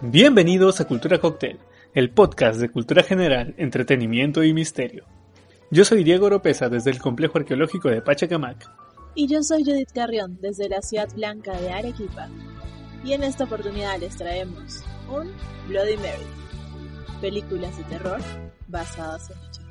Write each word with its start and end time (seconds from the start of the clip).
Bienvenidos 0.00 0.80
a 0.80 0.86
Cultura 0.86 1.18
Cocktail, 1.18 1.58
el 1.92 2.10
podcast 2.10 2.60
de 2.60 2.68
cultura 2.68 3.02
general, 3.02 3.54
entretenimiento 3.58 4.44
y 4.44 4.54
misterio. 4.54 5.04
Yo 5.70 5.84
soy 5.84 6.04
Diego 6.04 6.26
Oropesa 6.26 6.68
desde 6.68 6.90
el 6.90 6.98
complejo 6.98 7.38
arqueológico 7.38 7.88
de 7.88 8.00
Pachacamac. 8.00 8.70
Y 9.14 9.26
yo 9.26 9.42
soy 9.42 9.64
Judith 9.64 9.90
Carrión 9.92 10.38
desde 10.40 10.68
la 10.68 10.80
ciudad 10.82 11.08
blanca 11.14 11.60
de 11.60 11.72
Arequipa. 11.72 12.28
Y 13.04 13.12
en 13.12 13.24
esta 13.24 13.44
oportunidad 13.44 13.98
les 13.98 14.16
traemos 14.16 14.84
un 15.10 15.32
Bloody 15.68 15.96
Mary, 15.96 16.26
películas 17.20 17.76
de 17.76 17.84
terror 17.84 18.20
basadas 18.68 19.30
en 19.30 19.38
hechos 19.38 19.67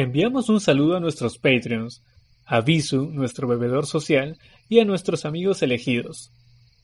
Enviamos 0.00 0.48
un 0.48 0.60
saludo 0.60 0.96
a 0.96 1.00
nuestros 1.00 1.38
Patreons, 1.38 2.02
a 2.46 2.60
Visu, 2.60 3.10
nuestro 3.10 3.48
bebedor 3.48 3.84
social, 3.84 4.38
y 4.68 4.78
a 4.78 4.84
nuestros 4.84 5.24
amigos 5.24 5.60
elegidos. 5.60 6.30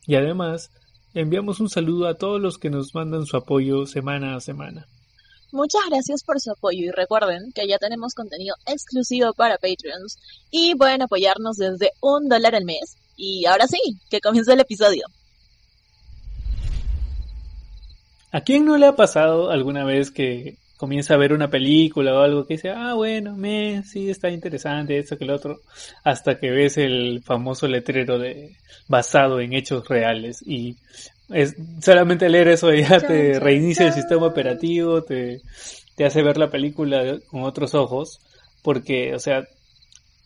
Y 0.05 0.15
además, 0.15 0.69
enviamos 1.13 1.61
un 1.61 1.69
saludo 1.69 2.09
a 2.09 2.15
todos 2.15 2.41
los 2.41 2.57
que 2.57 2.69
nos 2.69 2.93
mandan 2.93 3.25
su 3.25 3.37
apoyo 3.37 3.85
semana 3.85 4.35
a 4.35 4.41
semana. 4.41 4.85
Muchas 5.53 5.79
gracias 5.89 6.23
por 6.25 6.41
su 6.41 6.51
apoyo 6.51 6.87
y 6.87 6.91
recuerden 6.91 7.53
que 7.53 7.65
ya 7.69 7.77
tenemos 7.77 8.13
contenido 8.13 8.53
exclusivo 8.65 9.31
para 9.31 9.59
Patreons 9.59 10.17
y 10.51 10.75
pueden 10.75 11.01
apoyarnos 11.01 11.55
desde 11.55 11.91
un 12.01 12.27
dólar 12.27 12.53
al 12.53 12.65
mes. 12.65 12.97
Y 13.15 13.45
ahora 13.45 13.65
sí, 13.67 13.79
que 14.09 14.19
comience 14.19 14.51
el 14.51 14.59
episodio. 14.59 15.05
¿A 18.33 18.41
quién 18.41 18.65
no 18.65 18.75
le 18.75 18.87
ha 18.87 18.97
pasado 18.97 19.51
alguna 19.51 19.85
vez 19.85 20.11
que 20.11 20.57
comienza 20.85 21.15
a 21.15 21.17
ver 21.17 21.33
una 21.33 21.49
película 21.49 22.13
o 22.13 22.19
algo 22.19 22.45
que 22.45 22.53
dice, 22.53 22.69
ah, 22.69 22.93
bueno, 22.93 23.35
me, 23.35 23.81
sí, 23.83 24.11
está 24.11 24.29
interesante, 24.29 24.99
esto 24.99 25.17
que 25.17 25.23
el 25.23 25.31
otro, 25.31 25.61
hasta 26.03 26.37
que 26.37 26.51
ves 26.51 26.77
el 26.77 27.23
famoso 27.23 27.67
letrero 27.67 28.19
de 28.19 28.55
basado 28.87 29.39
en 29.39 29.53
hechos 29.53 29.87
reales. 29.87 30.43
Y 30.45 30.75
es 31.33 31.55
solamente 31.81 32.29
leer 32.29 32.49
eso 32.49 32.71
ya 32.71 32.99
te 32.99 33.39
reinicia 33.39 33.87
el 33.87 33.93
sistema 33.93 34.27
operativo, 34.27 35.01
te, 35.01 35.41
te 35.95 36.05
hace 36.05 36.21
ver 36.21 36.37
la 36.37 36.51
película 36.51 37.17
con 37.31 37.41
otros 37.41 37.73
ojos, 37.73 38.19
porque, 38.61 39.15
o 39.15 39.19
sea, 39.19 39.43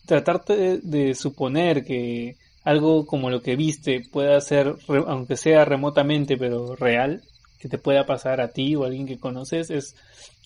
tratarte 0.04 0.56
de, 0.56 0.78
de 0.82 1.14
suponer 1.14 1.86
que 1.86 2.36
algo 2.64 3.06
como 3.06 3.30
lo 3.30 3.40
que 3.40 3.56
viste 3.56 4.02
pueda 4.12 4.38
ser, 4.42 4.74
aunque 5.06 5.38
sea 5.38 5.64
remotamente, 5.64 6.36
pero 6.36 6.76
real, 6.76 7.22
que 7.58 7.70
te 7.70 7.78
pueda 7.78 8.04
pasar 8.04 8.42
a 8.42 8.48
ti 8.48 8.76
o 8.76 8.84
a 8.84 8.88
alguien 8.88 9.06
que 9.06 9.18
conoces, 9.18 9.70
es 9.70 9.96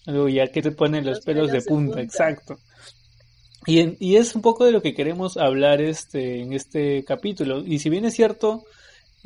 algo 0.06 0.28
ya 0.28 0.46
que 0.48 0.62
te 0.62 0.70
pone 0.70 1.02
los, 1.02 1.20
pelos, 1.20 1.50
de, 1.50 1.62
punta, 1.62 2.00
exacto. 2.00 2.58
Y, 3.66 3.96
y, 4.04 4.16
es 4.16 4.34
un 4.34 4.42
poco 4.42 4.64
de 4.64 4.72
lo 4.72 4.82
que 4.82 4.94
queremos 4.94 5.36
hablar 5.36 5.80
este, 5.80 6.42
en 6.42 6.52
este 6.52 7.02
capítulo. 7.04 7.60
Y 7.64 7.78
si 7.78 7.88
bien 7.88 8.04
es 8.04 8.14
cierto, 8.14 8.64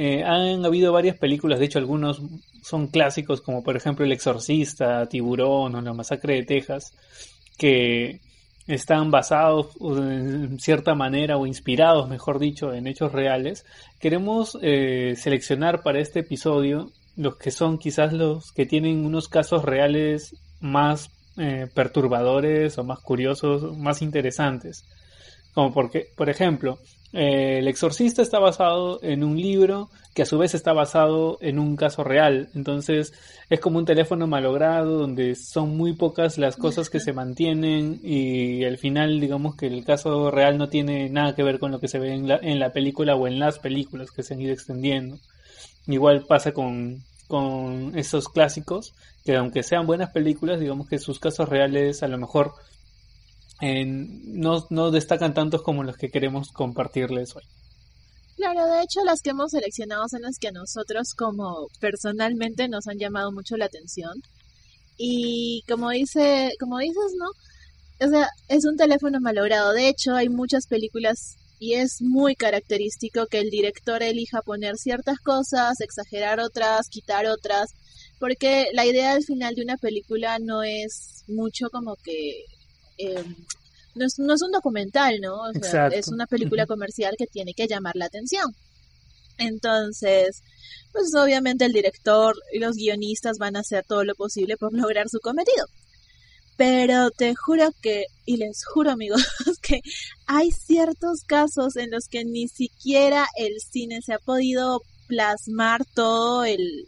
eh, 0.01 0.23
han 0.23 0.65
habido 0.65 0.93
varias 0.93 1.19
películas, 1.19 1.59
de 1.59 1.65
hecho 1.65 1.81
algunos 1.81 2.23
son 2.63 2.87
clásicos, 2.87 3.41
como 3.41 3.65
por 3.65 3.77
ejemplo 3.77 4.05
El 4.05 4.13
Exorcista, 4.13 5.07
Tiburón 5.07 5.75
o 5.75 5.83
La 5.83 5.93
Masacre 5.93 6.37
de 6.37 6.45
Texas, 6.45 6.93
que 7.59 8.21
están 8.69 9.11
basados 9.11 9.71
en 9.81 10.61
cierta 10.61 10.95
manera 10.95 11.37
o 11.37 11.47
inspirados, 11.47 12.09
mejor 12.09 12.39
dicho, 12.39 12.73
en 12.73 12.87
hechos 12.87 13.11
reales. 13.11 13.65
Queremos 13.99 14.57
eh, 14.63 15.15
seleccionar 15.17 15.83
para 15.83 15.99
este 15.99 16.21
episodio 16.21 16.93
los 17.17 17.37
que 17.37 17.51
son 17.51 17.79
quizás 17.79 18.13
los 18.13 18.53
que 18.53 18.67
tienen 18.67 19.05
unos 19.05 19.27
casos 19.27 19.65
reales 19.65 20.37
más 20.61 21.11
eh, 21.37 21.69
perturbadores 21.73 22.79
o 22.79 22.85
más 22.85 23.01
curiosos, 23.01 23.77
más 23.77 24.03
interesantes. 24.03 24.85
Como 25.55 25.73
porque, 25.73 26.07
por 26.17 26.29
ejemplo, 26.29 26.79
eh, 27.13 27.59
El 27.59 27.69
Exorcista 27.69 28.23
está 28.23 28.39
basado 28.39 29.01
en 29.03 29.25
un 29.25 29.41
libro 29.41 29.89
que 30.15 30.23
a 30.23 30.27
su 30.27 30.37
vez 30.37 30.55
está 30.55 30.73
basado 30.73 31.39
en 31.41 31.59
un 31.59 31.77
caso 31.77 32.05
real. 32.05 32.49
Entonces 32.55 33.13
es 33.49 33.61
como 33.61 33.79
un 33.79 33.85
teléfono 33.85 34.27
malogrado 34.27 34.99
donde 34.99 35.35
son 35.35 35.77
muy 35.77 35.95
pocas 35.95 36.39
las 36.39 36.57
cosas 36.57 36.91
que 36.91 37.01
se 37.01 37.13
mantienen 37.13 38.01
y 38.03 38.65
al 38.65 38.79
final 38.79 39.21
digamos 39.21 39.57
que 39.57 39.67
el 39.67 39.85
caso 39.85 40.31
real 40.31 40.59
no 40.59 40.69
tiene 40.69 41.09
nada 41.09 41.35
que 41.35 41.43
ver 41.43 41.59
con 41.59 41.71
lo 41.71 41.81
que 41.81 41.89
se 41.89 41.99
ve 41.99 42.15
en 42.15 42.29
la, 42.29 42.39
en 42.43 42.59
la 42.59 42.73
película 42.73 43.15
o 43.15 43.27
en 43.27 43.39
las 43.39 43.59
películas 43.59 44.11
que 44.11 44.23
se 44.23 44.35
han 44.35 44.41
ido 44.41 44.53
extendiendo. 44.53 45.19
Igual 45.87 46.25
pasa 46.27 46.53
con, 46.53 47.03
con 47.29 47.97
esos 47.97 48.29
clásicos 48.29 48.95
que 49.25 49.37
aunque 49.37 49.63
sean 49.63 49.87
buenas 49.87 50.11
películas, 50.11 50.59
digamos 50.59 50.89
que 50.89 50.99
sus 50.99 51.21
casos 51.21 51.49
reales 51.49 52.03
a 52.03 52.09
lo 52.09 52.19
mejor 52.19 52.55
no, 53.61 54.67
no 54.71 54.91
destacan 54.91 55.35
tantos 55.35 55.63
como 55.63 55.85
los 55.85 55.97
que 55.97 56.11
queremos 56.11 56.51
compartirles 56.53 57.37
hoy. 57.37 57.43
Claro, 58.37 58.67
de 58.67 58.83
hecho 58.83 59.05
las 59.05 59.21
que 59.21 59.31
hemos 59.31 59.51
seleccionado 59.51 60.09
son 60.09 60.23
las 60.23 60.39
que 60.39 60.49
a 60.49 60.53
nosotros 60.53 61.13
como 61.15 61.67
personalmente 61.81 62.69
nos 62.69 62.87
han 62.87 62.99
llamado 62.99 63.33
mucho 63.33 63.57
la 63.57 63.67
atención. 63.67 64.13
Y 64.97 65.63
como 65.69 65.91
dice, 65.91 66.53
como 66.59 66.79
dices, 66.79 67.15
¿no? 67.17 68.07
O 68.07 68.11
sea, 68.11 68.29
es 68.49 68.65
un 68.65 68.77
teléfono 68.77 69.19
malogrado. 69.21 69.73
De 69.73 69.89
hecho, 69.89 70.15
hay 70.15 70.29
muchas 70.29 70.67
películas 70.67 71.37
y 71.59 71.75
es 71.75 72.01
muy 72.01 72.35
característico 72.35 73.27
que 73.27 73.41
el 73.41 73.51
director 73.51 74.03
elija 74.03 74.43
poner 74.43 74.77
ciertas 74.77 75.19
cosas, 75.19 75.81
exagerar 75.81 76.41
otras, 76.41 76.89
quitar 76.89 77.27
otras, 77.27 77.71
porque 78.19 78.67
la 78.73 78.87
idea 78.87 79.13
al 79.13 79.25
final 79.25 79.55
de 79.55 79.63
una 79.63 79.77
película 79.77 80.39
no 80.39 80.63
es 80.63 81.25
mucho 81.27 81.69
como 81.71 81.97
que 81.97 82.45
Em, 82.99 83.37
no, 83.95 84.05
es, 84.05 84.19
no, 84.19 84.35
es, 84.35 84.43
un 84.43 84.53
documental, 84.53 85.21
¿no? 85.21 85.37
O 85.37 85.53
sea, 85.63 85.87
es 85.89 86.09
una 86.09 86.27
película 86.27 86.67
comercial 86.67 87.15
que 87.17 87.27
tiene 87.27 87.55
que 87.55 87.67
llamar 87.67 87.97
la 87.97 88.07
atención. 88.07 88.53
Entonces, 89.39 90.43
pues 90.93 91.15
obviamente 91.15 91.65
el 91.65 91.73
director 91.73 92.35
y 92.53 92.59
los 92.59 92.77
guionistas 92.77 93.39
van 93.39 93.57
a 93.57 93.61
hacer 93.61 93.85
todo 93.87 94.05
lo 94.05 94.15
posible 94.15 94.57
por 94.57 94.73
lograr 94.73 95.09
su 95.09 95.21
cometido. 95.21 95.65
Pero 96.59 97.11
te 97.11 97.35
juro 97.35 97.71
que, 97.81 98.05
y 98.27 98.37
les 98.37 98.65
juro 98.67 98.91
amigos, 98.91 99.23
que 99.63 99.81
hay 100.27 100.51
ciertos 100.51 101.23
casos 101.27 101.77
en 101.77 101.91
los 101.91 102.09
que 102.09 102.27
ni 102.27 102.49
siquiera 102.49 103.27
el 103.39 103.55
cine 103.61 104.01
se 104.05 104.13
ha 104.13 104.19
podido 104.19 104.83
plasmar 105.07 105.87
todo 105.95 106.45
el, 106.45 106.87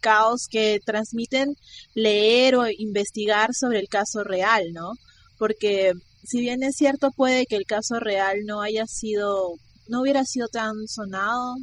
caos 0.00 0.48
que 0.50 0.80
transmiten 0.84 1.56
leer 1.94 2.56
o 2.56 2.68
investigar 2.68 3.54
sobre 3.54 3.80
el 3.80 3.88
caso 3.88 4.22
real, 4.22 4.72
¿no? 4.72 4.92
porque 5.38 5.92
si 6.24 6.40
bien 6.40 6.62
es 6.62 6.76
cierto 6.76 7.10
puede 7.10 7.46
que 7.46 7.56
el 7.56 7.66
caso 7.66 8.00
real 8.00 8.44
no 8.46 8.62
haya 8.62 8.86
sido, 8.86 9.54
no 9.88 10.00
hubiera 10.00 10.24
sido 10.24 10.48
tan 10.48 10.88
sonado, 10.88 11.56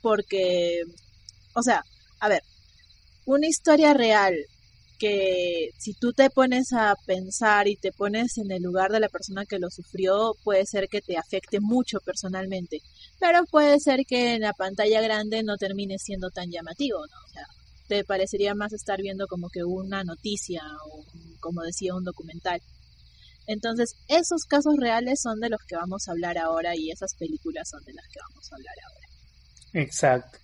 porque, 0.00 0.82
o 1.54 1.62
sea, 1.62 1.84
a 2.20 2.28
ver, 2.28 2.42
una 3.24 3.46
historia 3.46 3.94
real 3.94 4.34
que 5.02 5.70
si 5.78 5.94
tú 5.94 6.12
te 6.12 6.30
pones 6.30 6.72
a 6.72 6.94
pensar 7.06 7.66
y 7.66 7.74
te 7.74 7.90
pones 7.90 8.38
en 8.38 8.52
el 8.52 8.62
lugar 8.62 8.92
de 8.92 9.00
la 9.00 9.08
persona 9.08 9.44
que 9.44 9.58
lo 9.58 9.68
sufrió, 9.68 10.36
puede 10.44 10.64
ser 10.64 10.86
que 10.88 11.00
te 11.00 11.16
afecte 11.16 11.58
mucho 11.58 11.98
personalmente, 11.98 12.78
pero 13.18 13.44
puede 13.50 13.80
ser 13.80 14.06
que 14.06 14.34
en 14.34 14.42
la 14.42 14.52
pantalla 14.52 15.00
grande 15.00 15.42
no 15.42 15.56
termine 15.56 15.98
siendo 15.98 16.30
tan 16.30 16.52
llamativo, 16.52 16.98
¿no? 16.98 17.16
O 17.26 17.32
sea, 17.32 17.44
te 17.88 18.04
parecería 18.04 18.54
más 18.54 18.72
estar 18.72 19.02
viendo 19.02 19.26
como 19.26 19.48
que 19.48 19.64
una 19.64 20.04
noticia 20.04 20.62
o 20.86 21.04
como 21.40 21.62
decía 21.62 21.96
un 21.96 22.04
documental. 22.04 22.60
Entonces, 23.48 23.96
esos 24.06 24.44
casos 24.44 24.76
reales 24.78 25.20
son 25.20 25.40
de 25.40 25.48
los 25.48 25.60
que 25.66 25.74
vamos 25.74 26.06
a 26.06 26.12
hablar 26.12 26.38
ahora 26.38 26.76
y 26.76 26.92
esas 26.92 27.16
películas 27.18 27.68
son 27.68 27.82
de 27.82 27.92
las 27.94 28.06
que 28.06 28.20
vamos 28.30 28.52
a 28.52 28.54
hablar 28.54 28.74
ahora. 28.86 29.84
Exacto. 29.84 30.38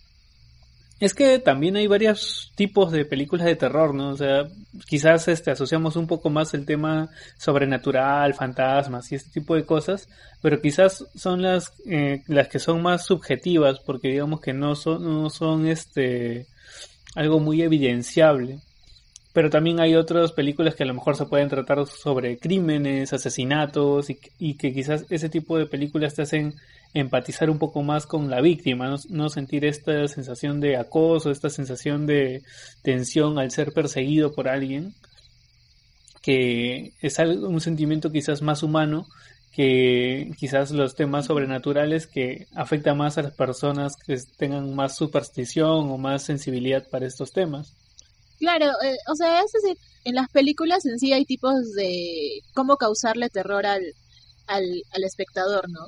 Es 1.00 1.14
que 1.14 1.38
también 1.38 1.76
hay 1.76 1.86
varios 1.86 2.52
tipos 2.56 2.90
de 2.90 3.04
películas 3.04 3.46
de 3.46 3.54
terror, 3.54 3.94
¿no? 3.94 4.10
O 4.10 4.16
sea, 4.16 4.48
quizás 4.86 5.28
este, 5.28 5.52
asociamos 5.52 5.94
un 5.94 6.08
poco 6.08 6.28
más 6.28 6.54
el 6.54 6.66
tema 6.66 7.08
sobrenatural, 7.36 8.34
fantasmas 8.34 9.12
y 9.12 9.14
este 9.14 9.30
tipo 9.30 9.54
de 9.54 9.64
cosas, 9.64 10.08
pero 10.42 10.60
quizás 10.60 11.04
son 11.14 11.42
las, 11.42 11.72
eh, 11.86 12.22
las 12.26 12.48
que 12.48 12.58
son 12.58 12.82
más 12.82 13.06
subjetivas, 13.06 13.78
porque 13.80 14.08
digamos 14.08 14.40
que 14.40 14.52
no 14.52 14.74
son, 14.74 15.04
no 15.04 15.30
son 15.30 15.68
este, 15.68 16.46
algo 17.14 17.38
muy 17.38 17.62
evidenciable 17.62 18.58
pero 19.38 19.50
también 19.50 19.78
hay 19.78 19.94
otras 19.94 20.32
películas 20.32 20.74
que 20.74 20.82
a 20.82 20.86
lo 20.86 20.94
mejor 20.94 21.14
se 21.14 21.26
pueden 21.26 21.48
tratar 21.48 21.86
sobre 21.86 22.38
crímenes, 22.38 23.12
asesinatos 23.12 24.10
y, 24.10 24.54
que 24.54 24.72
quizás 24.72 25.04
ese 25.10 25.28
tipo 25.28 25.56
de 25.56 25.66
películas 25.66 26.14
te 26.14 26.22
hacen 26.22 26.56
empatizar 26.94 27.50
un 27.50 27.58
poco 27.58 27.82
más 27.82 28.06
con 28.06 28.30
la 28.30 28.40
víctima, 28.40 28.96
no, 29.08 29.28
sentir 29.28 29.64
esta 29.64 30.08
sensación 30.08 30.60
de 30.60 30.76
acoso, 30.76 31.30
esta 31.30 31.50
sensación 31.50 32.06
de 32.06 32.42
tensión 32.82 33.38
al 33.38 33.50
ser 33.50 33.72
perseguido 33.72 34.32
por 34.32 34.48
alguien, 34.48 34.94
que 36.22 36.92
es 37.00 37.18
algo, 37.18 37.48
un 37.48 37.60
sentimiento 37.60 38.10
quizás 38.10 38.42
más 38.42 38.62
humano 38.62 39.06
que 39.52 40.30
quizás 40.38 40.70
los 40.70 40.94
temas 40.94 41.26
sobrenaturales 41.26 42.06
que 42.06 42.46
afectan 42.54 42.96
más 42.96 43.18
a 43.18 43.22
las 43.22 43.34
personas 43.34 43.96
que 43.96 44.16
tengan 44.36 44.74
más 44.74 44.96
superstición 44.96 45.90
o 45.90 45.98
más 45.98 46.22
sensibilidad 46.22 46.86
para 46.88 47.06
estos 47.06 47.32
temas. 47.32 47.74
Claro, 48.38 48.66
eh, 48.84 48.96
o 49.10 49.16
sea, 49.16 49.40
es 49.40 49.50
decir, 49.50 49.76
en 50.04 50.14
las 50.14 50.28
películas 50.28 50.86
en 50.86 50.98
sí 51.00 51.12
hay 51.12 51.24
tipos 51.24 51.72
de 51.74 52.40
cómo 52.54 52.76
causarle 52.76 53.30
terror 53.30 53.66
al, 53.66 53.82
al, 54.46 54.64
al 54.92 55.04
espectador, 55.04 55.68
¿no? 55.68 55.80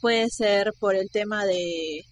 Puede 0.00 0.28
ser 0.30 0.72
por 0.78 0.94
el 0.94 1.10
tema 1.10 1.44
de, 1.44 2.04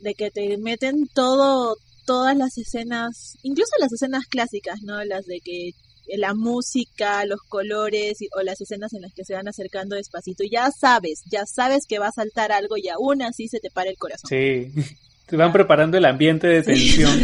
de 0.00 0.14
que 0.14 0.30
te 0.30 0.56
meten 0.58 1.06
todo, 1.14 1.76
todas 2.06 2.36
las 2.36 2.58
escenas, 2.58 3.38
incluso 3.42 3.70
las 3.78 3.92
escenas 3.92 4.26
clásicas, 4.26 4.82
¿no? 4.82 5.02
Las 5.04 5.26
de 5.26 5.40
que 5.40 5.72
la 6.16 6.34
música, 6.34 7.24
los 7.24 7.40
colores 7.48 8.18
o 8.36 8.42
las 8.42 8.60
escenas 8.60 8.92
en 8.92 9.02
las 9.02 9.12
que 9.14 9.24
se 9.24 9.34
van 9.34 9.48
acercando 9.48 9.96
despacito. 9.96 10.44
Ya 10.50 10.70
sabes, 10.70 11.22
ya 11.30 11.46
sabes 11.46 11.86
que 11.86 11.98
va 11.98 12.08
a 12.08 12.12
saltar 12.12 12.52
algo 12.52 12.76
y 12.76 12.88
aún 12.88 13.22
así 13.22 13.48
se 13.48 13.60
te 13.60 13.70
para 13.70 13.90
el 13.90 13.96
corazón. 13.96 14.28
Sí, 14.28 14.72
te 15.26 15.36
van 15.36 15.52
preparando 15.52 15.96
el 15.96 16.04
ambiente 16.04 16.46
de 16.48 16.62
tensión. 16.62 17.20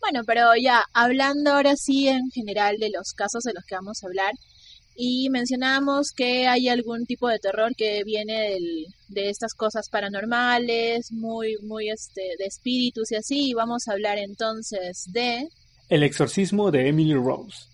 Bueno, 0.00 0.20
pero 0.26 0.50
ya 0.60 0.84
hablando 0.92 1.52
ahora 1.52 1.76
sí 1.76 2.08
en 2.08 2.30
general 2.30 2.76
de 2.78 2.90
los 2.90 3.12
casos 3.14 3.42
de 3.42 3.54
los 3.54 3.64
que 3.64 3.74
vamos 3.74 4.02
a 4.02 4.06
hablar 4.06 4.32
y 4.96 5.28
mencionamos 5.30 6.10
que 6.12 6.46
hay 6.46 6.68
algún 6.68 7.06
tipo 7.06 7.28
de 7.28 7.38
terror 7.38 7.74
que 7.76 8.04
viene 8.04 8.58
de 9.08 9.28
estas 9.28 9.54
cosas 9.54 9.88
paranormales, 9.88 11.10
muy 11.12 11.56
muy 11.62 11.90
este 11.90 12.22
de 12.38 12.44
espíritus 12.46 13.10
y 13.12 13.16
así, 13.16 13.50
y 13.50 13.54
vamos 13.54 13.88
a 13.88 13.92
hablar 13.92 14.18
entonces 14.18 15.04
de 15.12 15.48
El 15.88 16.02
exorcismo 16.02 16.70
de 16.70 16.88
Emily 16.88 17.14
Rose. 17.14 17.66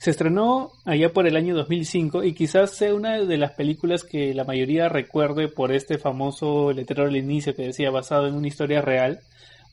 Se 0.00 0.10
estrenó 0.10 0.72
allá 0.84 1.12
por 1.12 1.26
el 1.26 1.36
año 1.36 1.54
2005 1.54 2.24
y 2.24 2.34
quizás 2.34 2.72
sea 2.72 2.94
una 2.94 3.20
de 3.20 3.38
las 3.38 3.52
películas 3.52 4.04
que 4.04 4.34
la 4.34 4.44
mayoría 4.44 4.88
recuerde 4.88 5.48
por 5.48 5.72
este 5.72 5.96
famoso 5.96 6.72
letrero 6.72 7.04
al 7.08 7.16
inicio 7.16 7.54
que 7.54 7.62
decía 7.62 7.90
basado 7.90 8.26
en 8.26 8.34
una 8.34 8.48
historia 8.48 8.82
real, 8.82 9.20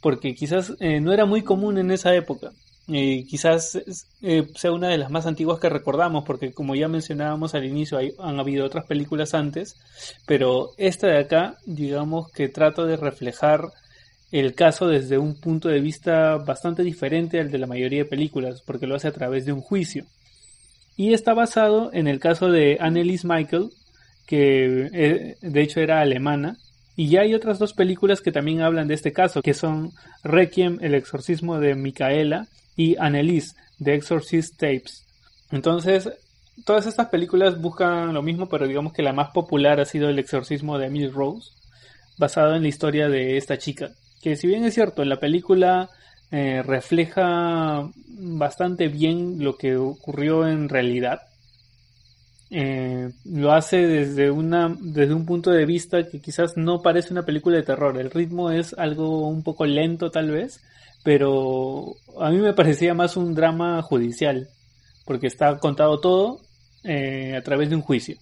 porque 0.01 0.33
quizás 0.33 0.73
eh, 0.79 1.01
no 1.01 1.11
era 1.11 1.25
muy 1.25 1.41
común 1.41 1.77
en 1.77 1.91
esa 1.91 2.15
época. 2.15 2.51
Y 2.93 3.23
quizás 3.25 3.79
eh, 4.21 4.47
sea 4.55 4.71
una 4.73 4.89
de 4.89 4.97
las 4.97 5.09
más 5.09 5.25
antiguas 5.25 5.59
que 5.59 5.69
recordamos, 5.69 6.25
porque 6.25 6.51
como 6.51 6.75
ya 6.75 6.89
mencionábamos 6.89 7.55
al 7.55 7.63
inicio, 7.63 7.99
han 8.19 8.39
habido 8.39 8.65
otras 8.65 8.85
películas 8.85 9.33
antes, 9.33 9.77
pero 10.25 10.71
esta 10.77 11.07
de 11.07 11.19
acá, 11.19 11.55
digamos 11.65 12.29
que 12.31 12.49
trata 12.49 12.83
de 12.83 12.97
reflejar 12.97 13.69
el 14.31 14.55
caso 14.55 14.87
desde 14.87 15.17
un 15.17 15.39
punto 15.39 15.69
de 15.69 15.79
vista 15.79 16.35
bastante 16.37 16.83
diferente 16.83 17.39
al 17.39 17.49
de 17.49 17.59
la 17.59 17.67
mayoría 17.67 17.99
de 17.99 18.09
películas, 18.09 18.61
porque 18.65 18.87
lo 18.87 18.95
hace 18.95 19.07
a 19.07 19.13
través 19.13 19.45
de 19.45 19.53
un 19.53 19.61
juicio. 19.61 20.05
Y 20.97 21.13
está 21.13 21.33
basado 21.33 21.91
en 21.93 22.07
el 22.07 22.19
caso 22.19 22.49
de 22.49 22.77
Annelies 22.81 23.23
Michael, 23.23 23.69
que 24.27 24.89
eh, 24.93 25.37
de 25.41 25.61
hecho 25.61 25.79
era 25.79 26.01
alemana, 26.01 26.57
y 26.97 27.07
ya 27.07 27.21
hay 27.21 27.33
otras 27.33 27.57
dos 27.57 27.73
películas 27.73 28.19
que 28.19 28.33
también 28.33 28.61
hablan 28.61 28.89
de 28.89 28.95
este 28.95 29.13
caso, 29.13 29.41
que 29.41 29.53
son 29.53 29.91
Requiem, 30.23 30.77
el 30.81 30.93
exorcismo 30.93 31.57
de 31.57 31.75
Micaela, 31.75 32.47
y 32.81 32.95
Annelies, 32.99 33.55
The 33.83 33.93
Exorcist 33.93 34.57
Tapes. 34.57 35.05
Entonces, 35.51 36.09
todas 36.65 36.87
estas 36.87 37.09
películas 37.09 37.61
buscan 37.61 38.13
lo 38.13 38.23
mismo, 38.23 38.47
pero 38.49 38.67
digamos 38.67 38.93
que 38.93 39.03
la 39.03 39.13
más 39.13 39.29
popular 39.29 39.79
ha 39.79 39.85
sido 39.85 40.09
el 40.09 40.17
exorcismo 40.17 40.79
de 40.79 40.87
Emily 40.87 41.09
Rose, 41.09 41.51
basado 42.17 42.55
en 42.55 42.63
la 42.63 42.69
historia 42.69 43.07
de 43.07 43.37
esta 43.37 43.57
chica. 43.57 43.91
Que 44.21 44.35
si 44.35 44.47
bien 44.47 44.63
es 44.65 44.73
cierto, 44.73 45.03
la 45.05 45.19
película 45.19 45.89
eh, 46.31 46.63
refleja 46.63 47.87
bastante 48.07 48.87
bien 48.87 49.43
lo 49.43 49.57
que 49.57 49.75
ocurrió 49.77 50.47
en 50.47 50.67
realidad. 50.67 51.21
Eh, 52.49 53.09
lo 53.25 53.53
hace 53.53 53.77
desde, 53.87 54.29
una, 54.29 54.75
desde 54.79 55.13
un 55.13 55.25
punto 55.25 55.51
de 55.51 55.65
vista 55.65 56.07
que 56.09 56.19
quizás 56.19 56.57
no 56.57 56.81
parece 56.81 57.13
una 57.13 57.25
película 57.25 57.57
de 57.57 57.63
terror. 57.63 57.97
El 57.97 58.11
ritmo 58.11 58.49
es 58.51 58.73
algo 58.77 59.27
un 59.27 59.43
poco 59.43 59.65
lento 59.65 60.09
tal 60.09 60.31
vez, 60.31 60.61
pero 61.03 61.95
a 62.19 62.29
mí 62.29 62.37
me 62.37 62.53
parecía 62.53 62.93
más 62.93 63.17
un 63.17 63.33
drama 63.33 63.81
judicial, 63.81 64.47
porque 65.05 65.27
está 65.27 65.57
contado 65.57 65.99
todo 65.99 66.41
eh, 66.83 67.35
a 67.35 67.41
través 67.41 67.69
de 67.69 67.75
un 67.75 67.81
juicio. 67.81 68.17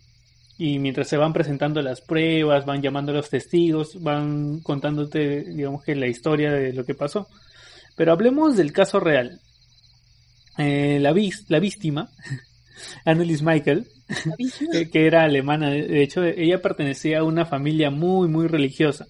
Y 0.58 0.80
mientras 0.80 1.08
se 1.08 1.18
van 1.18 1.34
presentando 1.34 1.81
las 1.81 2.02
pruebas, 2.02 2.66
van 2.66 2.81
llamando 2.81 3.12
a 3.12 3.16
los 3.16 3.30
testigos, 3.30 4.02
van 4.02 4.60
contándote, 4.60 5.44
digamos 5.44 5.84
que 5.84 5.96
la 5.96 6.08
historia 6.08 6.52
de 6.52 6.74
lo 6.74 6.84
que 6.86 6.96
pasó. 6.96 7.28
Pero 7.96 8.12
hablemos 8.12 8.58
del 8.58 8.74
caso 8.74 9.00
real. 9.00 9.40
Eh, 10.58 11.00
la, 11.00 11.16
la 11.48 11.60
víctima, 11.60 12.10
Annelies 13.06 13.42
Michael, 13.42 13.88
que 14.92 15.06
era 15.06 15.24
alemana, 15.24 15.70
de 15.70 16.04
hecho, 16.04 16.24
ella 16.24 16.62
pertenecía 16.62 17.20
a 17.20 17.24
una 17.24 17.46
familia 17.46 17.90
muy, 17.90 18.28
muy 18.28 18.48
religiosa. 18.48 19.08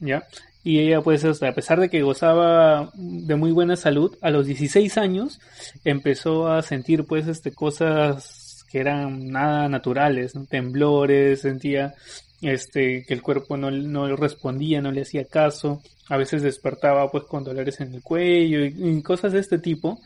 ¿Ya? 0.00 0.26
Y 0.68 0.80
ella, 0.80 1.00
pues, 1.00 1.24
a 1.24 1.52
pesar 1.52 1.80
de 1.80 1.88
que 1.88 2.02
gozaba 2.02 2.90
de 2.92 3.36
muy 3.36 3.52
buena 3.52 3.74
salud, 3.74 4.18
a 4.20 4.28
los 4.28 4.44
16 4.44 4.98
años 4.98 5.40
empezó 5.82 6.48
a 6.48 6.60
sentir, 6.60 7.06
pues, 7.06 7.26
este, 7.26 7.52
cosas 7.52 8.66
que 8.70 8.80
eran 8.80 9.30
nada 9.30 9.70
naturales, 9.70 10.34
temblores, 10.50 11.40
sentía 11.40 11.94
este, 12.42 13.02
que 13.08 13.14
el 13.14 13.22
cuerpo 13.22 13.56
no, 13.56 13.70
no 13.70 14.14
respondía, 14.14 14.82
no 14.82 14.92
le 14.92 15.00
hacía 15.00 15.24
caso, 15.24 15.80
a 16.10 16.18
veces 16.18 16.42
despertaba 16.42 17.10
pues 17.10 17.24
con 17.24 17.44
dolores 17.44 17.80
en 17.80 17.94
el 17.94 18.02
cuello 18.02 18.62
y, 18.62 19.00
cosas 19.00 19.32
de 19.32 19.40
este 19.40 19.58
tipo, 19.58 19.98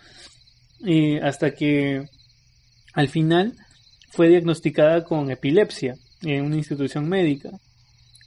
y 0.79 1.19
hasta 1.19 1.57
que 1.57 2.05
al 2.95 3.09
final 3.09 3.55
fue 4.11 4.29
diagnosticada 4.29 5.03
con 5.03 5.29
epilepsia 5.29 5.97
en 6.23 6.45
una 6.45 6.55
institución 6.55 7.09
médica. 7.09 7.51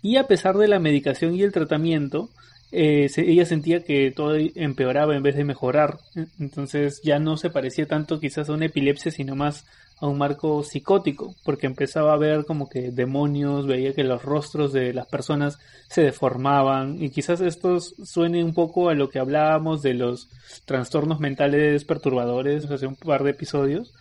Y 0.05 0.17
a 0.17 0.27
pesar 0.27 0.55
de 0.55 0.67
la 0.67 0.77
medicación 0.77 1.33
y 1.33 1.41
el 1.41 1.51
tratamiento, 1.51 2.29
eh, 2.71 3.09
ella 3.17 3.43
sentía 3.43 3.83
que 3.83 4.11
todo 4.11 4.35
empeoraba 4.35 5.15
en 5.15 5.23
vez 5.23 5.35
de 5.35 5.43
mejorar. 5.43 5.97
Entonces 6.39 7.01
ya 7.03 7.17
no 7.17 7.37
se 7.37 7.49
parecía 7.49 7.87
tanto 7.87 8.19
quizás 8.19 8.47
a 8.47 8.53
una 8.53 8.67
epilepsia, 8.67 9.11
sino 9.11 9.35
más 9.35 9.65
a 9.99 10.05
un 10.05 10.19
marco 10.19 10.61
psicótico, 10.61 11.33
porque 11.43 11.65
empezaba 11.65 12.13
a 12.13 12.17
ver 12.17 12.45
como 12.45 12.69
que 12.69 12.91
demonios, 12.91 13.65
veía 13.65 13.95
que 13.95 14.03
los 14.03 14.21
rostros 14.21 14.73
de 14.73 14.93
las 14.93 15.07
personas 15.07 15.57
se 15.89 16.03
deformaban 16.03 17.01
y 17.01 17.09
quizás 17.09 17.41
esto 17.41 17.79
suene 17.79 18.43
un 18.43 18.53
poco 18.53 18.89
a 18.89 18.93
lo 18.93 19.09
que 19.09 19.17
hablábamos 19.17 19.81
de 19.81 19.95
los 19.95 20.29
trastornos 20.65 21.19
mentales 21.19 21.83
perturbadores 21.83 22.69
hace 22.69 22.85
un 22.85 22.95
par 22.95 23.23
de 23.23 23.31
episodios, 23.31 23.91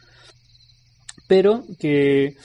pero 1.28 1.64
que 1.78 2.36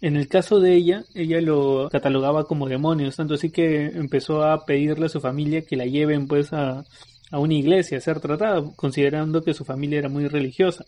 en 0.00 0.16
el 0.16 0.28
caso 0.28 0.60
de 0.60 0.74
ella, 0.74 1.04
ella 1.14 1.40
lo 1.40 1.88
catalogaba 1.90 2.44
como 2.44 2.68
demonios, 2.68 3.16
tanto 3.16 3.34
así 3.34 3.50
que 3.50 3.86
empezó 3.86 4.42
a 4.42 4.66
pedirle 4.66 5.06
a 5.06 5.10
su 5.10 5.20
familia 5.20 5.62
que 5.62 5.76
la 5.76 5.86
lleven 5.86 6.26
pues 6.28 6.52
a, 6.52 6.84
una 7.32 7.54
iglesia 7.54 7.98
a 7.98 8.00
ser 8.00 8.20
tratada, 8.20 8.62
considerando 8.76 9.42
que 9.42 9.54
su 9.54 9.64
familia 9.64 9.98
era 9.98 10.08
muy 10.08 10.28
religiosa 10.28 10.84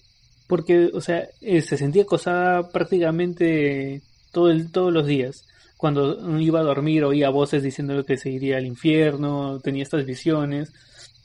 porque, 0.49 0.91
o 0.95 1.01
sea, 1.01 1.29
eh, 1.43 1.61
se 1.61 1.77
sentía 1.77 2.03
acosada 2.03 2.71
prácticamente 2.71 4.01
todo 4.33 4.51
todos 4.73 4.93
los 4.93 5.07
días. 5.07 5.47
Cuando 5.77 6.41
iba 6.41 6.61
a 6.61 6.65
dormir 6.65 7.05
oía 7.05 7.29
voces 7.29 7.63
diciendo 7.63 8.03
que 8.05 8.17
se 8.17 8.31
iría 8.31 8.57
al 8.57 8.67
infierno, 8.67 9.61
tenía 9.61 9.83
estas 9.83 10.07
visiones. 10.07 10.73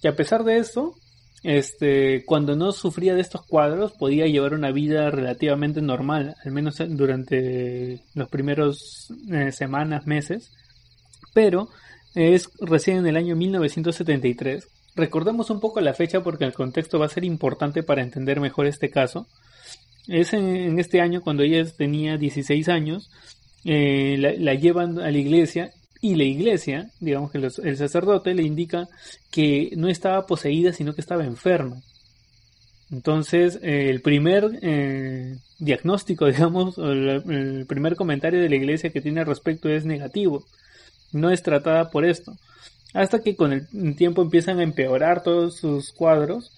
Y 0.04 0.08
a 0.08 0.16
pesar 0.16 0.44
de 0.44 0.58
eso, 0.58 0.96
este, 1.44 2.24
cuando 2.26 2.56
no 2.56 2.72
sufría 2.72 3.16
de 3.16 3.22
estos 3.22 3.46
cuadros, 3.46 3.92
podía 3.94 4.26
llevar 4.26 4.54
una 4.54 4.72
vida 4.72 5.10
relativamente 5.12 5.82
normal, 5.82 6.36
al 6.44 6.52
menos 6.52 6.78
durante 6.90 8.02
los 8.16 8.30
primeros 8.30 9.14
eh, 9.32 9.52
semanas, 9.52 10.08
meses. 10.08 10.52
Pero 11.34 11.70
es 12.16 12.50
recién 12.60 12.98
en 12.98 13.08
el 13.08 13.18
año 13.18 13.36
1973 13.36 14.68
Recordemos 14.96 15.50
un 15.50 15.60
poco 15.60 15.82
la 15.82 15.94
fecha 15.94 16.22
porque 16.22 16.46
el 16.46 16.54
contexto 16.54 17.00
va 17.00 17.08
a 17.08 17.10
ser 17.10 17.24
importante 17.26 17.82
para 17.82 18.04
entender 18.04 18.40
mejor 18.40 18.68
este 18.68 18.90
caso. 18.90 19.28
Es 20.08 20.34
en, 20.34 20.80
este 20.80 21.02
año 21.02 21.22
cuando 21.22 21.44
ella 21.44 21.66
tenía 21.76 22.18
16 22.18 22.70
años, 22.70 23.10
eh, 23.66 24.18
la, 24.18 24.54
llevan 24.54 25.00
a 25.00 25.10
la 25.10 25.18
iglesia 25.18 25.72
y 26.04 26.16
la 26.16 26.26
iglesia, 26.26 26.92
digamos 27.00 27.32
que 27.32 27.40
el 27.40 27.78
sacerdote 27.78 28.36
le 28.36 28.44
indica 28.44 28.88
que 29.32 29.72
no 29.76 29.88
estaba 29.88 30.28
poseída 30.28 30.72
sino 30.72 30.94
que 30.94 31.02
estaba 31.02 31.24
enferma. 31.24 31.78
Entonces, 32.92 33.58
eh, 33.64 33.90
el 33.90 34.02
primer 34.02 34.60
eh, 34.62 35.38
diagnóstico, 35.58 36.26
digamos, 36.32 36.78
el 36.78 37.66
primer 37.68 37.96
comentario 37.96 38.40
de 38.40 38.50
la 38.50 38.56
iglesia 38.56 38.92
que 38.92 39.02
tiene 39.02 39.22
al 39.22 39.28
respecto 39.28 39.70
es 39.70 39.86
negativo. 39.86 40.46
No 41.12 41.32
es 41.32 41.42
tratada 41.42 41.90
por 41.90 42.06
esto 42.06 42.36
hasta 42.94 43.20
que 43.20 43.36
con 43.36 43.54
el 43.54 43.96
tiempo 43.96 44.22
empiezan 44.22 44.60
a 44.60 44.64
empeorar 44.64 45.24
todos 45.24 45.58
sus 45.58 45.92
cuadros, 45.92 46.52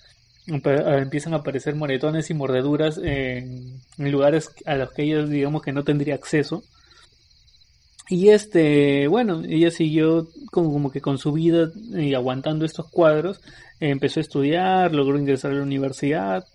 empiezan 0.48 1.34
a 1.34 1.38
aparecer 1.38 1.76
moretones 1.76 2.30
y 2.30 2.34
mordeduras 2.34 3.00
en, 3.02 3.80
lugares 3.98 4.52
a 4.66 4.76
los 4.76 4.92
que 4.92 5.04
ella 5.04 5.26
digamos 5.26 5.62
que 5.62 5.72
no 5.72 5.84
tendría 5.84 6.16
acceso. 6.16 6.64
Y 8.08 8.30
este, 8.30 9.08
bueno, 9.08 9.42
ella 9.48 9.72
siguió 9.72 10.28
como, 10.52 10.72
como 10.72 10.92
que 10.92 11.02
con 11.02 11.18
su 11.18 11.32
vida 11.32 11.72
y 11.92 12.14
aguantando 12.14 12.66
estos 12.66 12.90
cuadros, 12.90 13.42
empezó 13.80 14.20
a 14.20 14.22
estudiar, 14.22 14.94
logró 14.94 15.18
ingresar 15.18 15.52
a 15.52 15.56
la 15.56 15.64
universidad, 15.64 16.46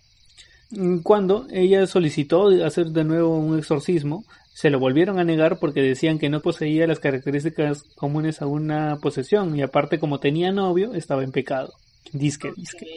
cuando 1.03 1.47
ella 1.51 1.85
solicitó 1.85 2.47
hacer 2.65 2.87
de 2.87 3.03
nuevo 3.03 3.37
un 3.37 3.59
exorcismo, 3.59 4.23
se 4.53 4.69
lo 4.69 4.79
volvieron 4.79 5.19
a 5.19 5.23
negar 5.23 5.59
porque 5.59 5.81
decían 5.81 6.17
que 6.17 6.29
no 6.29 6.41
poseía 6.41 6.87
las 6.87 6.99
características 6.99 7.83
comunes 7.95 8.41
a 8.41 8.47
una 8.47 8.97
posesión 8.97 9.55
y 9.57 9.61
aparte 9.61 9.99
como 9.99 10.19
tenía 10.19 10.51
novio 10.51 10.93
estaba 10.93 11.23
en 11.23 11.31
pecado. 11.31 11.73
Disque, 12.13 12.51
disque. 12.55 12.87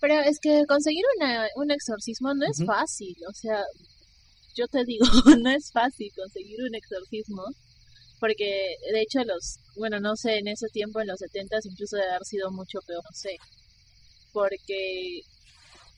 Pero 0.00 0.20
es 0.20 0.38
que 0.40 0.64
conseguir 0.66 1.04
una, 1.18 1.46
un 1.56 1.70
exorcismo 1.70 2.34
no 2.34 2.46
es 2.46 2.64
fácil, 2.64 3.14
o 3.28 3.32
sea, 3.34 3.60
yo 4.54 4.66
te 4.68 4.84
digo, 4.84 5.04
no 5.42 5.50
es 5.50 5.70
fácil 5.72 6.10
conseguir 6.14 6.58
un 6.62 6.74
exorcismo 6.74 7.44
porque 8.22 8.76
de 8.92 9.00
hecho 9.00 9.24
los, 9.24 9.58
bueno, 9.76 9.98
no 9.98 10.14
sé, 10.14 10.38
en 10.38 10.46
ese 10.46 10.68
tiempo, 10.68 11.00
en 11.00 11.08
los 11.08 11.18
70 11.18 11.56
incluso 11.64 11.96
debe 11.96 12.10
haber 12.10 12.24
sido 12.24 12.52
mucho 12.52 12.78
peor, 12.86 13.02
no 13.02 13.16
sé, 13.16 13.36
porque... 14.32 15.22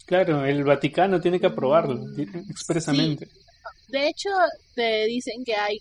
Claro, 0.06 0.42
el 0.46 0.64
Vaticano 0.64 1.20
tiene 1.20 1.38
que 1.38 1.48
aprobarlo 1.48 1.96
mm, 1.96 2.50
expresamente. 2.50 3.28
De 3.88 4.08
hecho, 4.08 4.30
te 4.74 5.04
dicen 5.04 5.44
que 5.44 5.54
hay 5.54 5.80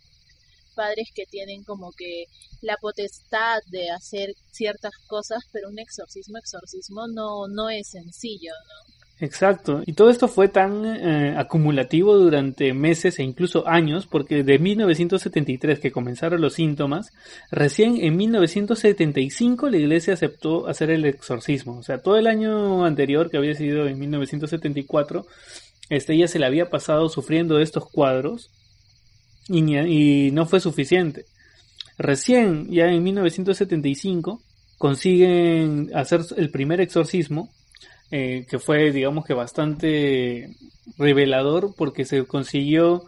padres 0.75 1.07
que 1.15 1.25
tienen 1.27 1.63
como 1.63 1.93
que 1.93 2.25
la 2.61 2.75
potestad 2.75 3.59
de 3.67 3.89
hacer 3.91 4.33
ciertas 4.51 4.91
cosas, 5.07 5.43
pero 5.53 5.69
un 5.69 5.79
exorcismo, 5.79 6.37
exorcismo 6.37 7.07
no, 7.07 7.47
no 7.47 7.69
es 7.69 7.87
sencillo, 7.87 8.51
¿no? 8.67 8.93
Exacto, 9.23 9.81
y 9.85 9.93
todo 9.93 10.09
esto 10.09 10.27
fue 10.27 10.49
tan 10.49 10.83
eh, 10.85 11.33
acumulativo 11.37 12.17
durante 12.17 12.73
meses 12.73 13.19
e 13.19 13.23
incluso 13.23 13.65
años, 13.65 14.05
porque 14.05 14.43
de 14.43 14.59
1973 14.59 15.79
que 15.79 15.93
comenzaron 15.93 16.41
los 16.41 16.55
síntomas, 16.55 17.13
recién 17.49 17.95
en 18.03 18.17
1975 18.17 19.69
la 19.69 19.77
iglesia 19.77 20.15
aceptó 20.15 20.67
hacer 20.67 20.91
el 20.91 21.05
exorcismo. 21.05 21.77
O 21.77 21.83
sea, 21.83 21.99
todo 21.99 22.17
el 22.17 22.27
año 22.27 22.83
anterior, 22.83 23.29
que 23.29 23.37
había 23.37 23.53
sido 23.53 23.87
en 23.87 23.97
1974, 23.97 25.25
este, 25.89 26.15
ella 26.15 26.27
se 26.27 26.39
le 26.39 26.45
había 26.45 26.69
pasado 26.69 27.07
sufriendo 27.07 27.59
estos 27.59 27.89
cuadros 27.89 28.51
y, 29.47 29.59
y 29.73 30.31
no 30.31 30.45
fue 30.47 30.59
suficiente. 30.59 31.23
Recién, 31.97 32.69
ya 32.69 32.87
en 32.87 33.01
1975, 33.01 34.41
consiguen 34.77 35.91
hacer 35.95 36.19
el 36.35 36.51
primer 36.51 36.81
exorcismo 36.81 37.49
eh, 38.15 38.45
que 38.47 38.59
fue 38.59 38.91
digamos 38.91 39.25
que 39.25 39.33
bastante 39.33 40.51
revelador 40.99 41.73
porque 41.75 42.05
se 42.05 42.23
consiguió 42.25 43.05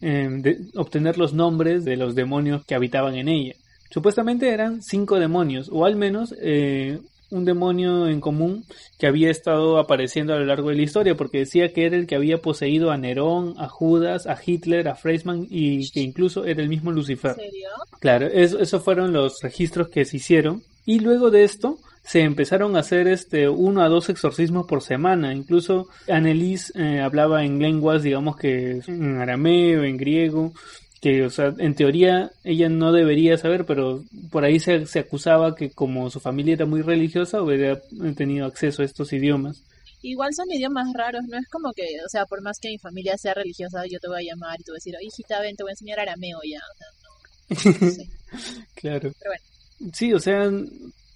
em, 0.00 0.42
obtener 0.74 1.18
los 1.18 1.34
nombres 1.34 1.84
de 1.84 1.98
los 1.98 2.14
demonios 2.14 2.64
que 2.64 2.74
habitaban 2.74 3.16
en 3.16 3.28
ella. 3.28 3.52
Supuestamente 3.90 4.48
eran 4.48 4.80
cinco 4.80 5.20
demonios, 5.20 5.68
o 5.70 5.84
al 5.84 5.96
menos 5.96 6.34
eh, 6.40 6.98
un 7.30 7.44
demonio 7.44 8.08
en 8.08 8.22
común 8.22 8.64
que 8.98 9.06
había 9.06 9.30
estado 9.30 9.76
apareciendo 9.78 10.32
a 10.32 10.38
lo 10.38 10.46
largo 10.46 10.70
de 10.70 10.76
la 10.76 10.82
historia, 10.84 11.14
porque 11.14 11.40
decía 11.40 11.74
que 11.74 11.84
era 11.84 11.96
el 11.96 12.06
que 12.06 12.16
había 12.16 12.38
poseído 12.38 12.90
a 12.90 12.96
Nerón, 12.96 13.56
a 13.58 13.68
Judas, 13.68 14.26
a 14.26 14.38
Hitler, 14.42 14.88
a 14.88 14.94
Freisman 14.94 15.46
y 15.50 15.90
que 15.90 16.00
incluso 16.00 16.46
era 16.46 16.62
el 16.62 16.70
mismo 16.70 16.92
Lucifer. 16.92 17.32
¿En 17.32 17.50
serio? 17.50 17.68
Claro, 18.00 18.26
esos 18.28 18.82
fueron 18.82 19.12
los 19.12 19.42
registros 19.42 19.88
que 19.88 20.06
se 20.06 20.16
hicieron. 20.16 20.62
Y 20.86 21.00
luego 21.00 21.30
de 21.30 21.44
esto, 21.44 21.78
se 22.06 22.20
empezaron 22.20 22.76
a 22.76 22.80
hacer 22.80 23.08
este 23.08 23.48
uno 23.48 23.82
a 23.82 23.88
dos 23.88 24.08
exorcismos 24.08 24.66
por 24.66 24.82
semana. 24.82 25.34
Incluso 25.34 25.88
Annelies 26.08 26.72
eh, 26.76 27.00
hablaba 27.00 27.44
en 27.44 27.58
lenguas, 27.58 28.04
digamos 28.04 28.36
que 28.36 28.80
en 28.86 29.16
arameo, 29.16 29.82
en 29.82 29.96
griego, 29.96 30.52
que 31.00 31.24
o 31.24 31.30
sea, 31.30 31.52
en 31.58 31.74
teoría 31.74 32.30
ella 32.44 32.68
no 32.68 32.92
debería 32.92 33.36
saber, 33.38 33.66
pero 33.66 34.04
por 34.30 34.44
ahí 34.44 34.60
se, 34.60 34.86
se 34.86 35.00
acusaba 35.00 35.56
que 35.56 35.70
como 35.70 36.08
su 36.08 36.20
familia 36.20 36.54
era 36.54 36.64
muy 36.64 36.80
religiosa, 36.80 37.42
hubiera 37.42 37.80
tenido 38.16 38.46
acceso 38.46 38.82
a 38.82 38.84
estos 38.84 39.12
idiomas. 39.12 39.64
Igual 40.02 40.32
son 40.32 40.46
idiomas 40.52 40.86
raros, 40.94 41.24
no 41.28 41.36
es 41.36 41.48
como 41.48 41.72
que, 41.72 41.82
o 42.06 42.08
sea, 42.08 42.24
por 42.26 42.40
más 42.40 42.60
que 42.60 42.68
mi 42.68 42.78
familia 42.78 43.18
sea 43.18 43.34
religiosa, 43.34 43.82
yo 43.90 43.98
te 43.98 44.06
voy 44.06 44.18
a 44.22 44.32
llamar 44.32 44.60
y 44.60 44.62
te 44.62 44.70
voy 44.70 44.76
a 44.76 44.78
decir, 44.78 44.94
hijita, 45.02 45.40
ven, 45.40 45.56
te 45.56 45.64
voy 45.64 45.70
a 45.70 45.72
enseñar 45.72 45.98
arameo 45.98 46.38
ya. 46.44 46.60
claro. 48.76 49.12
Pero 49.18 49.30
bueno. 49.30 49.92
Sí, 49.92 50.12
o 50.12 50.20
sea, 50.20 50.50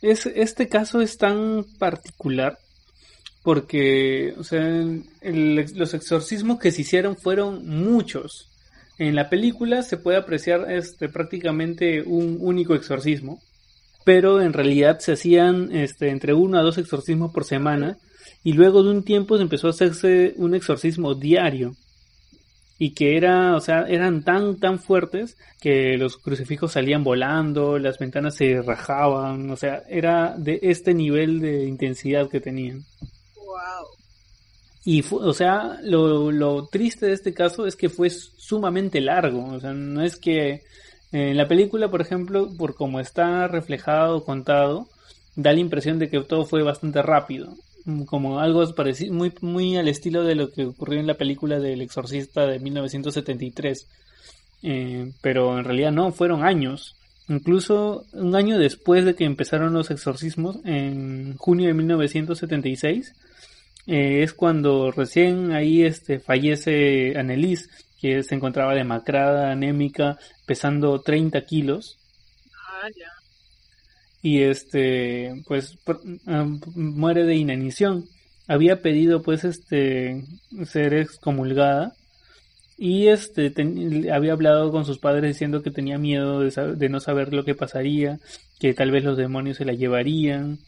es, 0.02 0.26
este 0.26 0.69
caso 0.69 1.00
es 1.00 1.16
tan 1.19 1.64
particular 1.78 2.59
porque, 3.42 4.35
o 4.38 4.45
sea, 4.45 4.85
los 5.23 5.95
exorcismos 5.95 6.59
que 6.59 6.73
se 6.73 6.83
hicieron 6.83 7.16
fueron 7.16 7.66
muchos. 7.66 8.49
En 8.99 9.14
la 9.14 9.30
película 9.30 9.83
se 9.83 9.97
puede 9.97 10.19
apreciar 10.19 10.71
este, 10.71 11.09
prácticamente 11.09 12.02
un 12.02 12.37
único 12.40 12.75
exorcismo, 12.75 13.40
pero 14.04 14.42
en 14.42 14.52
realidad 14.52 14.99
se 14.99 15.12
hacían 15.12 15.75
este, 15.75 16.11
entre 16.11 16.35
uno 16.35 16.59
a 16.59 16.62
dos 16.62 16.76
exorcismos 16.76 17.33
por 17.33 17.45
semana 17.45 17.97
y 18.45 18.52
luego 18.52 18.83
de 18.83 18.90
un 18.90 19.04
tiempo 19.04 19.37
se 19.37 19.42
empezó 19.42 19.69
a 19.69 19.71
hacerse 19.71 20.35
un 20.37 20.54
exorcismo 20.54 21.14
diario 21.14 21.75
y 22.82 22.94
que 22.94 23.18
era, 23.18 23.56
o 23.56 23.60
sea, 23.60 23.84
eran 23.87 24.22
tan, 24.22 24.58
tan 24.58 24.78
fuertes 24.78 25.37
que 25.60 25.99
los 25.99 26.16
crucifijos 26.16 26.72
salían 26.72 27.04
volando, 27.04 27.78
las 27.78 27.99
ventanas 27.99 28.37
se 28.37 28.62
rajaban, 28.62 29.50
o 29.50 29.56
sea, 29.56 29.82
era 29.87 30.34
de 30.38 30.58
este 30.62 30.94
nivel 30.94 31.40
de 31.40 31.66
intensidad 31.66 32.30
que 32.30 32.40
tenían. 32.40 32.82
Wow. 33.37 33.87
Y, 34.87 35.04
o 35.10 35.34
sea, 35.34 35.78
lo, 35.82 36.32
lo 36.32 36.68
triste 36.68 37.04
de 37.04 37.12
este 37.12 37.34
caso 37.34 37.66
es 37.66 37.76
que 37.76 37.90
fue 37.90 38.08
sumamente 38.08 39.02
largo, 39.02 39.44
o 39.44 39.60
sea, 39.60 39.75
no 39.75 40.02
es 40.02 40.16
que 40.16 40.62
en 41.12 41.37
la 41.37 41.46
película, 41.46 41.90
por 41.90 42.00
ejemplo, 42.00 42.49
por 42.56 42.76
como 42.76 42.99
está 42.99 43.46
reflejado, 43.46 44.25
contado, 44.25 44.88
da 45.37 45.52
la 45.52 45.60
impresión 45.60 45.99
de 45.99 46.08
que 46.08 46.22
todo 46.22 46.46
fue 46.46 46.62
bastante 46.62 47.02
rápido. 47.02 47.52
Mm, 47.84 48.02
como 48.04 48.40
algo 48.40 48.75
parecido, 48.75 49.14
muy, 49.14 49.32
muy 49.40 49.76
al 49.76 49.88
estilo 49.88 50.25
de 50.25 50.34
lo 50.34 50.50
que 50.50 50.64
ocurrió 50.66 51.00
en 51.00 51.06
la 51.06 51.14
película 51.14 51.58
del 51.58 51.80
exorcista 51.80 52.46
de 52.46 52.58
1973. 52.58 53.87
Eh, 54.62 55.12
pero 55.22 55.58
en 55.58 55.64
realidad 55.64 55.92
no, 55.92 56.12
fueron 56.12 56.44
años. 56.44 56.96
Incluso 57.28 58.04
un 58.12 58.34
año 58.34 58.58
después 58.58 59.04
de 59.04 59.14
que 59.14 59.25
empezaron 59.25 59.72
los 59.72 59.90
exorcismos, 59.90 60.58
en 60.64 61.37
junio 61.37 61.68
de 61.68 61.75
1976, 61.75 63.14
eh, 63.87 64.22
es 64.22 64.32
cuando 64.32 64.90
recién 64.90 65.52
ahí 65.52 65.82
este, 65.82 66.18
fallece 66.20 67.14
Annelies, 67.16 67.70
que 68.00 68.22
se 68.22 68.34
encontraba 68.34 68.75
demacrada, 68.75 69.52
anémica, 69.52 70.18
pesando 70.46 71.00
30 71.00 71.42
kilos. 71.42 71.99
Ah, 72.54 72.88
ya 72.99 73.20
y 74.23 74.43
este 74.43 75.43
pues 75.47 75.79
ah, 76.27 76.47
muere 76.75 77.25
de 77.25 77.37
inanición 77.37 78.05
había 78.47 78.83
pedido 78.83 79.23
pues 79.23 79.45
este 79.45 80.25
ser 80.67 80.95
excomulgada 80.95 81.93
y 82.77 83.09
este 83.09 83.53
había 84.12 84.33
hablado 84.33 84.71
con 84.71 84.85
sus 84.85 84.99
padres 84.99 85.33
diciendo 85.33 85.62
que 85.62 85.71
tenía 85.71 85.99
miedo 85.99 86.41
de, 86.41 86.89
no 86.89 87.00
saber 87.00 87.33
lo 87.33 87.45
que 87.45 87.55
pasaría 87.55 88.19
que 88.59 88.75
tal 88.75 88.91
vez 88.91 89.05
los 89.05 89.17
demonios 89.17 89.59
se 89.59 89.65
la 89.65 89.73
llevarían 89.73 90.59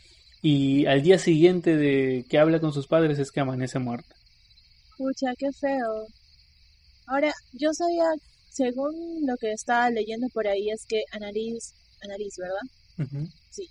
y 0.43 0.87
al 0.87 1.03
día 1.03 1.19
siguiente 1.19 1.77
de 1.77 2.25
que 2.29 2.39
habla 2.39 2.61
con 2.61 2.73
sus 2.73 2.87
padres 2.87 3.19
es 3.19 3.31
que 3.31 3.41
amanece 3.41 3.79
muerta 3.79 4.15
Pucha, 5.03 5.35
qué 5.37 5.51
feo. 5.53 6.07
Ahora, 7.07 7.33
yo 7.53 7.73
sabía, 7.73 8.05
según 8.51 9.27
lo 9.27 9.37
que 9.37 9.53
estaba 9.53 9.91
leyendo 9.91 10.29
por 10.33 10.47
ahí, 10.47 10.71
es 10.71 10.87
que 10.87 11.03
Annalise, 11.13 11.75
Annalise 12.03 12.41
¿verdad? 12.41 12.61
Sí, 13.51 13.69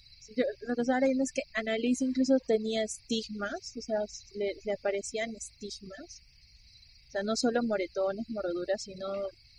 lo 0.67 0.75
que 0.75 0.81
estaba 0.81 0.99
leyendo 0.99 1.23
es 1.23 1.31
que 1.31 1.41
Annalise 1.53 2.05
incluso 2.05 2.37
tenía 2.47 2.83
estigmas, 2.83 3.75
o 3.77 3.81
sea, 3.81 3.99
le, 4.35 4.73
aparecían 4.73 5.29
estigmas. 5.35 6.21
O 7.07 7.11
sea, 7.11 7.23
no 7.23 7.35
solo 7.35 7.61
moretones, 7.63 8.29
mordeduras, 8.29 8.81
sino 8.81 9.07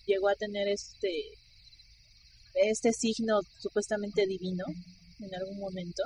llegó 0.07 0.29
a 0.29 0.35
tener 0.35 0.69
este 0.69 1.11
este 2.55 2.93
signo 2.93 3.41
supuestamente 3.59 4.27
divino 4.27 4.65
en 5.21 5.35
algún 5.35 5.59
momento. 5.59 6.03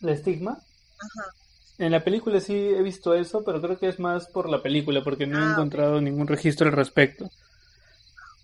¿El 0.00 0.10
estigma? 0.10 0.52
Ajá. 0.52 1.30
En 1.78 1.90
la 1.92 2.04
película 2.04 2.40
sí 2.40 2.54
he 2.54 2.82
visto 2.82 3.14
eso, 3.14 3.42
pero 3.44 3.60
creo 3.60 3.78
que 3.78 3.88
es 3.88 3.98
más 3.98 4.28
por 4.28 4.48
la 4.48 4.62
película, 4.62 5.02
porque 5.02 5.26
no 5.26 5.38
he 5.38 5.42
ah, 5.42 5.52
encontrado 5.52 6.00
ningún 6.00 6.26
registro 6.26 6.68
al 6.68 6.76
respecto. 6.76 7.30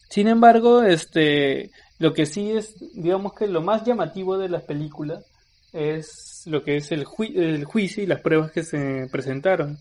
Sin 0.09 0.29
embargo, 0.29 0.83
este, 0.83 1.71
lo 1.99 2.15
que 2.15 2.27
sí 2.27 2.53
es, 2.53 2.75
digamos 2.95 3.35
que 3.35 3.47
lo 3.47 3.61
más 3.61 3.85
llamativo 3.85 4.39
de 4.39 4.49
las 4.49 4.63
películas 4.63 5.25
es 5.73 6.43
lo 6.47 6.63
que 6.65 6.77
es 6.77 6.91
el, 6.93 7.05
el 7.35 7.65
juicio 7.65 8.03
y 8.03 8.07
las 8.07 8.21
pruebas 8.21 8.51
que 8.53 8.63
se 8.63 9.09
presentaron. 9.11 9.79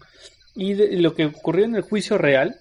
Y 0.55 0.74
lo 1.00 1.13
que 1.13 1.25
ocurrió 1.25 1.65
en 1.65 1.75
el 1.75 1.84
juicio 1.84 2.17
real, 2.17 2.57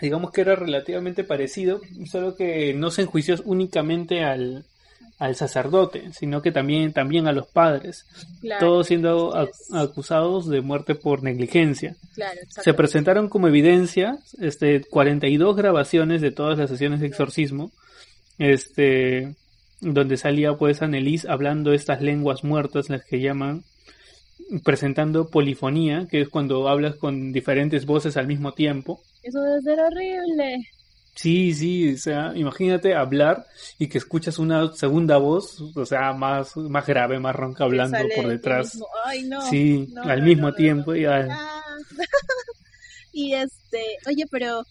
digamos 0.00 0.30
que 0.30 0.42
era 0.42 0.54
relativamente 0.54 1.24
parecido, 1.24 1.80
solo 2.10 2.36
que 2.36 2.74
no 2.74 2.90
se 2.90 3.02
enjuició 3.02 3.36
únicamente 3.44 4.22
al, 4.22 4.64
al 5.24 5.36
sacerdote, 5.36 6.12
sino 6.12 6.42
que 6.42 6.52
también, 6.52 6.92
también 6.92 7.26
a 7.26 7.32
los 7.32 7.46
padres, 7.46 8.04
todos 8.60 8.88
siendo 8.88 9.32
acusados 9.72 10.46
de 10.50 10.60
muerte 10.60 10.94
por 10.94 11.22
negligencia. 11.22 11.96
se 12.48 12.74
presentaron 12.74 13.30
como 13.30 13.48
evidencia 13.48 14.18
este, 14.38 14.82
42 14.82 15.56
grabaciones 15.56 16.20
de 16.20 16.30
todas 16.30 16.58
las 16.58 16.68
sesiones 16.68 17.00
de 17.00 17.06
exorcismo, 17.06 17.72
este, 18.36 19.34
donde 19.80 20.18
salía 20.18 20.52
pues 20.58 20.82
Annelies 20.82 21.24
hablando 21.24 21.72
estas 21.72 22.02
lenguas 22.02 22.44
muertas, 22.44 22.90
las 22.90 23.02
que 23.02 23.20
llaman, 23.20 23.64
presentando 24.62 25.30
polifonía, 25.30 26.06
que 26.10 26.20
es 26.20 26.28
cuando 26.28 26.68
hablas 26.68 26.96
con 26.96 27.32
diferentes 27.32 27.86
voces 27.86 28.18
al 28.18 28.26
mismo 28.26 28.52
tiempo. 28.52 29.00
Eso 29.22 29.40
debe 29.40 29.62
ser 29.62 29.80
horrible. 29.80 30.68
Sí, 31.14 31.54
sí, 31.54 31.94
o 31.94 31.96
sea, 31.96 32.32
imagínate 32.34 32.94
hablar 32.94 33.46
y 33.78 33.88
que 33.88 33.98
escuchas 33.98 34.38
una 34.38 34.72
segunda 34.72 35.16
voz, 35.16 35.60
o 35.60 35.86
sea, 35.86 36.12
más, 36.12 36.56
más 36.56 36.86
grave, 36.86 37.20
más 37.20 37.36
ronca 37.36 37.64
hablando 37.64 37.98
por 38.16 38.26
detrás. 38.26 38.78
Ay, 39.04 39.22
no, 39.22 39.40
sí, 39.48 39.88
al 40.02 40.22
mismo 40.22 40.52
tiempo. 40.54 40.94
Y, 40.94 41.04
y 43.12 43.34
este, 43.34 43.82
oye, 44.06 44.24
pero 44.30 44.64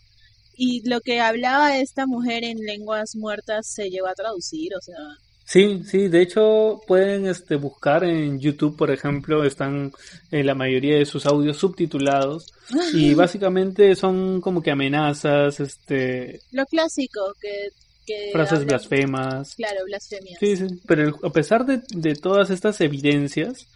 y 0.55 0.87
lo 0.87 1.01
que 1.01 1.19
hablaba 1.19 1.77
esta 1.77 2.05
mujer 2.05 2.43
en 2.43 2.57
lenguas 2.57 3.15
muertas 3.15 3.67
se 3.67 3.89
llegó 3.89 4.07
a 4.07 4.13
traducir, 4.13 4.75
o 4.75 4.81
sea. 4.81 4.97
Sí, 5.45 5.83
sí, 5.85 6.07
de 6.07 6.21
hecho 6.21 6.81
pueden 6.87 7.27
este, 7.27 7.55
buscar 7.55 8.03
en 8.03 8.39
YouTube, 8.39 8.77
por 8.77 8.91
ejemplo, 8.91 9.43
están 9.43 9.91
en 10.31 10.45
la 10.45 10.55
mayoría 10.55 10.95
de 10.95 11.05
sus 11.05 11.25
audios 11.25 11.57
subtitulados 11.57 12.53
y 12.93 13.13
básicamente 13.13 13.95
son 13.95 14.41
como 14.41 14.61
que 14.61 14.71
amenazas, 14.71 15.59
este... 15.59 16.39
Lo 16.51 16.65
clásico, 16.65 17.21
que... 17.41 17.69
que 18.05 18.31
frases 18.31 18.65
blasfemas. 18.65 19.55
Claro, 19.55 19.81
blasfemias. 19.85 20.39
Sí, 20.39 20.55
sí, 20.55 20.67
pero 20.87 21.19
a 21.21 21.29
pesar 21.29 21.65
de, 21.65 21.81
de 21.89 22.15
todas 22.15 22.49
estas 22.49 22.79
evidencias, 22.79 23.67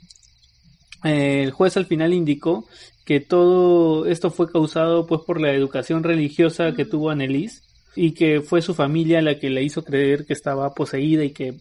eh, 1.03 1.43
el 1.43 1.51
juez 1.51 1.75
al 1.77 1.85
final 1.85 2.13
indicó 2.13 2.65
que 3.05 3.19
todo 3.19 4.05
esto 4.05 4.31
fue 4.31 4.51
causado 4.51 5.05
pues 5.05 5.21
por 5.25 5.39
la 5.39 5.53
educación 5.53 6.03
religiosa 6.03 6.73
que 6.73 6.85
tuvo 6.85 7.09
Annelies 7.09 7.63
y 7.99 8.11
que 8.11 8.41
fue 8.41 8.61
su 8.61 8.75
familia 8.75 9.23
la 9.23 9.39
que 9.39 9.49
le 9.49 9.63
hizo 9.63 9.83
creer 9.83 10.27
que 10.27 10.33
estaba 10.33 10.75
poseída 10.75 11.23
y 11.23 11.31
que 11.31 11.55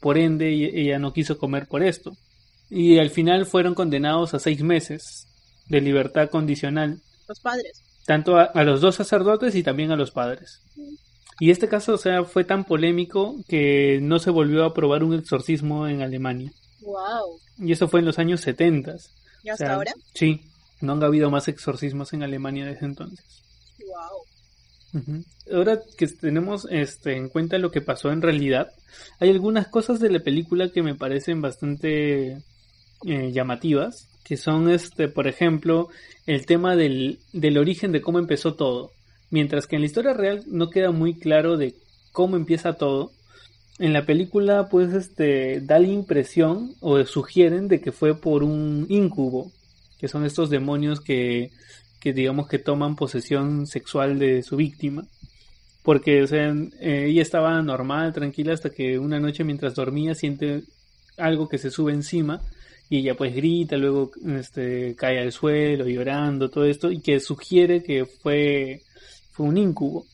por 0.00 0.16
ende 0.16 0.48
ella 0.48 0.98
no 0.98 1.12
quiso 1.12 1.36
comer 1.36 1.66
por 1.66 1.82
esto. 1.82 2.16
Y 2.70 2.98
al 2.98 3.10
final 3.10 3.44
fueron 3.44 3.74
condenados 3.74 4.32
a 4.32 4.38
seis 4.38 4.62
meses 4.62 5.28
de 5.68 5.82
libertad 5.82 6.30
condicional. 6.30 7.02
Los 7.28 7.38
padres. 7.40 7.82
Tanto 8.06 8.38
a, 8.38 8.64
los 8.64 8.80
dos 8.80 8.94
sacerdotes 8.94 9.54
y 9.54 9.62
también 9.62 9.90
a 9.90 9.96
los 9.96 10.10
padres. 10.10 10.62
Y 11.38 11.50
este 11.50 11.68
caso, 11.68 11.92
o 11.92 11.98
sea, 11.98 12.24
fue 12.24 12.44
tan 12.44 12.64
polémico 12.64 13.36
que 13.46 13.98
no 14.00 14.18
se 14.20 14.30
volvió 14.30 14.64
a 14.64 14.68
aprobar 14.68 15.04
un 15.04 15.12
exorcismo 15.12 15.86
en 15.86 16.00
Alemania. 16.00 16.50
Wow. 16.80 17.38
Y 17.58 17.72
eso 17.72 17.88
fue 17.88 18.00
en 18.00 18.06
los 18.06 18.18
años 18.18 18.40
70. 18.40 18.96
¿Y 19.42 19.50
hasta 19.50 19.74
ahora? 19.74 19.92
Sí, 20.14 20.40
no 20.80 20.94
han 20.94 21.02
habido 21.02 21.30
más 21.30 21.48
exorcismos 21.48 22.14
en 22.14 22.22
Alemania 22.22 22.64
desde 22.64 22.86
entonces. 22.86 23.42
Wow. 23.80 24.33
Ahora 25.52 25.80
que 25.98 26.06
tenemos 26.06 26.66
este, 26.70 27.16
en 27.16 27.28
cuenta 27.28 27.58
lo 27.58 27.70
que 27.70 27.80
pasó 27.80 28.12
en 28.12 28.22
realidad, 28.22 28.68
hay 29.18 29.30
algunas 29.30 29.68
cosas 29.68 30.00
de 30.00 30.10
la 30.10 30.20
película 30.20 30.70
que 30.70 30.82
me 30.82 30.94
parecen 30.94 31.40
bastante 31.40 32.38
eh, 33.04 33.32
llamativas, 33.32 34.08
que 34.24 34.36
son, 34.36 34.70
este, 34.70 35.08
por 35.08 35.26
ejemplo, 35.26 35.88
el 36.26 36.46
tema 36.46 36.76
del, 36.76 37.18
del 37.32 37.58
origen 37.58 37.92
de 37.92 38.00
cómo 38.00 38.18
empezó 38.18 38.54
todo. 38.54 38.92
Mientras 39.30 39.66
que 39.66 39.76
en 39.76 39.82
la 39.82 39.86
historia 39.86 40.14
real 40.14 40.44
no 40.46 40.70
queda 40.70 40.90
muy 40.92 41.14
claro 41.14 41.56
de 41.56 41.74
cómo 42.12 42.36
empieza 42.36 42.74
todo, 42.74 43.10
en 43.78 43.92
la 43.92 44.06
película 44.06 44.68
pues 44.68 44.92
este 44.94 45.60
da 45.60 45.80
la 45.80 45.88
impresión 45.88 46.74
o 46.80 47.04
sugieren 47.04 47.66
de 47.66 47.80
que 47.80 47.90
fue 47.90 48.14
por 48.16 48.44
un 48.44 48.86
incubo 48.88 49.50
que 49.98 50.06
son 50.06 50.24
estos 50.24 50.50
demonios 50.50 51.00
que, 51.00 51.50
que 52.04 52.12
digamos 52.12 52.48
que 52.48 52.58
toman 52.58 52.96
posesión 52.96 53.66
sexual 53.66 54.18
de 54.18 54.42
su 54.42 54.56
víctima. 54.56 55.06
Porque, 55.82 56.22
o 56.22 56.26
sea, 56.26 56.54
eh, 56.80 57.06
ella 57.08 57.22
estaba 57.22 57.62
normal, 57.62 58.12
tranquila, 58.12 58.52
hasta 58.52 58.68
que 58.68 58.98
una 58.98 59.18
noche 59.18 59.42
mientras 59.42 59.74
dormía 59.74 60.14
siente 60.14 60.64
algo 61.16 61.48
que 61.48 61.56
se 61.56 61.70
sube 61.70 61.94
encima 61.94 62.42
y 62.90 62.98
ella 62.98 63.14
pues 63.14 63.34
grita, 63.34 63.78
luego 63.78 64.10
este, 64.38 64.94
cae 64.96 65.18
al 65.18 65.32
suelo 65.32 65.88
llorando, 65.88 66.50
todo 66.50 66.66
esto, 66.66 66.90
y 66.90 67.00
que 67.00 67.18
sugiere 67.20 67.82
que 67.82 68.04
fue, 68.04 68.82
fue 69.32 69.46
un 69.46 69.56
incubo. 69.56 70.04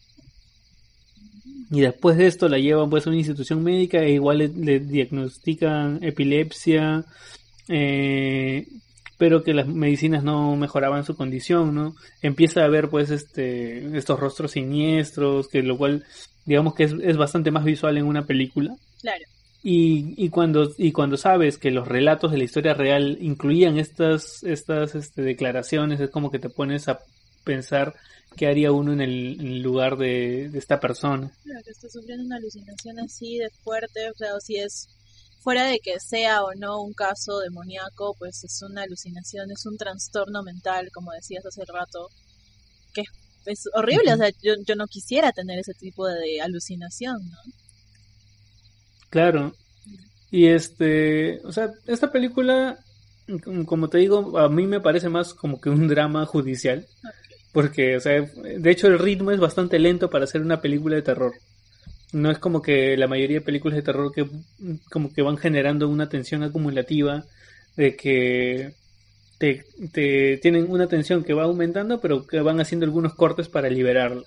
Y 1.73 1.80
después 1.80 2.16
de 2.16 2.28
esto 2.28 2.49
la 2.49 2.59
llevan 2.59 2.88
pues 2.88 3.06
a 3.06 3.11
una 3.11 3.18
institución 3.18 3.64
médica 3.64 3.99
e 3.99 4.12
igual 4.12 4.38
le, 4.38 4.78
diagnostican 4.78 5.99
epilepsia, 6.02 7.04
eh, 7.68 8.64
pero 9.20 9.42
que 9.45 9.52
las 9.52 9.66
medicinas 9.66 10.25
no 10.25 10.56
mejoraban 10.56 11.04
su 11.04 11.14
condición, 11.14 11.75
¿no? 11.75 11.95
Empieza 12.23 12.64
a 12.64 12.68
ver 12.68 12.88
pues 12.88 13.10
este 13.10 13.95
estos 13.95 14.18
rostros 14.18 14.52
siniestros, 14.52 15.47
que 15.47 15.62
lo 15.62 15.76
cual 15.76 16.06
digamos 16.47 16.75
que 16.75 16.84
es, 16.84 17.16
bastante 17.18 17.50
más 17.50 17.66
visual 17.66 17.99
en 17.99 18.06
una 18.06 18.25
película. 18.25 18.75
Claro. 19.02 19.23
Y, 19.62 20.14
y, 20.16 20.30
cuando 20.30 20.73
y 20.78 20.92
cuando 20.92 21.18
sabes 21.18 21.58
que 21.58 21.71
los 21.71 21.86
relatos 21.86 22.32
de 22.32 22.38
la 22.38 22.45
historia 22.45 22.73
real 22.73 23.18
incluían 23.21 23.76
estas 23.76 24.42
estas 24.42 24.95
este, 24.95 25.21
declaraciones 25.21 26.00
es 26.00 26.08
como 26.08 26.30
que 26.30 26.38
te 26.38 26.49
pones 26.49 26.88
a 26.88 27.00
pensar 27.45 27.95
qué 28.38 28.47
haría 28.47 28.73
uno 28.73 28.95
en 28.95 29.02
el, 29.02 29.60
lugar 29.60 29.99
de, 29.99 30.49
de, 30.49 30.58
esta 30.58 30.80
persona. 30.80 31.30
Claro, 31.45 31.60
que 31.62 31.73
está 31.73 31.90
sufriendo 31.90 32.25
una 32.25 32.36
alucinación 32.36 33.00
así 33.00 33.36
de 33.36 33.50
fuerte, 33.62 34.08
o 34.08 34.14
sea, 34.14 34.34
o 34.34 34.40
si 34.40 34.56
es 34.56 34.88
fuera 35.40 35.64
de 35.66 35.80
que 35.80 35.98
sea 36.00 36.44
o 36.44 36.54
no 36.54 36.82
un 36.82 36.92
caso 36.92 37.40
demoníaco, 37.40 38.14
pues 38.18 38.44
es 38.44 38.62
una 38.62 38.82
alucinación, 38.82 39.50
es 39.50 39.66
un 39.66 39.76
trastorno 39.76 40.42
mental, 40.42 40.90
como 40.92 41.12
decías 41.12 41.44
hace 41.46 41.64
rato, 41.64 42.08
que 42.92 43.04
es 43.46 43.64
horrible, 43.74 44.12
o 44.12 44.16
sea, 44.16 44.30
yo, 44.42 44.54
yo 44.66 44.74
no 44.76 44.86
quisiera 44.86 45.32
tener 45.32 45.58
ese 45.58 45.74
tipo 45.74 46.06
de 46.06 46.40
alucinación, 46.40 47.18
¿no? 47.30 47.52
Claro. 49.08 49.54
Y 50.30 50.46
este, 50.46 51.40
o 51.44 51.52
sea, 51.52 51.70
esta 51.86 52.12
película, 52.12 52.78
como 53.66 53.88
te 53.88 53.98
digo, 53.98 54.38
a 54.38 54.48
mí 54.48 54.66
me 54.66 54.80
parece 54.80 55.08
más 55.08 55.34
como 55.34 55.60
que 55.60 55.70
un 55.70 55.88
drama 55.88 56.26
judicial. 56.26 56.86
Porque, 57.52 57.96
o 57.96 58.00
sea, 58.00 58.20
de 58.20 58.70
hecho 58.70 58.86
el 58.86 59.00
ritmo 59.00 59.32
es 59.32 59.40
bastante 59.40 59.80
lento 59.80 60.08
para 60.08 60.22
hacer 60.22 60.40
una 60.40 60.60
película 60.60 60.94
de 60.94 61.02
terror 61.02 61.32
no 62.12 62.30
es 62.30 62.38
como 62.38 62.62
que 62.62 62.96
la 62.96 63.06
mayoría 63.06 63.38
de 63.38 63.44
películas 63.44 63.76
de 63.76 63.82
terror 63.82 64.12
que 64.12 64.26
como 64.90 65.12
que 65.12 65.23
van 65.23 65.36
generando 65.36 65.88
una 65.88 66.08
tensión 66.08 66.42
acumulativa 66.42 67.25
de 67.76 67.96
que 67.96 68.75
te, 69.38 69.64
te 69.92 70.38
tienen 70.38 70.70
una 70.70 70.86
tensión 70.86 71.23
que 71.23 71.34
va 71.34 71.44
aumentando 71.44 72.00
pero 72.00 72.26
que 72.26 72.40
van 72.40 72.60
haciendo 72.60 72.84
algunos 72.84 73.14
cortes 73.14 73.49
para 73.49 73.70
liberarla 73.70 74.25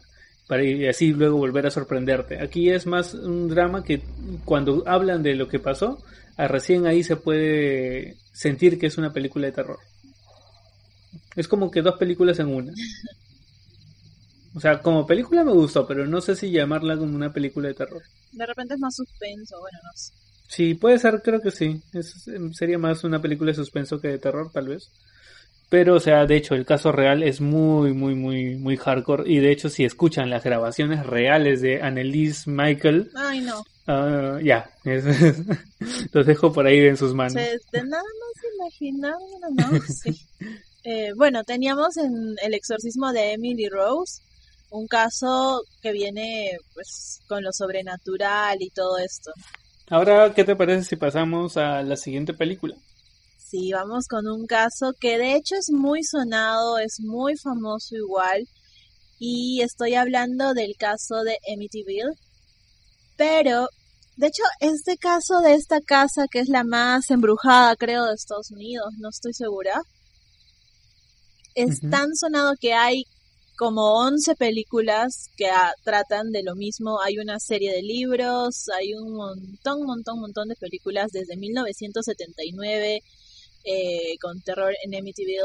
para 0.48 0.64
y 0.64 0.88
así 0.88 1.14
luego 1.14 1.38
volver 1.38 1.66
a 1.68 1.72
sorprenderte. 1.72 2.42
Aquí 2.42 2.70
es 2.70 2.86
más 2.86 3.14
un 3.14 3.48
drama 3.48 3.84
que 3.84 4.02
cuando 4.46 4.84
hablan 4.86 5.24
de 5.24 5.36
lo 5.36 5.48
que 5.48 5.60
pasó 5.60 6.04
a 6.36 6.48
recién 6.48 6.86
ahí 6.86 7.04
se 7.04 7.16
puede 7.16 8.18
sentir 8.32 8.80
que 8.80 8.88
es 8.88 8.98
una 8.98 9.14
película 9.14 9.48
de 9.48 9.54
terror. 9.54 9.80
Es 11.36 11.48
como 11.48 11.72
que 11.72 11.82
dos 11.82 11.98
películas 11.98 12.40
en 12.40 12.48
una 12.48 12.74
O 14.56 14.60
sea, 14.60 14.80
como 14.82 15.06
película 15.06 15.44
me 15.44 15.52
gustó, 15.52 15.88
pero 15.88 16.06
no 16.06 16.22
sé 16.22 16.36
si 16.36 16.52
llamarla 16.52 16.98
como 16.98 17.16
una 17.16 17.34
película 17.34 17.70
de 17.70 17.74
terror. 17.74 18.04
De 18.32 18.46
repente 18.46 18.76
es 18.76 18.80
más 18.80 18.96
suspenso, 18.96 19.60
bueno, 19.60 19.80
no 19.84 19.92
sé. 19.96 20.14
Sí, 20.48 20.76
puede 20.76 21.00
ser, 21.00 21.22
creo 21.24 21.42
que 21.42 21.52
sí. 21.52 21.82
Em, 22.28 22.54
sería 22.54 22.78
más 22.78 23.04
una 23.04 23.22
película 23.22 23.52
de 23.52 23.56
suspenso 23.56 24.00
que 24.00 24.10
de 24.10 24.20
terror, 24.20 24.52
tal 24.52 24.68
vez. 24.68 24.92
Pero, 25.70 25.96
o 25.96 26.00
sea, 26.00 26.28
de 26.28 26.36
hecho, 26.36 26.54
el 26.54 26.66
caso 26.66 26.92
real 26.92 27.24
es 27.24 27.42
muy, 27.42 27.94
muy, 27.94 28.14
muy, 28.14 28.56
muy 28.56 28.78
hardcore. 28.78 29.24
Y 29.26 29.40
de 29.40 29.52
hecho, 29.52 29.70
si 29.70 29.84
escuchan 29.84 30.30
las 30.30 30.44
grabaciones 30.44 31.08
reales 31.08 31.62
de 31.62 31.82
Annelise 31.82 32.48
Michael. 32.48 33.10
Ay, 33.16 33.42
no. 33.42 33.64
Ah, 33.88 34.38
ya, 34.44 34.70
los 36.14 36.26
dejo 36.26 36.54
por 36.54 36.68
ahí 36.68 36.78
en 36.80 36.96
sus 36.96 37.16
manos. 37.16 37.34
de 37.34 37.84
nada 37.84 38.04
más 38.04 38.54
imaginarlo, 38.56 39.40
¿no? 39.52 39.82
Sí. 39.88 40.16
Eh, 40.86 41.14
bueno, 41.16 41.46
teníamos 41.46 41.96
en 41.96 42.36
El 42.44 42.54
exorcismo 42.54 43.14
de 43.14 43.32
Emily 43.32 43.70
Rose 43.70 44.22
un 44.74 44.88
caso 44.88 45.62
que 45.82 45.92
viene 45.92 46.58
pues 46.74 47.22
con 47.28 47.44
lo 47.44 47.52
sobrenatural 47.54 48.58
y 48.60 48.70
todo 48.72 48.98
esto. 48.98 49.32
Ahora, 49.90 50.34
¿qué 50.34 50.44
te 50.44 50.56
parece 50.56 50.84
si 50.84 50.96
pasamos 50.96 51.58
a 51.58 51.84
la 51.84 51.96
siguiente 51.96 52.34
película? 52.34 52.76
Sí, 53.38 53.72
vamos 53.72 54.08
con 54.08 54.28
un 54.28 54.48
caso 54.48 54.94
que 55.00 55.20
de 55.20 55.36
hecho 55.36 55.56
es 55.56 55.70
muy 55.72 56.04
sonado, 56.04 56.80
es 56.80 57.00
muy 57.00 57.38
famoso 57.38 57.96
igual, 57.96 58.48
y 59.20 59.62
estoy 59.62 59.94
hablando 59.94 60.56
del 60.56 60.76
caso 60.76 61.22
de 61.24 61.38
Amityville, 61.54 62.16
pero 63.16 63.68
de 64.18 64.28
hecho 64.28 64.44
este 64.60 64.98
caso 64.98 65.42
de 65.42 65.54
esta 65.54 65.82
casa 65.82 66.26
que 66.32 66.40
es 66.40 66.50
la 66.50 66.64
más 66.64 67.12
embrujada 67.12 67.76
creo 67.76 68.06
de 68.06 68.16
Estados 68.16 68.50
Unidos, 68.50 68.92
no 68.98 69.10
estoy 69.10 69.34
segura, 69.34 69.80
es 71.54 71.80
tan 71.92 72.16
sonado 72.16 72.54
que 72.60 72.74
hay 72.74 73.04
como 73.58 74.00
11 74.06 74.36
películas 74.36 75.30
que 75.38 75.50
tratan 75.84 76.32
de 76.32 76.44
lo 76.44 76.56
mismo. 76.56 77.00
Hay 77.02 77.18
una 77.18 77.40
serie 77.40 77.72
de 77.72 77.82
libros, 77.82 78.70
hay 78.70 78.94
un 78.94 79.14
montón, 79.14 79.84
montón, 79.84 80.20
montón 80.20 80.48
de 80.48 80.56
películas 80.56 81.12
desde 81.12 81.38
1979 81.38 83.02
eh, 83.66 84.18
con 84.22 84.42
terror 84.42 84.74
en 84.84 84.96
Amityville, 84.96 85.40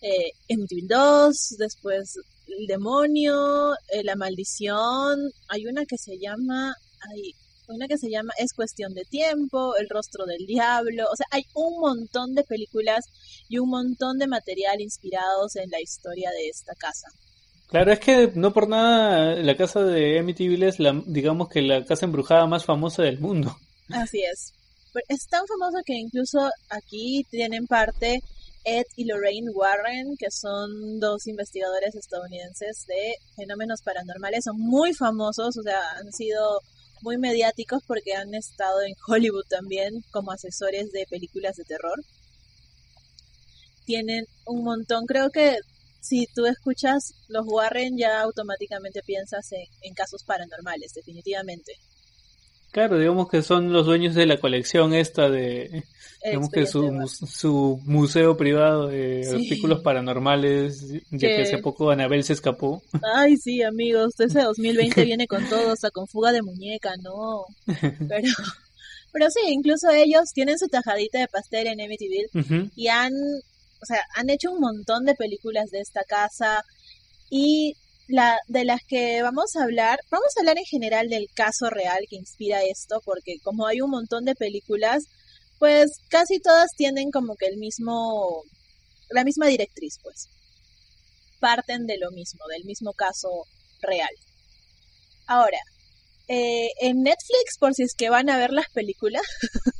eh, 0.00 0.30
Amityville 0.52 0.88
2, 0.88 1.56
después 1.58 2.18
El 2.46 2.66
demonio, 2.66 3.74
eh, 3.88 4.04
La 4.04 4.16
maldición. 4.16 5.18
Hay 5.48 5.66
una 5.66 5.84
que 5.86 5.98
se 5.98 6.18
llama, 6.18 6.74
hay 7.10 7.34
una 7.68 7.88
que 7.88 7.98
se 7.98 8.10
llama 8.10 8.32
Es 8.38 8.52
cuestión 8.54 8.94
de 8.94 9.04
tiempo, 9.04 9.74
El 9.76 9.88
rostro 9.88 10.24
del 10.26 10.46
diablo. 10.46 11.04
O 11.12 11.16
sea, 11.16 11.26
hay 11.30 11.44
un 11.54 11.80
montón 11.80 12.34
de 12.34 12.44
películas 12.44 13.04
y 13.48 13.58
un 13.58 13.70
montón 13.70 14.18
de 14.18 14.26
material 14.26 14.80
inspirados 14.80 15.56
en 15.56 15.70
la 15.70 15.80
historia 15.80 16.30
de 16.30 16.48
esta 16.48 16.74
casa. 16.74 17.08
Claro, 17.68 17.92
es 17.92 18.00
que 18.00 18.32
no 18.34 18.52
por 18.52 18.68
nada 18.68 19.34
la 19.36 19.56
casa 19.56 19.82
de 19.84 20.18
Amityville 20.18 20.68
es 20.68 20.80
la, 20.80 21.02
digamos 21.06 21.48
que 21.48 21.60
la 21.60 21.84
casa 21.84 22.06
embrujada 22.06 22.46
más 22.46 22.64
famosa 22.64 23.02
del 23.02 23.20
mundo. 23.20 23.56
Así 23.90 24.22
es. 24.22 24.54
Es 25.08 25.26
tan 25.28 25.46
famosa 25.46 25.82
que 25.84 25.94
incluso 25.94 26.50
aquí 26.70 27.26
tienen 27.30 27.66
parte 27.66 28.22
Ed 28.64 28.86
y 28.96 29.04
Lorraine 29.04 29.50
Warren, 29.50 30.16
que 30.18 30.30
son 30.30 30.98
dos 30.98 31.26
investigadores 31.26 31.94
estadounidenses 31.94 32.86
de 32.86 33.14
fenómenos 33.36 33.82
paranormales. 33.82 34.44
Son 34.44 34.58
muy 34.58 34.94
famosos, 34.94 35.56
o 35.56 35.62
sea, 35.62 35.78
han 35.98 36.12
sido 36.12 36.60
muy 37.02 37.18
mediáticos 37.18 37.82
porque 37.86 38.14
han 38.14 38.34
estado 38.34 38.82
en 38.82 38.94
Hollywood 39.06 39.44
también 39.48 40.02
como 40.10 40.32
asesores 40.32 40.90
de 40.90 41.06
películas 41.08 41.56
de 41.56 41.64
terror. 41.64 42.00
Tienen 43.84 44.26
un 44.46 44.64
montón, 44.64 45.06
creo 45.06 45.30
que 45.30 45.58
si 46.00 46.26
tú 46.34 46.46
escuchas 46.46 47.14
los 47.28 47.46
Warren 47.46 47.96
ya 47.98 48.20
automáticamente 48.20 49.02
piensas 49.02 49.50
en, 49.52 49.94
casos 49.94 50.22
paranormales, 50.24 50.92
definitivamente. 50.94 51.72
Claro, 52.70 52.98
digamos 52.98 53.28
que 53.28 53.42
son 53.42 53.72
los 53.72 53.86
dueños 53.86 54.14
de 54.14 54.26
la 54.26 54.38
colección 54.38 54.92
esta 54.92 55.30
de, 55.30 55.84
digamos 56.22 56.50
que 56.50 56.66
su, 56.66 57.08
su 57.26 57.80
museo 57.84 58.36
privado 58.36 58.88
de 58.88 59.26
artículos 59.28 59.80
paranormales, 59.80 60.86
ya 61.10 61.28
que 61.28 61.42
hace 61.42 61.58
poco 61.58 61.90
Anabel 61.90 62.24
se 62.24 62.34
escapó. 62.34 62.82
Ay, 63.14 63.36
sí, 63.36 63.62
amigos, 63.62 64.20
ese 64.20 64.42
2020 64.42 65.04
viene 65.04 65.26
con 65.26 65.48
todo, 65.48 65.72
hasta 65.72 65.90
con 65.90 66.06
fuga 66.06 66.30
de 66.30 66.42
muñeca, 66.42 66.92
no. 67.02 67.44
Pero, 68.08 68.28
pero 69.10 69.30
sí, 69.30 69.40
incluso 69.48 69.90
ellos 69.90 70.32
tienen 70.34 70.58
su 70.58 70.68
tajadita 70.68 71.18
de 71.18 71.28
pastel 71.28 71.66
en 71.66 71.80
Amityville 71.80 72.70
y 72.76 72.88
han, 72.88 73.12
o 73.80 73.86
sea, 73.86 74.02
han 74.14 74.30
hecho 74.30 74.50
un 74.50 74.60
montón 74.60 75.04
de 75.04 75.14
películas 75.14 75.70
de 75.70 75.80
esta 75.80 76.02
casa 76.04 76.62
y 77.30 77.74
la 78.08 78.38
de 78.48 78.64
las 78.64 78.80
que 78.88 79.22
vamos 79.22 79.54
a 79.56 79.64
hablar, 79.64 80.00
vamos 80.10 80.28
a 80.36 80.40
hablar 80.40 80.58
en 80.58 80.64
general 80.64 81.08
del 81.08 81.28
caso 81.34 81.68
real 81.70 82.00
que 82.08 82.16
inspira 82.16 82.62
esto, 82.62 83.00
porque 83.04 83.36
como 83.42 83.66
hay 83.66 83.80
un 83.80 83.90
montón 83.90 84.24
de 84.24 84.34
películas, 84.34 85.04
pues 85.58 85.90
casi 86.08 86.40
todas 86.40 86.70
tienen 86.76 87.10
como 87.10 87.34
que 87.36 87.46
el 87.46 87.58
mismo, 87.58 88.42
la 89.10 89.24
misma 89.24 89.46
directriz, 89.46 89.98
pues. 90.02 90.28
Parten 91.40 91.86
de 91.86 91.98
lo 91.98 92.10
mismo, 92.10 92.40
del 92.48 92.64
mismo 92.64 92.92
caso 92.94 93.28
real. 93.82 94.10
Ahora, 95.26 95.58
eh, 96.28 96.68
en 96.80 97.02
Netflix, 97.02 97.58
por 97.58 97.74
si 97.74 97.82
es 97.82 97.94
que 97.94 98.10
van 98.10 98.30
a 98.30 98.38
ver 98.38 98.52
las 98.52 98.68
películas, 98.70 99.22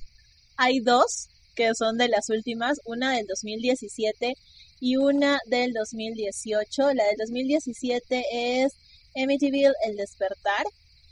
hay 0.56 0.80
dos 0.80 1.28
que 1.58 1.74
son 1.74 1.98
de 1.98 2.08
las 2.08 2.30
últimas, 2.30 2.78
una 2.84 3.16
del 3.16 3.26
2017 3.26 4.34
y 4.78 4.96
una 4.96 5.40
del 5.46 5.72
2018. 5.72 6.94
La 6.94 7.04
del 7.06 7.16
2017 7.18 8.24
es 8.62 8.72
Amityville 9.20 9.74
El 9.84 9.96
Despertar 9.96 10.64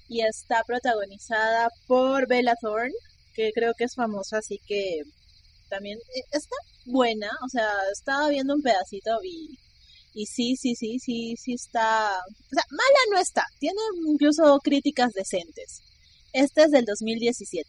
y 0.08 0.20
está 0.20 0.62
protagonizada 0.64 1.68
por 1.88 2.28
Bella 2.28 2.54
Thorne, 2.60 2.94
que 3.34 3.50
creo 3.52 3.74
que 3.76 3.84
es 3.84 3.96
famosa, 3.96 4.38
así 4.38 4.60
que 4.68 5.02
también 5.68 5.98
eh, 5.98 6.22
está 6.30 6.54
buena, 6.84 7.28
o 7.44 7.48
sea, 7.48 7.68
estaba 7.92 8.28
viendo 8.28 8.54
un 8.54 8.62
pedacito 8.62 9.18
y, 9.24 9.58
y 10.14 10.26
sí, 10.26 10.54
sí, 10.54 10.76
sí, 10.76 11.00
sí, 11.00 11.34
sí 11.36 11.54
está, 11.54 12.20
o 12.20 12.54
sea, 12.54 12.62
mala 12.70 13.00
no 13.10 13.18
está, 13.18 13.44
tiene 13.58 13.80
incluso 14.06 14.60
críticas 14.62 15.12
decentes. 15.12 15.82
Este 16.32 16.62
es 16.62 16.70
del 16.70 16.84
2017. 16.84 17.68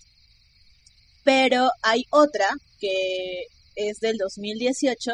Pero 1.27 1.71
hay 1.81 2.05
otra 2.09 2.47
que 2.79 3.47
es 3.75 3.99
del 3.99 4.15
2018 4.17 5.11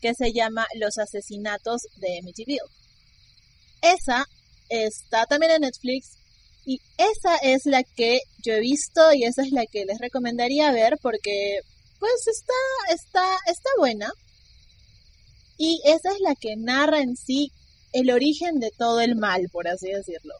que 0.00 0.12
se 0.12 0.32
llama 0.32 0.66
Los 0.74 0.98
asesinatos 0.98 1.82
de 1.98 2.18
Amityville. 2.18 2.58
Esa 3.80 4.26
está 4.68 5.24
también 5.26 5.52
en 5.52 5.60
Netflix 5.60 6.18
y 6.66 6.80
esa 6.98 7.36
es 7.36 7.64
la 7.66 7.84
que 7.84 8.22
yo 8.44 8.54
he 8.54 8.58
visto 8.58 9.12
y 9.12 9.22
esa 9.22 9.42
es 9.42 9.52
la 9.52 9.64
que 9.66 9.84
les 9.84 10.00
recomendaría 10.00 10.72
ver 10.72 10.98
porque 11.00 11.60
pues 12.00 12.26
está 12.26 12.92
está 12.92 13.24
está 13.46 13.70
buena. 13.78 14.10
Y 15.58 15.80
esa 15.84 16.10
es 16.10 16.18
la 16.22 16.34
que 16.34 16.56
narra 16.56 17.02
en 17.02 17.16
sí 17.16 17.52
el 17.92 18.10
origen 18.10 18.58
de 18.58 18.72
todo 18.76 19.00
el 19.00 19.14
mal, 19.14 19.48
por 19.52 19.68
así 19.68 19.92
decirlo. 19.92 20.34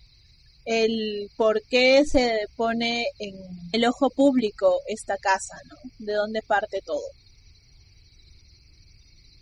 El 0.65 1.31
por 1.37 1.63
qué 1.69 2.05
se 2.05 2.47
pone 2.57 3.07
en 3.19 3.35
el 3.73 3.85
ojo 3.85 4.11
público 4.11 4.81
esta 4.87 5.17
casa, 5.17 5.57
¿no? 5.69 5.77
De 5.99 6.13
dónde 6.13 6.41
parte 6.43 6.81
todo. 6.85 7.03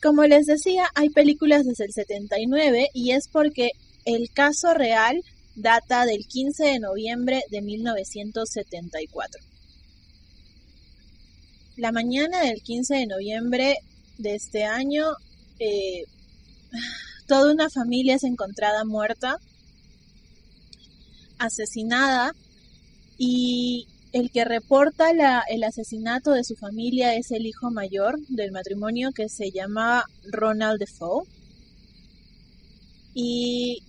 Como 0.02 0.24
les 0.24 0.46
decía, 0.46 0.88
hay 0.94 1.10
películas 1.10 1.66
desde 1.66 1.84
el 1.84 1.92
79 1.92 2.88
y 2.94 3.10
es 3.10 3.28
porque 3.28 3.70
el 4.06 4.30
caso 4.32 4.72
real 4.72 5.22
data 5.56 6.06
del 6.06 6.26
15 6.26 6.64
de 6.64 6.78
noviembre 6.78 7.42
de 7.50 7.60
1974. 7.60 9.42
La 11.76 11.92
mañana 11.92 12.40
del 12.42 12.62
15 12.62 12.94
de 12.94 13.06
noviembre 13.06 13.76
de 14.18 14.34
este 14.34 14.64
año, 14.64 15.04
eh, 15.58 16.04
toda 17.26 17.52
una 17.52 17.68
familia 17.68 18.16
es 18.16 18.24
encontrada 18.24 18.84
muerta, 18.84 19.36
asesinada, 21.40 22.32
y 23.18 23.88
el 24.12 24.30
que 24.30 24.44
reporta 24.44 25.10
el 25.48 25.64
asesinato 25.64 26.32
de 26.32 26.44
su 26.44 26.56
familia 26.56 27.14
es 27.14 27.30
el 27.30 27.46
hijo 27.46 27.70
mayor 27.70 28.18
del 28.28 28.50
matrimonio 28.50 29.10
que 29.12 29.28
se 29.28 29.50
llama 29.50 30.04
Ronald 30.30 30.78
Defoe. 30.78 31.26
Y 33.14 33.82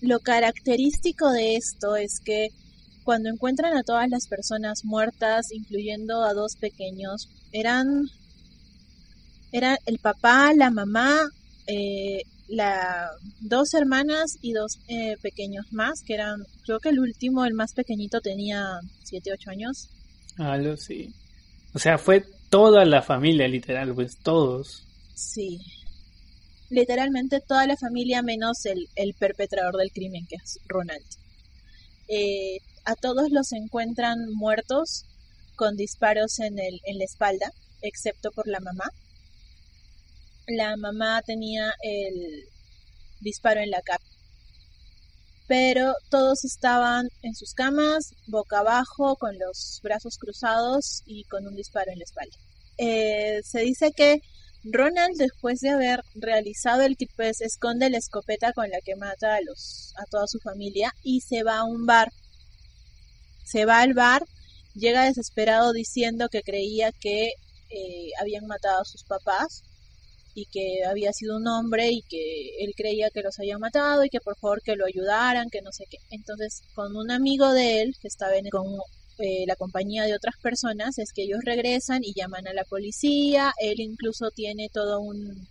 lo 0.00 0.20
característico 0.20 1.30
de 1.32 1.56
esto 1.56 1.96
es 1.96 2.20
que 2.24 2.48
cuando 3.04 3.28
encuentran 3.28 3.76
a 3.76 3.84
todas 3.84 4.08
las 4.08 4.26
personas 4.26 4.84
muertas, 4.84 5.52
incluyendo 5.52 6.24
a 6.24 6.34
dos 6.34 6.56
pequeños, 6.56 7.28
eran, 7.52 8.08
era 9.52 9.78
el 9.86 9.98
papá, 9.98 10.52
la 10.54 10.70
mamá, 10.70 11.20
eh, 11.68 12.22
la, 12.48 13.10
dos 13.40 13.74
hermanas 13.74 14.38
y 14.40 14.52
dos 14.52 14.78
eh, 14.88 15.16
pequeños 15.20 15.72
más, 15.72 16.02
que 16.02 16.14
eran, 16.14 16.44
creo 16.64 16.78
que 16.78 16.90
el 16.90 17.00
último, 17.00 17.44
el 17.44 17.54
más 17.54 17.72
pequeñito, 17.72 18.20
tenía 18.20 18.80
7, 19.04 19.30
8 19.32 19.50
años. 19.50 19.88
Ah, 20.38 20.58
sí. 20.76 21.12
O 21.74 21.78
sea, 21.78 21.98
fue 21.98 22.24
toda 22.50 22.84
la 22.84 23.02
familia, 23.02 23.48
literal, 23.48 23.94
pues 23.94 24.18
todos. 24.18 24.84
Sí. 25.14 25.60
Literalmente 26.70 27.40
toda 27.40 27.66
la 27.66 27.76
familia 27.76 28.22
menos 28.22 28.64
el, 28.66 28.88
el 28.96 29.14
perpetrador 29.14 29.76
del 29.76 29.92
crimen, 29.92 30.26
que 30.26 30.36
es 30.36 30.58
Ronald. 30.66 31.04
Eh, 32.08 32.58
a 32.84 32.94
todos 32.94 33.30
los 33.30 33.52
encuentran 33.52 34.18
muertos 34.32 35.04
con 35.56 35.76
disparos 35.76 36.38
en, 36.38 36.58
el, 36.58 36.80
en 36.84 36.98
la 36.98 37.04
espalda, 37.04 37.50
excepto 37.82 38.30
por 38.30 38.46
la 38.46 38.60
mamá 38.60 38.84
la 40.46 40.76
mamá 40.76 41.22
tenía 41.22 41.72
el 41.82 42.44
disparo 43.20 43.60
en 43.60 43.70
la 43.70 43.82
cara. 43.82 44.02
Pero 45.48 45.94
todos 46.10 46.44
estaban 46.44 47.08
en 47.22 47.34
sus 47.34 47.54
camas, 47.54 48.14
boca 48.26 48.58
abajo, 48.58 49.16
con 49.16 49.38
los 49.38 49.80
brazos 49.82 50.18
cruzados 50.18 51.02
y 51.06 51.24
con 51.24 51.46
un 51.46 51.54
disparo 51.54 51.92
en 51.92 51.98
la 51.98 52.04
espalda. 52.04 52.36
Eh, 52.78 53.40
se 53.44 53.60
dice 53.60 53.92
que 53.92 54.20
Ronald, 54.64 55.16
después 55.16 55.60
de 55.60 55.70
haber 55.70 56.02
realizado 56.14 56.82
el 56.82 56.96
pues, 57.14 57.40
esconde 57.40 57.88
la 57.90 57.98
escopeta 57.98 58.52
con 58.52 58.68
la 58.68 58.80
que 58.84 58.96
mata 58.96 59.36
a, 59.36 59.40
los, 59.40 59.94
a 59.96 60.04
toda 60.10 60.26
su 60.26 60.40
familia 60.40 60.92
y 61.02 61.20
se 61.20 61.44
va 61.44 61.58
a 61.58 61.64
un 61.64 61.86
bar. 61.86 62.10
Se 63.44 63.64
va 63.64 63.80
al 63.80 63.94
bar, 63.94 64.24
llega 64.74 65.04
desesperado 65.04 65.72
diciendo 65.72 66.28
que 66.28 66.42
creía 66.42 66.90
que 66.90 67.26
eh, 67.70 68.10
habían 68.20 68.46
matado 68.46 68.80
a 68.80 68.84
sus 68.84 69.04
papás 69.04 69.62
y 70.36 70.44
que 70.52 70.84
había 70.84 71.14
sido 71.14 71.38
un 71.38 71.48
hombre 71.48 71.88
y 71.90 72.02
que 72.02 72.50
él 72.60 72.74
creía 72.76 73.08
que 73.08 73.22
los 73.22 73.38
habían 73.38 73.58
matado 73.58 74.04
y 74.04 74.10
que 74.10 74.20
por 74.20 74.36
favor 74.36 74.60
que 74.62 74.76
lo 74.76 74.84
ayudaran, 74.84 75.48
que 75.48 75.62
no 75.62 75.72
sé 75.72 75.84
qué. 75.90 75.96
Entonces, 76.10 76.60
con 76.74 76.94
un 76.94 77.10
amigo 77.10 77.54
de 77.54 77.80
él, 77.80 77.94
que 78.02 78.08
estaba 78.08 78.36
en, 78.36 78.50
con 78.50 78.66
eh, 79.18 79.46
la 79.46 79.56
compañía 79.56 80.04
de 80.04 80.14
otras 80.14 80.34
personas, 80.42 80.98
es 80.98 81.12
que 81.14 81.22
ellos 81.22 81.40
regresan 81.42 82.04
y 82.04 82.12
llaman 82.12 82.46
a 82.46 82.52
la 82.52 82.64
policía, 82.64 83.54
él 83.58 83.80
incluso 83.80 84.30
tiene 84.30 84.68
todo 84.70 85.00
un, 85.00 85.48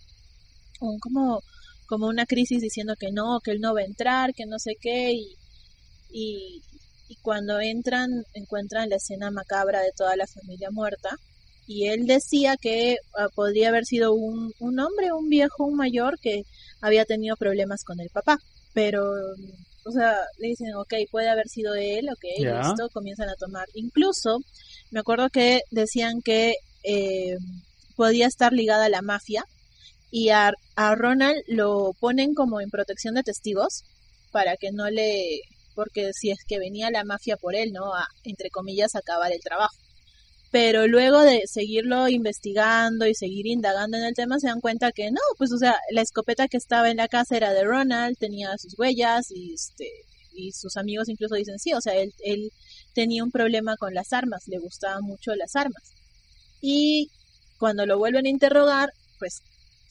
un 0.80 0.98
como, 1.00 1.42
como 1.86 2.06
una 2.06 2.24
crisis 2.24 2.60
diciendo 2.62 2.94
que 2.96 3.10
no, 3.10 3.40
que 3.42 3.50
él 3.50 3.60
no 3.60 3.74
va 3.74 3.80
a 3.80 3.84
entrar, 3.84 4.34
que 4.34 4.46
no 4.46 4.60
sé 4.60 4.76
qué, 4.80 5.14
y, 5.14 6.62
y 7.08 7.16
cuando 7.22 7.58
entran 7.60 8.22
encuentran 8.34 8.88
la 8.88 8.96
escena 8.96 9.32
macabra 9.32 9.80
de 9.80 9.90
toda 9.96 10.14
la 10.14 10.28
familia 10.28 10.70
muerta 10.70 11.16
y 11.66 11.88
él 11.88 12.06
decía 12.06 12.56
que 12.56 12.96
ah, 13.18 13.28
podría 13.34 13.68
haber 13.68 13.84
sido 13.84 14.14
un, 14.14 14.52
un 14.60 14.80
hombre, 14.80 15.12
un 15.12 15.28
viejo, 15.28 15.64
un 15.64 15.76
mayor 15.76 16.18
que 16.20 16.42
había 16.80 17.04
tenido 17.04 17.36
problemas 17.36 17.82
con 17.84 18.00
el 18.00 18.08
papá, 18.10 18.38
pero 18.72 19.02
o 19.86 19.92
sea, 19.92 20.16
le 20.38 20.48
dicen, 20.48 20.74
ok, 20.74 20.94
puede 21.12 21.30
haber 21.30 21.48
sido 21.48 21.74
él, 21.74 22.08
ok, 22.10 22.24
listo, 22.38 22.88
comienzan 22.92 23.28
a 23.28 23.36
tomar. 23.36 23.66
Incluso, 23.74 24.40
me 24.90 24.98
acuerdo 24.98 25.30
que 25.30 25.60
decían 25.70 26.22
que 26.22 26.54
eh, 26.82 27.36
podía 27.94 28.26
estar 28.26 28.52
ligada 28.52 28.86
a 28.86 28.90
la 28.90 29.02
mafia 29.02 29.44
y 30.10 30.30
a, 30.30 30.52
a 30.74 30.94
Ronald 30.96 31.40
lo 31.46 31.92
ponen 32.00 32.34
como 32.34 32.60
en 32.60 32.70
protección 32.70 33.14
de 33.14 33.22
testigos 33.22 33.84
para 34.32 34.56
que 34.56 34.72
no 34.72 34.90
le, 34.90 35.40
porque 35.76 36.10
si 36.12 36.30
es 36.30 36.38
que 36.46 36.58
venía 36.58 36.90
la 36.90 37.04
mafia 37.04 37.36
por 37.36 37.54
él, 37.54 37.72
¿no? 37.72 37.94
A, 37.94 38.08
entre 38.24 38.50
comillas, 38.50 38.96
acabar 38.96 39.30
el 39.32 39.40
trabajo. 39.40 39.76
Pero 40.50 40.86
luego 40.86 41.20
de 41.22 41.42
seguirlo 41.46 42.08
investigando 42.08 43.06
y 43.06 43.14
seguir 43.14 43.46
indagando 43.46 43.96
en 43.96 44.04
el 44.04 44.14
tema, 44.14 44.38
se 44.38 44.46
dan 44.48 44.60
cuenta 44.60 44.92
que 44.92 45.10
no, 45.10 45.20
pues 45.38 45.52
o 45.52 45.58
sea, 45.58 45.76
la 45.90 46.02
escopeta 46.02 46.48
que 46.48 46.56
estaba 46.56 46.90
en 46.90 46.98
la 46.98 47.08
casa 47.08 47.36
era 47.36 47.52
de 47.52 47.64
Ronald, 47.64 48.16
tenía 48.18 48.56
sus 48.58 48.78
huellas 48.78 49.30
y 49.30 49.54
este 49.54 49.90
y 50.32 50.52
sus 50.52 50.76
amigos 50.76 51.08
incluso 51.08 51.34
dicen 51.34 51.58
sí, 51.58 51.72
o 51.72 51.80
sea, 51.80 51.94
él, 51.94 52.12
él 52.22 52.52
tenía 52.94 53.24
un 53.24 53.30
problema 53.30 53.76
con 53.76 53.94
las 53.94 54.12
armas, 54.12 54.46
le 54.48 54.58
gustaban 54.58 55.02
mucho 55.02 55.34
las 55.34 55.56
armas. 55.56 55.82
Y 56.60 57.10
cuando 57.58 57.86
lo 57.86 57.98
vuelven 57.98 58.26
a 58.26 58.30
interrogar, 58.30 58.90
pues 59.18 59.42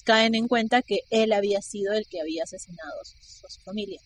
caen 0.04 0.36
en 0.36 0.48
cuenta 0.48 0.82
que 0.82 1.00
él 1.10 1.34
había 1.34 1.62
sido 1.62 1.94
el 1.94 2.06
que 2.08 2.22
había 2.22 2.44
asesinado 2.44 3.02
a 3.02 3.06
su, 3.06 3.46
a 3.46 3.50
su 3.50 3.62
familia. 3.62 4.00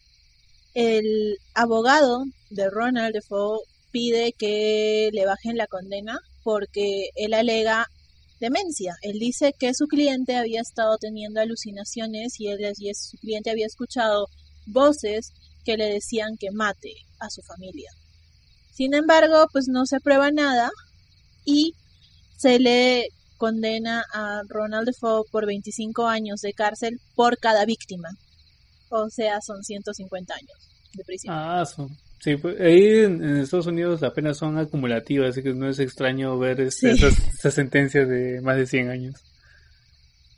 El 0.73 1.37
abogado 1.53 2.23
de 2.49 2.69
Ronald 2.69 3.13
Defoe 3.13 3.59
pide 3.91 4.33
que 4.33 5.09
le 5.11 5.25
bajen 5.25 5.57
la 5.57 5.67
condena 5.67 6.19
porque 6.43 7.09
él 7.15 7.33
alega 7.33 7.87
demencia. 8.39 8.95
Él 9.01 9.19
dice 9.19 9.53
que 9.57 9.73
su 9.73 9.87
cliente 9.87 10.35
había 10.35 10.61
estado 10.61 10.97
teniendo 10.97 11.41
alucinaciones 11.41 12.39
y, 12.39 12.47
él, 12.47 12.61
y 12.77 12.93
su 12.93 13.17
cliente 13.17 13.51
había 13.51 13.65
escuchado 13.65 14.27
voces 14.65 15.33
que 15.65 15.77
le 15.77 15.85
decían 15.85 16.37
que 16.37 16.51
mate 16.51 16.93
a 17.19 17.29
su 17.29 17.41
familia. 17.41 17.91
Sin 18.73 18.93
embargo, 18.93 19.47
pues 19.51 19.67
no 19.67 19.85
se 19.85 19.99
prueba 19.99 20.31
nada 20.31 20.71
y 21.43 21.73
se 22.37 22.59
le 22.59 23.09
condena 23.37 24.05
a 24.13 24.41
Ronald 24.47 24.87
Defoe 24.87 25.25
por 25.31 25.45
25 25.45 26.07
años 26.07 26.41
de 26.41 26.53
cárcel 26.53 26.99
por 27.15 27.37
cada 27.37 27.65
víctima. 27.65 28.09
O 28.89 29.09
sea, 29.09 29.41
son 29.41 29.63
150 29.63 30.33
años 30.33 30.69
de. 30.93 31.03
Ah, 31.27 31.65
son. 31.65 31.89
Sí, 32.19 32.35
pues, 32.35 32.59
ahí 32.59 33.05
en, 33.05 33.37
Estados 33.37 33.67
Unidos 33.67 34.03
apenas 34.03 34.37
son 34.37 34.57
acumulativas, 34.57 35.29
así 35.29 35.41
que 35.41 35.53
no 35.53 35.69
es 35.69 35.79
extraño 35.79 36.37
ver 36.37 36.59
este, 36.59 36.91
esas, 36.91 37.17
esas, 37.17 37.53
sentencias 37.53 38.07
de 38.09 38.41
más 38.41 38.57
de 38.57 38.67
100 38.67 38.89
años. 38.89 39.23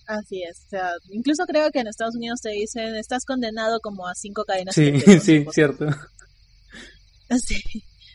Así 0.06 0.44
es, 0.44 0.64
o 0.68 0.70
sea, 0.70 0.92
incluso 1.10 1.46
creo 1.46 1.72
que 1.72 1.80
en 1.80 1.88
Estados 1.88 2.16
Unidos 2.16 2.42
te 2.42 2.50
dicen, 2.50 2.96
estás 2.96 3.26
condenado 3.26 3.80
como 3.80 4.08
a 4.08 4.14
cinco 4.14 4.44
cadenas. 4.44 4.76
Sí, 4.76 5.00
sí, 5.22 5.46
cierto. 5.52 5.88
Así. 7.30 7.62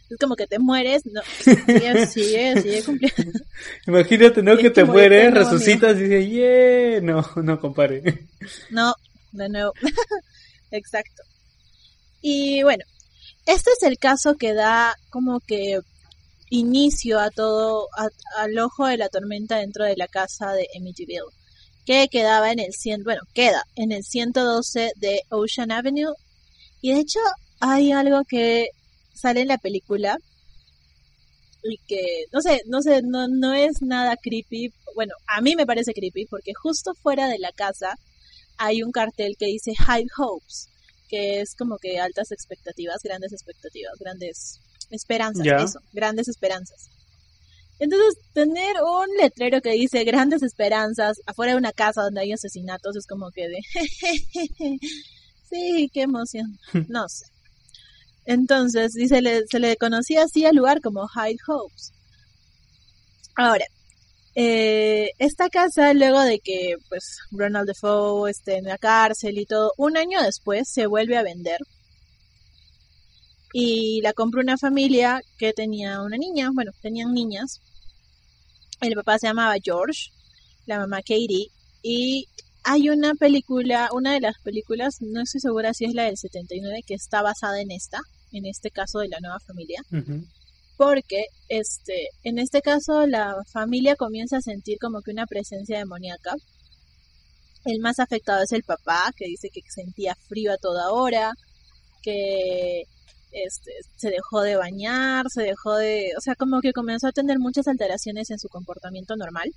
Es 0.09 0.19
como 0.19 0.37
que 0.37 0.47
te 0.47 0.61
mueres, 0.61 1.03
no, 1.07 1.21
sigue, 1.41 2.07
sigue, 2.07 2.63
sigue 2.63 2.83
cumpliendo. 2.85 3.41
Imagínate, 3.89 4.41
¿no? 4.41 4.57
Que 4.57 4.71
te 4.71 4.85
mueres, 4.85 5.35
resucitas 5.35 5.97
y 5.97 6.03
dices, 6.05 6.31
yeah, 6.31 7.01
no, 7.01 7.29
no 7.43 7.59
compare. 7.59 8.27
No, 8.71 8.95
de 9.33 9.49
nuevo. 9.49 9.73
Exacto. 10.71 11.25
Y 12.29 12.65
bueno, 12.65 12.83
este 13.47 13.71
es 13.71 13.85
el 13.85 13.99
caso 13.99 14.35
que 14.35 14.53
da 14.53 14.97
como 15.11 15.39
que 15.39 15.79
inicio 16.51 17.21
a 17.21 17.31
todo, 17.31 17.87
a, 17.97 18.09
al 18.43 18.59
ojo 18.59 18.89
de 18.89 18.97
la 18.97 19.09
tormenta 19.09 19.59
dentro 19.59 19.85
de 19.85 19.95
la 19.97 20.09
casa 20.09 20.53
de 20.53 20.67
Amityville, 20.77 21.31
que 21.85 22.09
quedaba 22.09 22.51
en 22.51 22.59
el 22.59 22.73
100, 22.73 23.05
bueno, 23.05 23.21
queda 23.33 23.63
en 23.77 23.93
el 23.93 24.03
112 24.03 24.91
de 24.97 25.21
Ocean 25.31 25.71
Avenue. 25.71 26.15
Y 26.81 26.95
de 26.95 26.99
hecho 26.99 27.21
hay 27.61 27.93
algo 27.93 28.23
que 28.29 28.71
sale 29.15 29.43
en 29.43 29.49
la 29.49 29.59
película 29.59 30.19
y 31.63 31.79
que, 31.87 32.25
no 32.33 32.41
sé, 32.41 32.63
no 32.67 32.83
sé, 32.83 33.03
no, 33.05 33.29
no 33.29 33.55
es 33.55 33.83
nada 33.83 34.17
creepy. 34.17 34.73
Bueno, 34.97 35.15
a 35.29 35.41
mí 35.43 35.55
me 35.55 35.65
parece 35.65 35.95
creepy 35.95 36.27
porque 36.27 36.55
justo 36.61 36.93
fuera 36.95 37.29
de 37.29 37.39
la 37.39 37.53
casa 37.53 37.95
hay 38.59 38.83
un 38.83 38.91
cartel 38.91 39.37
que 39.39 39.47
dice 39.47 39.75
High 39.77 40.09
Hopes 40.19 40.71
que 41.07 41.41
es 41.41 41.55
como 41.55 41.79
que 41.79 41.99
altas 41.99 42.33
expectativas, 42.33 42.99
grandes 43.03 43.33
expectativas, 43.33 43.93
grandes 43.99 44.61
esperanzas, 44.91 45.47
eso, 45.47 45.81
grandes 45.93 46.29
esperanzas. 46.29 46.91
Entonces, 47.79 48.17
tener 48.33 48.77
un 48.83 49.07
letrero 49.21 49.61
que 49.61 49.73
dice 49.73 50.05
grandes 50.05 50.43
esperanzas 50.43 51.21
afuera 51.27 51.53
de 51.53 51.59
una 51.59 51.73
casa 51.73 52.03
donde 52.03 52.23
hay 52.23 52.33
asesinatos 52.33 52.97
es 52.97 53.07
como 53.07 53.31
que 53.31 53.49
de... 53.49 53.59
sí, 55.51 55.91
qué 55.93 56.03
emoción. 56.03 56.59
No 56.89 57.09
sé. 57.09 57.27
Entonces, 58.25 58.93
dice, 58.93 59.21
se 59.49 59.61
le 59.61 59.77
conocía 59.77 60.25
así 60.25 60.45
al 60.47 60.57
lugar 60.57 60.81
como 60.81 61.07
High 61.07 61.37
Hopes. 61.47 61.93
Ahora, 63.37 63.67
eh, 64.39 65.13
esta 65.19 65.49
casa, 65.49 65.95
luego 65.95 66.21
de 66.21 66.41
que 66.41 66.77
pues 66.91 67.21
Ronald 67.31 67.67
Defoe 67.67 68.31
esté 68.31 68.59
en 68.59 68.67
la 68.67 68.77
cárcel 68.77 69.39
y 69.39 69.47
todo, 69.47 69.73
un 69.79 69.97
año 69.97 70.21
después 70.23 70.69
se 70.69 70.87
vuelve 70.87 71.17
a 71.17 71.23
vender. 71.23 71.59
Y 73.55 74.03
la 74.03 74.13
compró 74.13 74.43
una 74.43 74.59
familia 74.59 75.23
que 75.39 75.55
tenía 75.55 76.03
una 76.03 76.19
niña, 76.19 76.51
bueno, 76.53 76.73
tenían 76.83 77.15
niñas. 77.15 77.63
El 78.83 78.95
papá 78.95 79.19
se 79.19 79.29
llamaba 79.29 79.55
George, 79.63 80.11
la 80.67 80.81
mamá 80.81 80.99
Katie. 80.99 81.49
Y 81.83 82.29
hay 82.63 82.91
una 82.91 83.15
película, 83.15 83.89
una 83.95 84.13
de 84.13 84.21
las 84.21 84.39
películas, 84.43 85.01
no 85.01 85.23
estoy 85.23 85.41
segura 85.41 85.73
si 85.73 85.87
es 85.87 85.95
la 85.95 86.05
del 86.05 86.19
79, 86.19 86.81
que 86.87 86.95
está 86.95 87.23
basada 87.23 87.59
en 87.63 87.71
esta, 87.71 88.01
en 88.33 88.45
este 88.45 88.71
caso 88.71 88.99
de 88.99 89.09
la 89.09 89.21
nueva 89.21 89.41
familia 89.41 89.81
porque 90.77 91.27
este 91.49 92.09
en 92.23 92.39
este 92.39 92.61
caso 92.63 93.07
la 93.07 93.37
familia 93.53 93.97
comienza 93.97 94.39
a 94.39 94.43
sentir 94.43 94.79
como 94.81 95.03
que 95.03 95.13
una 95.13 95.27
presencia 95.27 95.79
demoníaca. 95.79 96.35
El 97.65 97.81
más 97.81 97.99
afectado 97.99 98.45
es 98.45 98.53
el 98.53 98.63
papá, 98.63 99.13
que 99.17 99.27
dice 99.27 99.49
que 99.53 99.61
sentía 99.69 100.15
frío 100.29 100.53
a 100.53 100.57
toda 100.57 100.91
hora, 100.93 101.33
que 102.03 102.85
este, 103.33 103.73
se 103.97 104.11
dejó 104.11 104.43
de 104.43 104.57
bañar, 104.57 105.27
se 105.31 105.43
dejó 105.43 105.77
de, 105.77 106.13
o 106.17 106.21
sea, 106.21 106.37
como 106.37 106.61
que 106.61 106.73
comenzó 106.73 107.09
a 107.09 107.13
tener 107.13 107.41
muchas 107.41 107.67
alteraciones 107.67 108.31
en 108.31 108.39
su 108.39 108.49
comportamiento 108.49 109.17
normal. 109.17 109.51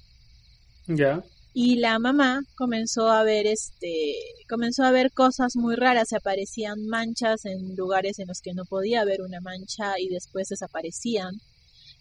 Ya 0.88 1.24
y 1.54 1.78
la 1.78 1.98
mamá 2.00 2.42
comenzó 2.56 3.10
a 3.10 3.24
ver 3.24 3.48
este 3.48 4.14
comenzó 4.48 4.84
a 4.84 4.92
ver 4.92 5.12
cosas 5.12 5.56
muy 5.56 5.76
raras 5.76 6.10
se 6.10 6.18
aparecían 6.18 6.86
manchas 6.88 7.46
en 7.46 7.76
lugares 7.76 8.20
en 8.20 8.28
los 8.28 8.40
que 8.42 8.54
no 8.54 8.66
podía 8.66 9.02
haber 9.02 9.22
una 9.22 9.42
mancha 9.42 9.94
y 10.00 10.10
después 10.10 10.50
desaparecían. 10.50 11.34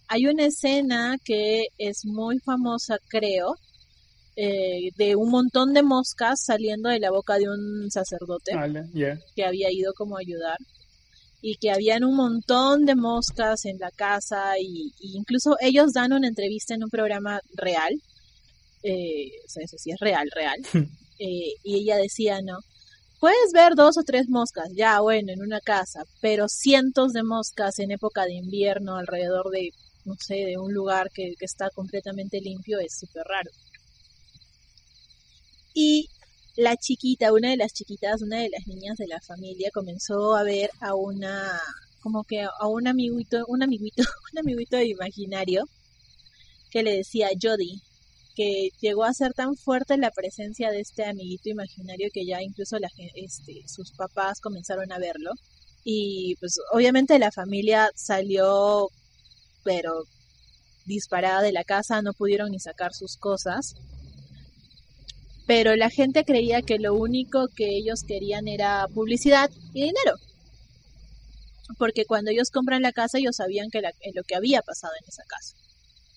Hay 0.09 0.27
una 0.27 0.47
escena 0.47 1.17
que 1.25 1.67
es 1.79 2.05
muy 2.05 2.39
famosa 2.41 2.99
creo 3.09 3.57
eh, 4.37 4.91
de 4.97 5.17
un 5.17 5.31
montón 5.31 5.73
de 5.73 5.83
moscas 5.83 6.43
saliendo 6.45 6.89
de 6.91 7.01
la 7.01 7.11
boca 7.11 7.39
de 7.39 7.49
un 7.49 7.91
sacerdote 7.91 8.53
que 9.35 9.45
había 9.45 9.73
ido 9.73 9.93
como 9.95 10.17
a 10.17 10.21
ayudar 10.21 10.59
y 11.41 11.57
que 11.57 11.71
habían 11.71 12.05
un 12.05 12.17
montón 12.17 12.85
de 12.85 12.97
moscas 12.97 13.65
en 13.65 13.79
la 13.79 13.91
casa 13.91 14.59
y, 14.61 14.93
y 15.01 15.17
incluso 15.17 15.57
ellos 15.61 15.93
dan 15.93 16.13
una 16.13 16.29
entrevista 16.29 16.75
en 16.75 16.85
un 16.85 16.91
programa 16.91 17.41
real 17.55 17.93
eh, 18.83 19.31
o 19.45 19.49
sea, 19.49 19.65
eso 19.65 19.77
sí 19.79 19.91
es 19.91 20.01
real, 20.01 20.29
real. 20.35 20.61
Eh, 21.21 21.55
y 21.65 21.75
ella 21.81 21.97
decía, 21.97 22.41
no, 22.43 22.61
puedes 23.19 23.53
ver 23.53 23.75
dos 23.75 23.99
o 23.99 24.05
tres 24.05 24.29
moscas, 24.29 24.69
ya 24.77 25.01
bueno, 25.01 25.33
en 25.33 25.43
una 25.43 25.61
casa, 25.61 26.05
pero 26.21 26.47
cientos 26.49 27.13
de 27.13 27.25
moscas 27.25 27.81
en 27.81 27.91
época 27.91 28.25
de 28.25 28.35
invierno 28.35 28.97
alrededor 28.97 29.51
de, 29.51 29.71
no 30.05 30.15
sé, 30.15 30.37
de 30.37 30.59
un 30.59 30.73
lugar 30.73 31.11
que, 31.13 31.35
que 31.37 31.45
está 31.45 31.71
completamente 31.71 32.41
limpio 32.41 32.79
es 32.79 32.97
súper 33.01 33.25
raro. 33.25 33.51
Y 35.75 36.09
la 36.59 36.77
chiquita, 36.77 37.33
una 37.33 37.51
de 37.51 37.57
las 37.57 37.73
chiquitas, 37.73 38.21
una 38.21 38.39
de 38.39 38.51
las 38.51 38.67
niñas 38.67 38.97
de 38.97 39.07
la 39.07 39.21
familia, 39.21 39.71
comenzó 39.73 40.35
a 40.35 40.43
ver 40.43 40.71
a 40.81 40.95
una, 40.95 41.61
como 42.01 42.25
que 42.25 42.43
a 42.43 42.67
un 42.67 42.89
amiguito, 42.89 43.45
un 43.47 43.63
amiguito, 43.63 44.03
un 44.33 44.39
amiguito 44.41 44.81
imaginario 44.81 45.69
que 46.73 46.83
le 46.83 46.97
decía 46.97 47.29
Jody, 47.41 47.81
que 48.39 48.71
llegó 48.81 49.03
a 49.03 49.13
ser 49.13 49.33
tan 49.33 49.57
fuerte 49.57 49.97
la 49.97 50.13
presencia 50.13 50.71
de 50.71 50.79
este 50.79 51.05
amiguito 51.05 51.49
imaginario 51.49 52.09
que 52.13 52.25
ya 52.25 52.41
incluso 52.41 52.79
la, 52.79 52.89
este, 53.17 53.65
sus 53.67 53.91
papás 53.91 54.41
comenzaron 54.41 54.93
a 54.93 55.01
verlo. 55.01 55.33
Y 55.83 56.37
pues 56.39 56.61
obviamente 56.73 57.19
la 57.19 57.33
familia 57.33 57.91
salió, 57.97 58.91
pero 59.65 60.05
disparada 60.87 61.43
de 61.43 61.51
la 61.51 61.65
casa, 61.65 62.01
no 62.01 62.13
pudieron 62.13 62.53
ni 62.53 62.61
sacar 62.61 62.95
sus 62.95 63.17
cosas. 63.17 63.75
Pero 65.49 65.75
la 65.75 65.91
gente 65.91 66.25
creía 66.25 66.63
que 66.63 66.79
lo 66.79 66.95
único 66.95 67.49
que 67.57 67.77
ellos 67.77 68.05
querían 68.05 68.47
era 68.47 68.87
publicidad 68.95 69.51
y 69.75 69.83
dinero. 69.83 70.15
Porque 71.77 72.05
cuando 72.05 72.31
ellos 72.31 72.51
compran 72.53 72.83
la 72.83 72.93
casa, 72.93 73.19
ellos 73.19 73.35
sabían 73.35 73.71
que 73.71 73.83
lo 73.83 74.23
que 74.23 74.37
había 74.37 74.63
pasado 74.63 74.93
en 75.03 75.09
esa 75.09 75.25
casa. 75.25 75.57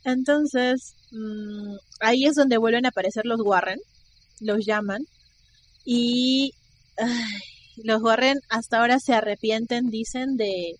Entonces, 0.03 0.93
mmm, 1.11 1.75
ahí 1.99 2.25
es 2.25 2.35
donde 2.35 2.57
vuelven 2.57 2.85
a 2.85 2.89
aparecer 2.89 3.25
los 3.25 3.41
Warren, 3.41 3.79
los 4.39 4.65
llaman, 4.65 5.05
y 5.85 6.53
los 7.83 8.01
Warren 8.01 8.39
hasta 8.49 8.79
ahora 8.79 8.99
se 8.99 9.13
arrepienten, 9.13 9.89
dicen, 9.89 10.37
de, 10.37 10.75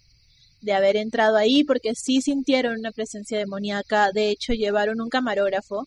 de 0.61 0.73
haber 0.73 0.97
entrado 0.97 1.37
ahí, 1.37 1.63
porque 1.63 1.93
sí 1.95 2.21
sintieron 2.21 2.79
una 2.79 2.91
presencia 2.91 3.37
demoníaca, 3.37 4.11
de 4.11 4.29
hecho 4.29 4.53
llevaron 4.53 5.01
un 5.01 5.09
camarógrafo 5.09 5.85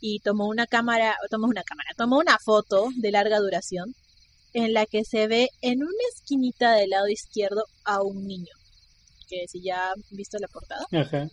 y 0.00 0.20
tomó 0.20 0.46
una 0.48 0.66
cámara, 0.66 1.16
tomó 1.30 1.46
una 1.46 1.62
cámara, 1.62 1.90
tomó 1.96 2.18
una 2.18 2.38
foto 2.38 2.88
de 2.96 3.10
larga 3.10 3.38
duración 3.38 3.94
en 4.54 4.72
la 4.72 4.86
que 4.86 5.04
se 5.04 5.26
ve 5.26 5.48
en 5.60 5.82
una 5.82 6.04
esquinita 6.14 6.72
del 6.72 6.90
lado 6.90 7.08
izquierdo 7.08 7.64
a 7.84 8.02
un 8.02 8.26
niño. 8.26 8.54
Que 9.28 9.46
si 9.46 9.60
ya 9.62 9.90
han 9.90 10.02
visto 10.10 10.38
la 10.38 10.48
portada. 10.48 10.86
Ajá. 10.92 11.28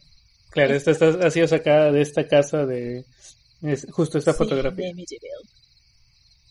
Claro, 0.55 0.73
esta 0.73 0.89
está, 0.91 1.09
ha 1.09 1.29
sido 1.29 1.47
sacada 1.47 1.91
de 1.91 2.01
esta 2.01 2.27
casa 2.27 2.65
de 2.65 3.05
es 3.61 3.85
justo 3.91 4.17
esta 4.17 4.31
Sí, 4.31 4.37
fotografía. 4.39 4.87
de. 4.95 5.05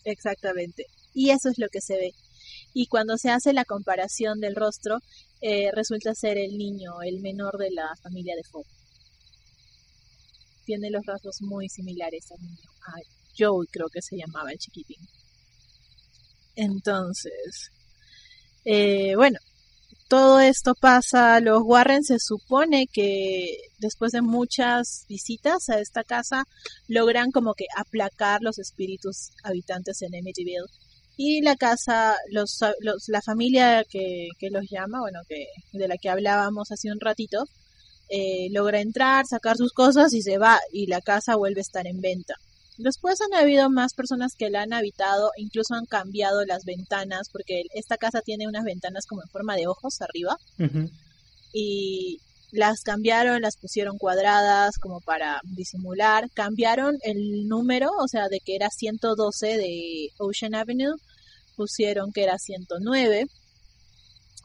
Exactamente. 0.05 0.85
Y 1.13 1.31
eso 1.31 1.49
es 1.49 1.57
lo 1.57 1.67
que 1.69 1.81
se 1.81 1.95
ve. 1.95 2.11
Y 2.73 2.87
cuando 2.87 3.17
se 3.17 3.29
hace 3.31 3.51
la 3.51 3.65
comparación 3.65 4.39
del 4.39 4.55
rostro, 4.55 4.99
eh, 5.41 5.71
resulta 5.73 6.13
ser 6.15 6.37
el 6.37 6.57
niño, 6.57 7.01
el 7.03 7.19
menor 7.21 7.57
de 7.57 7.71
la 7.71 7.87
familia 8.03 8.35
de 8.35 8.43
Fogg. 8.43 8.65
Tiene 10.65 10.89
los 10.91 11.05
rasgos 11.05 11.41
muy 11.41 11.67
similares 11.69 12.31
al 12.31 12.41
niño. 12.41 12.69
A 12.87 12.93
Joe 13.37 13.65
creo 13.71 13.87
que 13.91 14.01
se 14.01 14.17
llamaba 14.17 14.51
el 14.51 14.57
chiquitín. 14.59 14.97
Entonces, 16.55 17.71
eh, 18.65 19.15
bueno, 19.15 19.39
todo 20.07 20.39
esto 20.39 20.75
pasa, 20.75 21.39
los 21.39 21.61
Warren 21.63 22.03
se 22.03 22.19
supone 22.19 22.87
que 22.91 23.57
después 23.79 24.11
de 24.11 24.21
muchas 24.21 25.05
visitas 25.09 25.69
a 25.69 25.79
esta 25.79 26.03
casa 26.03 26.45
logran 26.87 27.31
como 27.31 27.53
que 27.55 27.65
aplacar 27.75 28.41
los 28.41 28.59
espíritus 28.59 29.31
habitantes 29.43 30.01
en 30.03 30.15
Amityville 30.15 30.65
y 31.17 31.41
la 31.41 31.55
casa, 31.55 32.15
los, 32.31 32.59
los- 32.81 33.07
la 33.07 33.21
familia 33.21 33.83
que, 33.89 34.29
que 34.39 34.49
los 34.49 34.65
llama, 34.69 34.99
bueno, 35.01 35.19
que 35.27 35.47
de 35.73 35.87
la 35.87 35.97
que 35.97 36.09
hablábamos 36.09 36.71
hace 36.71 36.91
un 36.91 36.99
ratito, 36.99 37.45
eh, 38.09 38.49
logra 38.51 38.81
entrar, 38.81 39.25
sacar 39.25 39.57
sus 39.57 39.71
cosas 39.73 40.13
y 40.13 40.21
se 40.21 40.37
va 40.37 40.59
y 40.71 40.87
la 40.87 41.01
casa 41.01 41.35
vuelve 41.35 41.61
a 41.61 41.63
estar 41.63 41.87
en 41.87 42.01
venta. 42.01 42.35
Después 42.77 43.19
han 43.21 43.33
habido 43.39 43.69
más 43.69 43.93
personas 43.93 44.33
que 44.37 44.49
la 44.49 44.63
han 44.63 44.73
habitado, 44.73 45.31
incluso 45.37 45.75
han 45.75 45.85
cambiado 45.85 46.43
las 46.45 46.65
ventanas, 46.65 47.29
porque 47.31 47.63
esta 47.73 47.97
casa 47.97 48.21
tiene 48.21 48.47
unas 48.47 48.65
ventanas 48.65 49.05
como 49.07 49.21
en 49.21 49.29
forma 49.29 49.55
de 49.55 49.67
ojos 49.67 50.01
arriba, 50.01 50.37
y 51.53 52.19
las 52.51 52.81
cambiaron, 52.81 53.41
las 53.41 53.57
pusieron 53.57 53.97
cuadradas 53.97 54.77
como 54.77 54.99
para 55.01 55.39
disimular, 55.43 56.29
cambiaron 56.33 56.97
el 57.03 57.47
número, 57.47 57.91
o 57.99 58.07
sea, 58.07 58.27
de 58.29 58.39
que 58.39 58.55
era 58.55 58.69
112 58.69 59.57
de 59.57 60.09
Ocean 60.19 60.55
Avenue, 60.55 60.95
pusieron 61.55 62.11
que 62.11 62.23
era 62.23 62.37
109 62.37 63.25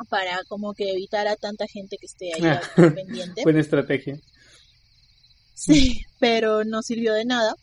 para 0.08 0.42
como 0.48 0.72
que 0.72 0.90
evitar 0.92 1.26
a 1.28 1.36
tanta 1.36 1.66
gente 1.66 1.96
que 1.98 2.06
esté 2.06 2.32
ahí 2.34 2.42
Ah. 2.44 2.60
pendiente. 2.94 3.42
Buena 3.44 3.60
estrategia. 3.60 4.18
Sí, 5.54 6.00
pero 6.18 6.64
no 6.64 6.80
sirvió 6.82 7.12
de 7.12 7.24
nada. 7.26 7.54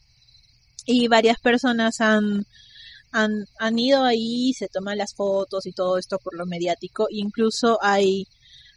Y 0.88 1.08
varias 1.08 1.38
personas 1.39 2.02
han, 2.02 2.45
han, 3.12 3.45
han 3.60 3.78
ido 3.78 4.04
ahí, 4.04 4.54
se 4.54 4.67
toman 4.67 4.97
las 4.97 5.13
fotos 5.13 5.67
y 5.67 5.73
todo 5.73 5.97
esto 6.00 6.17
por 6.17 6.36
lo 6.36 6.45
mediático. 6.45 7.08
Incluso 7.12 7.78
hay, 7.84 8.26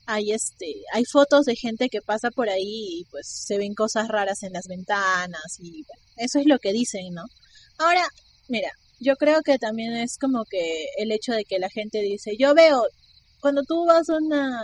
hay 0.07 0.33
este, 0.33 0.83
hay 0.93 1.05
fotos 1.05 1.47
de 1.47 1.57
gente 1.57 1.89
que 1.89 2.03
pasa 2.03 2.31
por 2.31 2.51
ahí 2.51 3.01
y 3.01 3.05
pues 3.11 3.27
se 3.29 3.59
ven 3.59 3.75
cosas 3.75 4.09
raras 4.09 4.43
en 4.43 4.53
las 4.53 4.67
ventanas 4.67 5.57
y 5.61 5.85
bueno, 5.85 6.03
eso 6.17 6.41
es 6.41 6.47
lo 6.47 6.59
que 6.59 6.73
dicen, 6.73 7.15
¿no? 7.15 7.25
Ahora, 7.79 8.07
mira, 8.49 8.71
yo 8.99 9.17
creo 9.17 9.43
que 9.43 9.59
también 9.59 9.97
es 9.97 10.19
como 10.19 10.45
que 10.45 10.87
el 10.99 11.13
hecho 11.13 11.33
de 11.33 11.45
que 11.45 11.59
la 11.59 11.71
gente 11.71 12.01
dice, 12.03 12.37
yo 12.37 12.55
veo, 12.55 12.83
cuando 13.41 13.63
tú 13.63 13.87
vas 13.87 14.09
a 14.11 14.17
una, 14.17 14.63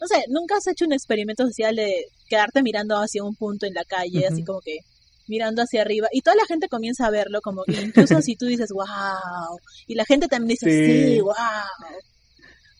no 0.00 0.06
sé, 0.06 0.24
nunca 0.28 0.56
has 0.56 0.66
hecho 0.66 0.84
un 0.84 0.92
experimento 0.92 1.46
social 1.46 1.76
de 1.76 2.06
quedarte 2.28 2.62
mirando 2.62 2.96
hacia 2.96 3.22
un 3.22 3.36
punto 3.36 3.66
en 3.66 3.74
la 3.74 3.84
calle, 3.84 4.26
así 4.26 4.42
como 4.44 4.60
que 4.60 4.78
mirando 5.26 5.62
hacia 5.62 5.82
arriba, 5.82 6.08
y 6.12 6.20
toda 6.20 6.36
la 6.36 6.46
gente 6.46 6.68
comienza 6.68 7.06
a 7.06 7.10
verlo, 7.10 7.40
como 7.40 7.64
que 7.64 7.80
incluso 7.80 8.20
si 8.22 8.36
tú 8.36 8.46
dices, 8.46 8.70
wow, 8.70 9.58
y 9.86 9.94
la 9.94 10.04
gente 10.04 10.28
también 10.28 10.56
dice, 10.60 10.70
Sí. 10.70 11.14
sí, 11.14 11.20
wow. 11.20 11.34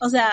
O 0.01 0.09
sea, 0.09 0.31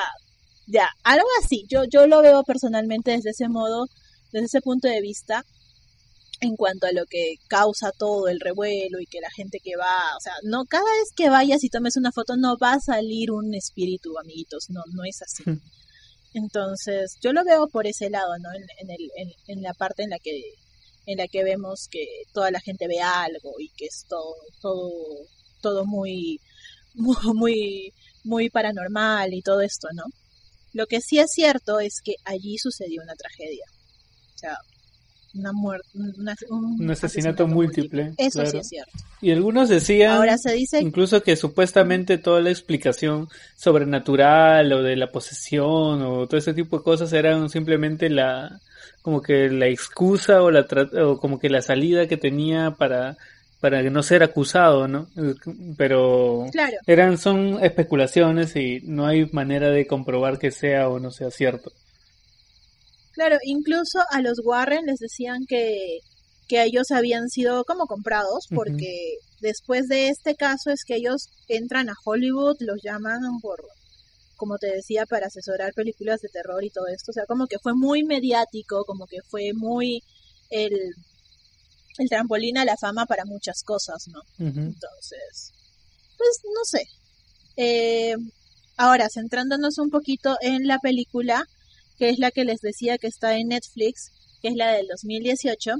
ya, 0.66 0.88
algo 1.04 1.26
así, 1.42 1.64
yo, 1.68 1.84
yo 1.84 2.06
lo 2.06 2.22
veo 2.22 2.42
personalmente 2.44 3.12
desde 3.12 3.30
ese 3.30 3.48
modo, 3.48 3.86
desde 4.32 4.46
ese 4.46 4.60
punto 4.60 4.88
de 4.88 5.00
vista, 5.00 5.44
en 6.40 6.56
cuanto 6.56 6.86
a 6.86 6.92
lo 6.92 7.04
que 7.06 7.36
causa 7.48 7.92
todo 7.96 8.28
el 8.28 8.40
revuelo 8.40 9.00
y 9.00 9.06
que 9.06 9.20
la 9.20 9.30
gente 9.30 9.58
que 9.62 9.76
va, 9.76 10.16
o 10.16 10.20
sea, 10.20 10.32
no 10.42 10.64
cada 10.64 10.84
vez 10.84 11.10
que 11.14 11.30
vayas 11.30 11.62
y 11.62 11.68
tomes 11.68 11.96
una 11.96 12.10
foto 12.10 12.36
no 12.36 12.56
va 12.58 12.74
a 12.74 12.80
salir 12.80 13.30
un 13.30 13.54
espíritu, 13.54 14.18
amiguitos, 14.18 14.66
no, 14.68 14.82
no 14.92 15.04
es 15.04 15.22
así. 15.22 15.44
Hmm. 15.48 15.60
Entonces, 16.34 17.16
yo 17.22 17.32
lo 17.32 17.44
veo 17.44 17.68
por 17.68 17.86
ese 17.86 18.10
lado, 18.10 18.38
¿no? 18.38 18.50
En, 18.52 18.62
en 18.78 18.90
el, 18.90 19.10
en, 19.16 19.30
en 19.46 19.62
la 19.62 19.74
parte 19.74 20.02
en 20.02 20.10
la 20.10 20.18
que 20.18 20.40
en 21.06 21.18
la 21.18 21.28
que 21.28 21.44
vemos 21.44 21.88
que 21.90 22.06
toda 22.32 22.50
la 22.50 22.60
gente 22.60 22.86
ve 22.88 23.00
algo 23.00 23.54
y 23.58 23.70
que 23.70 23.86
es 23.86 24.04
todo 24.08 24.34
todo 24.60 24.90
todo 25.60 25.84
muy 25.84 26.40
muy 27.34 27.92
muy, 28.24 28.50
paranormal 28.50 29.34
y 29.34 29.42
todo 29.42 29.60
esto, 29.60 29.88
¿no? 29.94 30.04
Lo 30.72 30.86
que 30.86 31.00
sí 31.00 31.18
es 31.18 31.30
cierto 31.32 31.80
es 31.80 32.00
que 32.02 32.14
allí 32.24 32.56
sucedió 32.58 33.02
una 33.02 33.14
tragedia. 33.14 33.64
O 34.34 34.38
sea, 34.38 34.56
una 35.34 35.52
muerte, 35.52 35.88
una- 35.94 36.34
un, 36.50 36.80
Un 36.82 36.90
asesinato 36.90 37.46
múltiple, 37.46 38.12
Eso 38.18 38.44
sí 38.46 38.58
es 38.58 38.68
cierto. 38.68 38.92
Y 39.20 39.30
algunos 39.30 39.68
decían 39.68 40.12
Ahora 40.16 40.36
se 40.38 40.52
dice 40.52 40.80
incluso 40.80 41.22
que 41.22 41.36
supuestamente 41.36 42.18
toda 42.18 42.40
la 42.40 42.50
explicación 42.50 43.28
sobrenatural 43.56 44.72
o 44.72 44.82
de 44.82 44.96
la 44.96 45.10
posesión 45.10 46.02
o 46.02 46.26
todo 46.26 46.36
ese 46.38 46.54
tipo 46.54 46.78
de 46.78 46.84
cosas 46.84 47.12
eran 47.12 47.48
simplemente 47.48 48.08
la 48.10 48.60
como 49.02 49.20
que 49.20 49.48
la 49.48 49.66
excusa 49.66 50.42
o 50.42 50.50
la 50.50 50.66
o 51.04 51.18
como 51.18 51.38
que 51.38 51.50
la 51.50 51.62
salida 51.62 52.06
que 52.06 52.16
tenía 52.16 52.72
para 52.72 53.16
para 53.60 53.80
no 53.84 54.02
ser 54.02 54.24
acusado, 54.24 54.88
¿no? 54.88 55.06
Pero 55.76 56.46
Claro, 56.50 56.76
eran 56.86 57.16
son 57.18 57.58
especulaciones 57.62 58.56
y 58.56 58.80
no 58.84 59.06
hay 59.06 59.26
manera 59.32 59.70
de 59.70 59.86
comprobar 59.86 60.38
que 60.38 60.50
sea 60.50 60.88
o 60.88 60.98
no 60.98 61.10
sea 61.12 61.30
cierto. 61.30 61.70
Claro, 63.12 63.38
incluso 63.44 64.00
a 64.10 64.20
los 64.20 64.40
Warren 64.44 64.86
les 64.86 64.98
decían 64.98 65.46
que, 65.46 65.98
que 66.48 66.62
ellos 66.62 66.90
habían 66.90 67.28
sido 67.28 67.64
como 67.64 67.86
comprados 67.86 68.46
porque 68.54 69.16
después 69.40 69.88
de 69.88 70.08
este 70.08 70.34
caso 70.34 70.70
es 70.70 70.84
que 70.86 70.96
ellos 70.96 71.28
entran 71.48 71.88
a 71.88 71.94
Hollywood, 72.04 72.56
los 72.60 72.80
llaman 72.82 73.20
por, 73.40 73.60
como 74.36 74.58
te 74.58 74.68
decía, 74.68 75.06
para 75.06 75.26
asesorar 75.26 75.72
películas 75.74 76.20
de 76.20 76.28
terror 76.28 76.64
y 76.64 76.70
todo 76.70 76.86
esto. 76.86 77.10
O 77.10 77.14
sea, 77.14 77.26
como 77.26 77.46
que 77.46 77.58
fue 77.62 77.74
muy 77.74 78.02
mediático, 78.04 78.84
como 78.84 79.06
que 79.06 79.18
fue 79.28 79.52
muy 79.54 80.02
el, 80.50 80.72
el 81.98 82.08
trampolín 82.08 82.58
a 82.58 82.64
la 82.64 82.76
fama 82.76 83.06
para 83.06 83.24
muchas 83.24 83.62
cosas, 83.64 84.08
¿no? 84.08 84.20
Entonces, 84.38 85.52
pues 86.16 86.40
no 86.44 86.64
sé. 86.64 86.82
Eh, 87.56 88.14
ahora, 88.76 89.08
centrándonos 89.12 89.78
un 89.78 89.90
poquito 89.90 90.36
en 90.40 90.66
la 90.66 90.78
película, 90.78 91.44
que 92.02 92.08
es 92.08 92.18
la 92.18 92.32
que 92.32 92.44
les 92.44 92.60
decía 92.60 92.98
que 92.98 93.06
está 93.06 93.36
en 93.36 93.46
Netflix, 93.46 94.10
que 94.42 94.48
es 94.48 94.56
la 94.56 94.72
del 94.72 94.88
2018, 94.88 95.74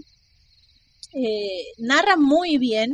eh, 1.15 1.65
narra 1.79 2.17
muy 2.17 2.59
bien 2.59 2.93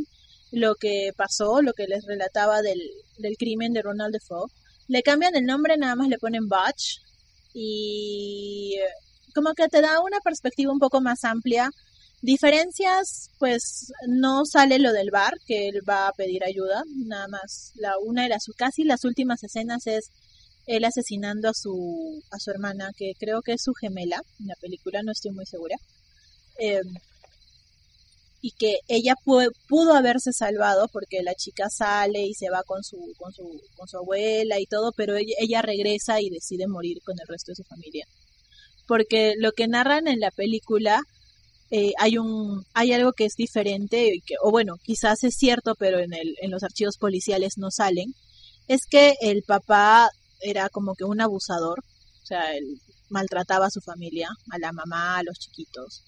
lo 0.51 0.73
que 0.73 1.11
pasó, 1.15 1.61
lo 1.61 1.73
que 1.73 1.85
les 1.85 2.03
relataba 2.07 2.63
del, 2.63 2.81
del 3.19 3.37
crimen 3.37 3.71
de 3.73 3.83
Ronald 3.83 4.13
Defoe. 4.13 4.47
Le 4.87 5.03
cambian 5.03 5.35
el 5.35 5.45
nombre, 5.45 5.77
nada 5.77 5.95
más 5.95 6.07
le 6.07 6.17
ponen 6.17 6.47
Butch 6.47 7.01
y 7.53 8.77
eh, 8.79 8.89
como 9.35 9.53
que 9.53 9.67
te 9.67 9.81
da 9.81 10.01
una 10.01 10.19
perspectiva 10.21 10.73
un 10.73 10.79
poco 10.79 10.99
más 10.99 11.23
amplia 11.23 11.69
Diferencias, 12.21 13.29
pues 13.39 13.93
no 14.05 14.43
sale 14.43 14.77
lo 14.77 14.91
del 14.91 15.09
bar, 15.09 15.35
que 15.47 15.69
él 15.69 15.79
va 15.87 16.09
a 16.09 16.11
pedir 16.11 16.43
ayuda, 16.43 16.83
nada 17.05 17.29
más. 17.29 17.71
La, 17.75 17.97
una 17.97 18.23
de 18.23 18.29
las 18.29 18.43
casi 18.57 18.83
las 18.83 19.05
últimas 19.05 19.41
escenas 19.41 19.87
es 19.87 20.11
él 20.75 20.85
asesinando 20.85 21.49
a 21.49 21.53
su 21.53 22.21
a 22.31 22.39
su 22.39 22.51
hermana, 22.51 22.91
que 22.97 23.13
creo 23.19 23.41
que 23.41 23.53
es 23.53 23.63
su 23.63 23.73
gemela 23.73 24.21
en 24.39 24.47
la 24.47 24.55
película, 24.61 25.01
no 25.03 25.11
estoy 25.11 25.31
muy 25.31 25.45
segura. 25.45 25.75
Eh, 26.59 26.81
y 28.41 28.51
que 28.51 28.77
ella 28.87 29.15
pu- 29.25 29.51
pudo 29.67 29.93
haberse 29.95 30.31
salvado 30.31 30.87
porque 30.93 31.21
la 31.23 31.33
chica 31.35 31.69
sale 31.69 32.21
y 32.25 32.33
se 32.33 32.49
va 32.49 32.63
con 32.63 32.83
su 32.83 32.97
con 33.17 33.33
su 33.33 33.43
con 33.75 33.87
su 33.87 33.97
abuela 33.97 34.59
y 34.59 34.65
todo, 34.65 34.91
pero 34.95 35.15
ella, 35.17 35.61
regresa 35.61 36.21
y 36.21 36.29
decide 36.29 36.67
morir 36.67 36.99
con 37.03 37.15
el 37.19 37.27
resto 37.27 37.51
de 37.51 37.57
su 37.57 37.63
familia. 37.63 38.05
Porque 38.87 39.33
lo 39.37 39.51
que 39.53 39.67
narran 39.67 40.07
en 40.07 40.19
la 40.21 40.31
película 40.31 41.01
eh, 41.71 41.93
hay 41.99 42.17
un 42.17 42.65
hay 42.73 42.93
algo 42.93 43.13
que 43.13 43.25
es 43.25 43.35
diferente 43.35 44.11
o 44.43 44.51
bueno 44.51 44.75
quizás 44.83 45.23
es 45.23 45.35
cierto 45.35 45.75
pero 45.77 45.99
en 45.99 46.13
el 46.13 46.35
en 46.41 46.51
los 46.51 46.63
archivos 46.63 46.97
policiales 46.97 47.57
no 47.57 47.71
salen 47.71 48.13
es 48.67 48.85
que 48.87 49.15
el 49.21 49.43
papá 49.43 50.09
era 50.39 50.69
como 50.69 50.95
que 50.95 51.03
un 51.03 51.21
abusador 51.21 51.79
o 51.79 52.25
sea 52.25 52.55
él 52.55 52.79
maltrataba 53.09 53.67
a 53.67 53.71
su 53.71 53.81
familia 53.81 54.29
a 54.51 54.59
la 54.59 54.71
mamá 54.71 55.17
a 55.17 55.23
los 55.23 55.37
chiquitos 55.39 56.03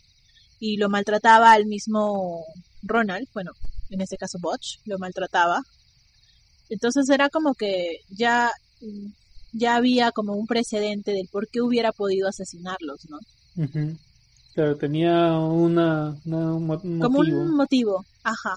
y 0.59 0.77
lo 0.77 0.89
maltrataba 0.89 1.51
al 1.51 1.65
mismo 1.65 2.45
Ronald 2.83 3.27
bueno 3.33 3.51
en 3.89 4.01
este 4.01 4.17
caso 4.17 4.37
Butch 4.39 4.79
lo 4.85 4.97
maltrataba 4.99 5.61
entonces 6.69 7.09
era 7.09 7.29
como 7.29 7.53
que 7.55 8.01
ya 8.09 8.51
ya 9.53 9.75
había 9.75 10.11
como 10.11 10.33
un 10.33 10.47
precedente 10.47 11.11
del 11.11 11.27
por 11.29 11.47
qué 11.49 11.61
hubiera 11.61 11.91
podido 11.91 12.27
asesinarlos 12.27 13.05
no 13.09 13.17
Ujú. 13.55 13.97
Claro, 14.53 14.75
tenía 14.77 15.37
una, 15.37 16.17
un 16.25 16.65
motivo. 16.65 16.99
Como 16.99 17.19
un 17.19 17.55
motivo, 17.55 18.05
ajá. 18.23 18.55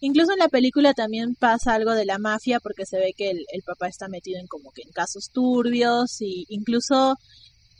Incluso 0.00 0.32
en 0.32 0.38
la 0.38 0.48
película 0.48 0.94
también 0.94 1.34
pasa 1.34 1.74
algo 1.74 1.92
de 1.92 2.06
la 2.06 2.18
mafia 2.18 2.60
porque 2.60 2.86
se 2.86 2.98
ve 2.98 3.14
que 3.16 3.30
el, 3.30 3.62
papá 3.64 3.88
está 3.88 4.08
metido 4.08 4.38
en 4.38 4.46
como 4.46 4.70
que 4.70 4.82
en 4.82 4.92
casos 4.92 5.30
turbios 5.32 6.20
y 6.20 6.44
incluso 6.48 7.16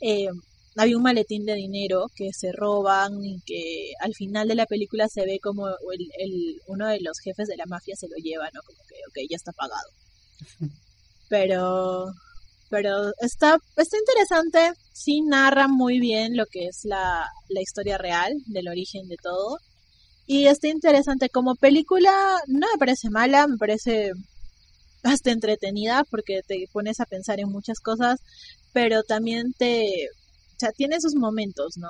eh, 0.01 0.27
había 0.75 0.97
un 0.97 1.03
maletín 1.03 1.45
de 1.45 1.55
dinero 1.55 2.07
que 2.15 2.29
se 2.33 2.51
roban 2.51 3.23
y 3.23 3.39
que 3.45 3.93
al 4.01 4.13
final 4.13 4.47
de 4.49 4.55
la 4.55 4.65
película 4.65 5.07
se 5.07 5.25
ve 5.25 5.39
como 5.41 5.67
el, 5.67 6.09
el, 6.17 6.61
uno 6.67 6.87
de 6.87 6.99
los 6.99 7.19
jefes 7.23 7.47
de 7.47 7.57
la 7.57 7.65
mafia 7.67 7.95
se 7.97 8.07
lo 8.07 8.15
lleva, 8.17 8.49
¿no? 8.53 8.61
Como 8.65 8.79
que, 8.87 8.95
ok, 9.07 9.29
ya 9.29 9.37
está 9.37 9.51
pagado. 9.53 9.89
Pero, 11.29 12.05
pero 12.69 13.11
está, 13.21 13.57
está 13.77 13.97
interesante, 13.97 14.71
sí 14.93 15.21
narra 15.21 15.67
muy 15.67 15.99
bien 15.99 16.35
lo 16.35 16.45
que 16.47 16.65
es 16.65 16.81
la, 16.83 17.23
la 17.49 17.61
historia 17.61 17.97
real 17.97 18.33
del 18.47 18.67
origen 18.67 19.07
de 19.07 19.17
todo 19.21 19.57
y 20.29 20.45
está 20.45 20.67
interesante. 20.67 21.27
Como 21.29 21.55
película 21.55 22.11
no 22.45 22.67
me 22.71 22.77
parece 22.77 23.09
mala, 23.09 23.47
me 23.47 23.57
parece 23.57 24.11
hasta 25.01 25.31
entretenida 25.31 26.03
porque 26.03 26.41
te 26.47 26.67
pones 26.71 26.99
a 26.99 27.05
pensar 27.05 27.39
en 27.39 27.49
muchas 27.49 27.79
cosas, 27.79 28.19
pero 28.71 29.01
también 29.01 29.53
te... 29.53 30.07
O 30.51 30.59
sea, 30.59 30.71
tiene 30.71 31.01
sus 31.01 31.15
momentos, 31.15 31.77
¿no? 31.77 31.89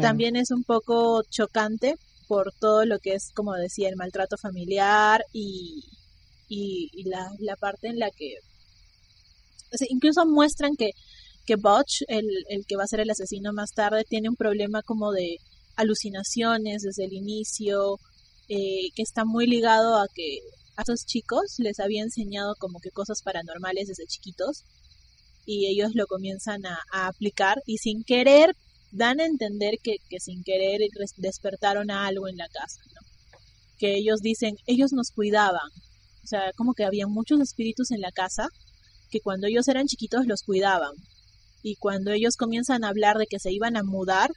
También 0.00 0.36
es 0.36 0.52
un 0.52 0.62
poco 0.62 1.24
chocante 1.28 1.96
por 2.28 2.52
todo 2.60 2.84
lo 2.84 3.00
que 3.00 3.14
es, 3.14 3.32
como 3.34 3.52
decía, 3.54 3.88
el 3.88 3.96
maltrato 3.96 4.36
familiar 4.36 5.24
y, 5.32 5.82
y, 6.48 7.02
la, 7.06 7.32
la, 7.40 7.56
parte 7.56 7.88
en 7.88 7.98
la 7.98 8.10
que... 8.12 8.36
O 9.74 9.76
sea, 9.76 9.88
incluso 9.90 10.24
muestran 10.24 10.76
que, 10.76 10.90
que 11.46 11.56
Butch, 11.56 12.02
el, 12.06 12.28
el 12.48 12.64
que 12.64 12.76
va 12.76 12.84
a 12.84 12.86
ser 12.86 13.00
el 13.00 13.10
asesino 13.10 13.52
más 13.52 13.72
tarde, 13.72 14.04
tiene 14.08 14.28
un 14.28 14.36
problema 14.36 14.82
como 14.82 15.10
de 15.10 15.38
alucinaciones 15.76 16.82
desde 16.82 17.04
el 17.04 17.12
inicio, 17.12 17.98
eh, 18.48 18.90
que 18.94 19.02
está 19.02 19.24
muy 19.24 19.46
ligado 19.46 19.96
a 19.96 20.06
que 20.14 20.38
a 20.76 20.82
estos 20.82 21.04
chicos 21.06 21.54
les 21.58 21.80
había 21.80 22.02
enseñado 22.02 22.54
como 22.58 22.80
que 22.80 22.90
cosas 22.90 23.22
paranormales 23.22 23.88
desde 23.88 24.06
chiquitos 24.06 24.64
y 25.44 25.66
ellos 25.66 25.92
lo 25.94 26.06
comienzan 26.06 26.64
a, 26.66 26.78
aplicar 26.92 27.62
y 27.66 27.78
sin 27.78 28.04
querer 28.04 28.54
dan 28.90 29.20
a 29.20 29.26
entender 29.26 29.74
que, 29.82 29.96
que, 30.08 30.20
sin 30.20 30.42
querer 30.44 30.80
despertaron 31.16 31.90
a 31.90 32.06
algo 32.06 32.28
en 32.28 32.36
la 32.36 32.48
casa, 32.48 32.80
¿no? 32.94 33.00
que 33.78 33.96
ellos 33.96 34.20
dicen, 34.20 34.54
ellos 34.66 34.92
nos 34.92 35.10
cuidaban, 35.10 35.68
o 36.22 36.26
sea, 36.26 36.52
como 36.56 36.72
que 36.74 36.84
había 36.84 37.06
muchos 37.06 37.40
espíritus 37.40 37.90
en 37.90 38.00
la 38.00 38.12
casa 38.12 38.46
que 39.10 39.20
cuando 39.20 39.46
ellos 39.46 39.66
eran 39.68 39.86
chiquitos 39.86 40.26
los 40.26 40.42
cuidaban 40.42 40.92
y 41.62 41.76
cuando 41.76 42.12
ellos 42.12 42.36
comienzan 42.36 42.84
a 42.84 42.88
hablar 42.88 43.16
de 43.18 43.26
que 43.26 43.38
se 43.38 43.52
iban 43.52 43.76
a 43.76 43.82
mudar, 43.82 44.30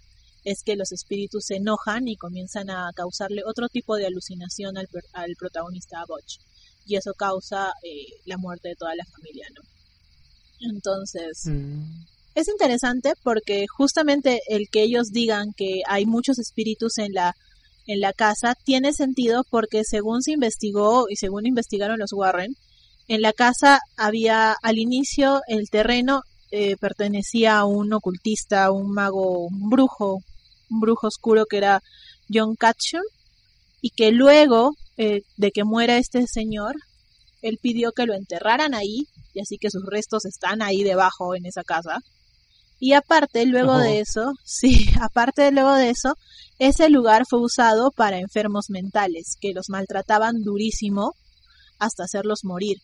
es 0.46 0.62
que 0.64 0.76
los 0.76 0.92
espíritus 0.92 1.46
se 1.48 1.56
enojan 1.56 2.08
y 2.08 2.16
comienzan 2.16 2.70
a 2.70 2.92
causarle 2.96 3.42
otro 3.46 3.68
tipo 3.68 3.96
de 3.96 4.06
alucinación 4.06 4.78
al, 4.78 4.88
al 5.14 5.36
protagonista 5.38 6.06
Butch. 6.08 6.40
Y 6.86 6.96
eso 6.96 7.14
causa 7.18 7.74
eh, 7.84 8.06
la 8.26 8.38
muerte 8.38 8.70
de 8.70 8.76
toda 8.76 8.96
la 8.96 9.06
familia, 9.06 9.48
¿no? 9.56 9.62
Entonces, 10.72 11.42
mm. 11.46 11.82
es 12.36 12.48
interesante 12.48 13.14
porque 13.24 13.66
justamente 13.68 14.40
el 14.48 14.70
que 14.70 14.84
ellos 14.84 15.10
digan 15.12 15.52
que 15.58 15.82
hay 15.88 16.06
muchos 16.06 16.38
espíritus 16.38 17.00
en 17.00 17.14
la, 17.14 17.36
en 17.88 18.00
la 18.00 18.14
casa 18.14 18.56
tiene 18.64 18.94
sentido 18.94 19.44
porque 19.50 19.84
según 19.84 20.22
se 20.22 20.34
investigó 20.34 21.08
y 21.10 21.16
según 21.16 21.48
investigaron 21.48 22.00
los 22.00 22.14
Warren, 22.14 22.56
en 23.08 23.22
la 23.22 23.34
casa 23.34 23.80
había 23.98 24.56
al 24.62 24.78
inicio 24.78 25.42
el 25.48 25.70
terreno 25.70 26.22
eh, 26.52 26.78
pertenecía 26.78 27.58
a 27.58 27.66
un 27.66 27.92
ocultista, 27.94 28.72
un 28.72 28.92
mago, 28.92 29.48
un 29.48 29.70
brujo, 29.70 30.22
un 30.70 30.80
brujo 30.80 31.08
oscuro 31.08 31.46
que 31.46 31.58
era 31.58 31.82
John 32.32 32.56
Catchon 32.56 33.04
y 33.82 33.92
que 33.92 34.12
luego 34.12 34.72
eh, 34.98 35.22
de 35.38 35.52
que 35.52 35.64
muera 35.64 35.98
este 35.98 36.26
señor, 36.28 36.76
él 37.42 37.60
pidió 37.62 37.92
que 37.92 38.06
lo 38.06 38.14
enterraran 38.14 38.74
ahí 38.74 39.08
y 39.34 39.42
así 39.42 39.58
que 39.58 39.70
sus 39.70 39.86
restos 39.86 40.26
están 40.26 40.62
ahí 40.62 40.84
debajo 40.84 41.36
en 41.36 41.46
esa 41.46 41.64
casa. 41.64 42.00
Y 42.80 42.94
aparte, 42.94 43.46
luego 43.46 43.78
de 43.78 44.00
eso, 44.00 44.32
sí, 44.44 44.88
aparte 45.02 45.52
luego 45.52 45.76
de 45.76 45.90
eso, 45.90 46.16
ese 46.60 46.90
lugar 46.90 47.24
fue 47.30 47.42
usado 47.42 47.92
para 47.92 48.20
enfermos 48.20 48.70
mentales 48.70 49.36
que 49.40 49.54
los 49.54 49.70
maltrataban 49.70 50.42
durísimo 50.42 51.14
hasta 51.80 52.04
hacerlos 52.04 52.40
morir. 52.44 52.78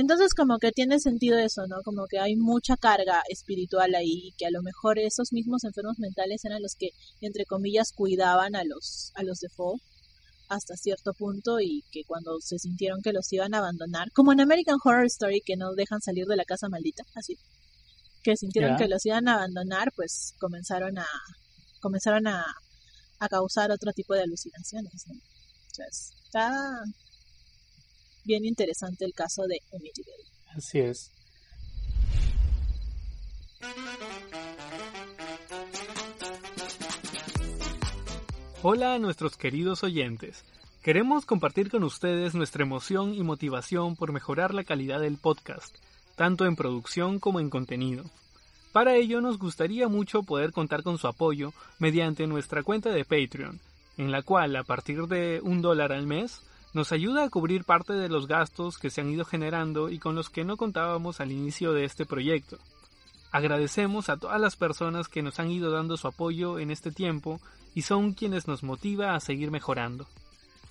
Entonces 0.00 0.32
como 0.32 0.58
que 0.58 0.70
tiene 0.70 1.00
sentido 1.00 1.38
eso, 1.38 1.66
¿no? 1.66 1.82
Como 1.82 2.06
que 2.06 2.20
hay 2.20 2.36
mucha 2.36 2.76
carga 2.76 3.20
espiritual 3.28 3.96
ahí, 3.96 4.32
que 4.38 4.46
a 4.46 4.50
lo 4.52 4.62
mejor 4.62 4.96
esos 4.96 5.32
mismos 5.32 5.64
enfermos 5.64 5.98
mentales 5.98 6.44
eran 6.44 6.62
los 6.62 6.76
que, 6.76 6.90
entre 7.20 7.44
comillas, 7.44 7.90
cuidaban 7.92 8.54
a 8.54 8.62
los, 8.62 9.10
a 9.16 9.24
los 9.24 9.40
default 9.40 9.82
hasta 10.48 10.76
cierto 10.76 11.14
punto 11.14 11.58
y 11.58 11.82
que 11.90 12.04
cuando 12.06 12.38
se 12.38 12.60
sintieron 12.60 13.02
que 13.02 13.12
los 13.12 13.32
iban 13.32 13.54
a 13.54 13.58
abandonar, 13.58 14.12
como 14.12 14.32
en 14.32 14.40
American 14.40 14.78
Horror 14.84 15.06
Story 15.06 15.40
que 15.44 15.56
no 15.56 15.74
dejan 15.74 16.00
salir 16.00 16.26
de 16.26 16.36
la 16.36 16.44
casa 16.44 16.68
maldita, 16.68 17.02
así, 17.16 17.36
que 18.22 18.36
sintieron 18.36 18.76
que 18.76 18.86
los 18.86 19.04
iban 19.04 19.26
a 19.26 19.34
abandonar, 19.34 19.90
pues 19.96 20.32
comenzaron 20.38 20.96
a 20.98 21.06
comenzaron 21.80 22.28
a, 22.28 22.44
a 23.18 23.28
causar 23.28 23.72
otro 23.72 23.92
tipo 23.92 24.14
de 24.14 24.22
alucinaciones. 24.22 24.92
¿no? 25.08 25.14
Entonces, 25.72 26.12
está 26.24 26.52
bien 28.28 28.44
interesante 28.44 29.06
el 29.06 29.14
caso 29.14 29.46
de 29.46 29.62
Amityville. 29.72 30.28
Así 30.54 30.78
es. 30.80 31.10
Hola 38.62 38.94
a 38.94 38.98
nuestros 38.98 39.38
queridos 39.38 39.82
oyentes. 39.82 40.44
Queremos 40.82 41.24
compartir 41.24 41.70
con 41.70 41.84
ustedes 41.84 42.34
nuestra 42.34 42.64
emoción 42.64 43.14
y 43.14 43.22
motivación 43.22 43.96
por 43.96 44.12
mejorar 44.12 44.52
la 44.52 44.64
calidad 44.64 45.00
del 45.00 45.16
podcast, 45.16 45.74
tanto 46.14 46.44
en 46.44 46.54
producción 46.54 47.20
como 47.20 47.40
en 47.40 47.48
contenido. 47.48 48.04
Para 48.72 48.94
ello 48.94 49.22
nos 49.22 49.38
gustaría 49.38 49.88
mucho 49.88 50.22
poder 50.22 50.52
contar 50.52 50.82
con 50.82 50.98
su 50.98 51.06
apoyo 51.06 51.54
mediante 51.78 52.26
nuestra 52.26 52.62
cuenta 52.62 52.90
de 52.90 53.04
Patreon, 53.04 53.58
en 53.96 54.12
la 54.12 54.20
cual 54.22 54.54
a 54.56 54.64
partir 54.64 55.06
de 55.06 55.40
un 55.42 55.62
dólar 55.62 55.92
al 55.92 56.06
mes 56.06 56.42
nos 56.74 56.92
ayuda 56.92 57.24
a 57.24 57.30
cubrir 57.30 57.64
parte 57.64 57.92
de 57.92 58.08
los 58.08 58.26
gastos 58.26 58.78
que 58.78 58.90
se 58.90 59.00
han 59.00 59.10
ido 59.10 59.24
generando 59.24 59.88
y 59.90 59.98
con 59.98 60.14
los 60.14 60.30
que 60.30 60.44
no 60.44 60.56
contábamos 60.56 61.20
al 61.20 61.32
inicio 61.32 61.72
de 61.72 61.84
este 61.84 62.04
proyecto. 62.04 62.58
Agradecemos 63.30 64.08
a 64.08 64.16
todas 64.16 64.40
las 64.40 64.56
personas 64.56 65.08
que 65.08 65.22
nos 65.22 65.38
han 65.38 65.50
ido 65.50 65.70
dando 65.70 65.96
su 65.96 66.08
apoyo 66.08 66.58
en 66.58 66.70
este 66.70 66.90
tiempo 66.90 67.40
y 67.74 67.82
son 67.82 68.12
quienes 68.12 68.46
nos 68.46 68.62
motiva 68.62 69.14
a 69.14 69.20
seguir 69.20 69.50
mejorando. 69.50 70.06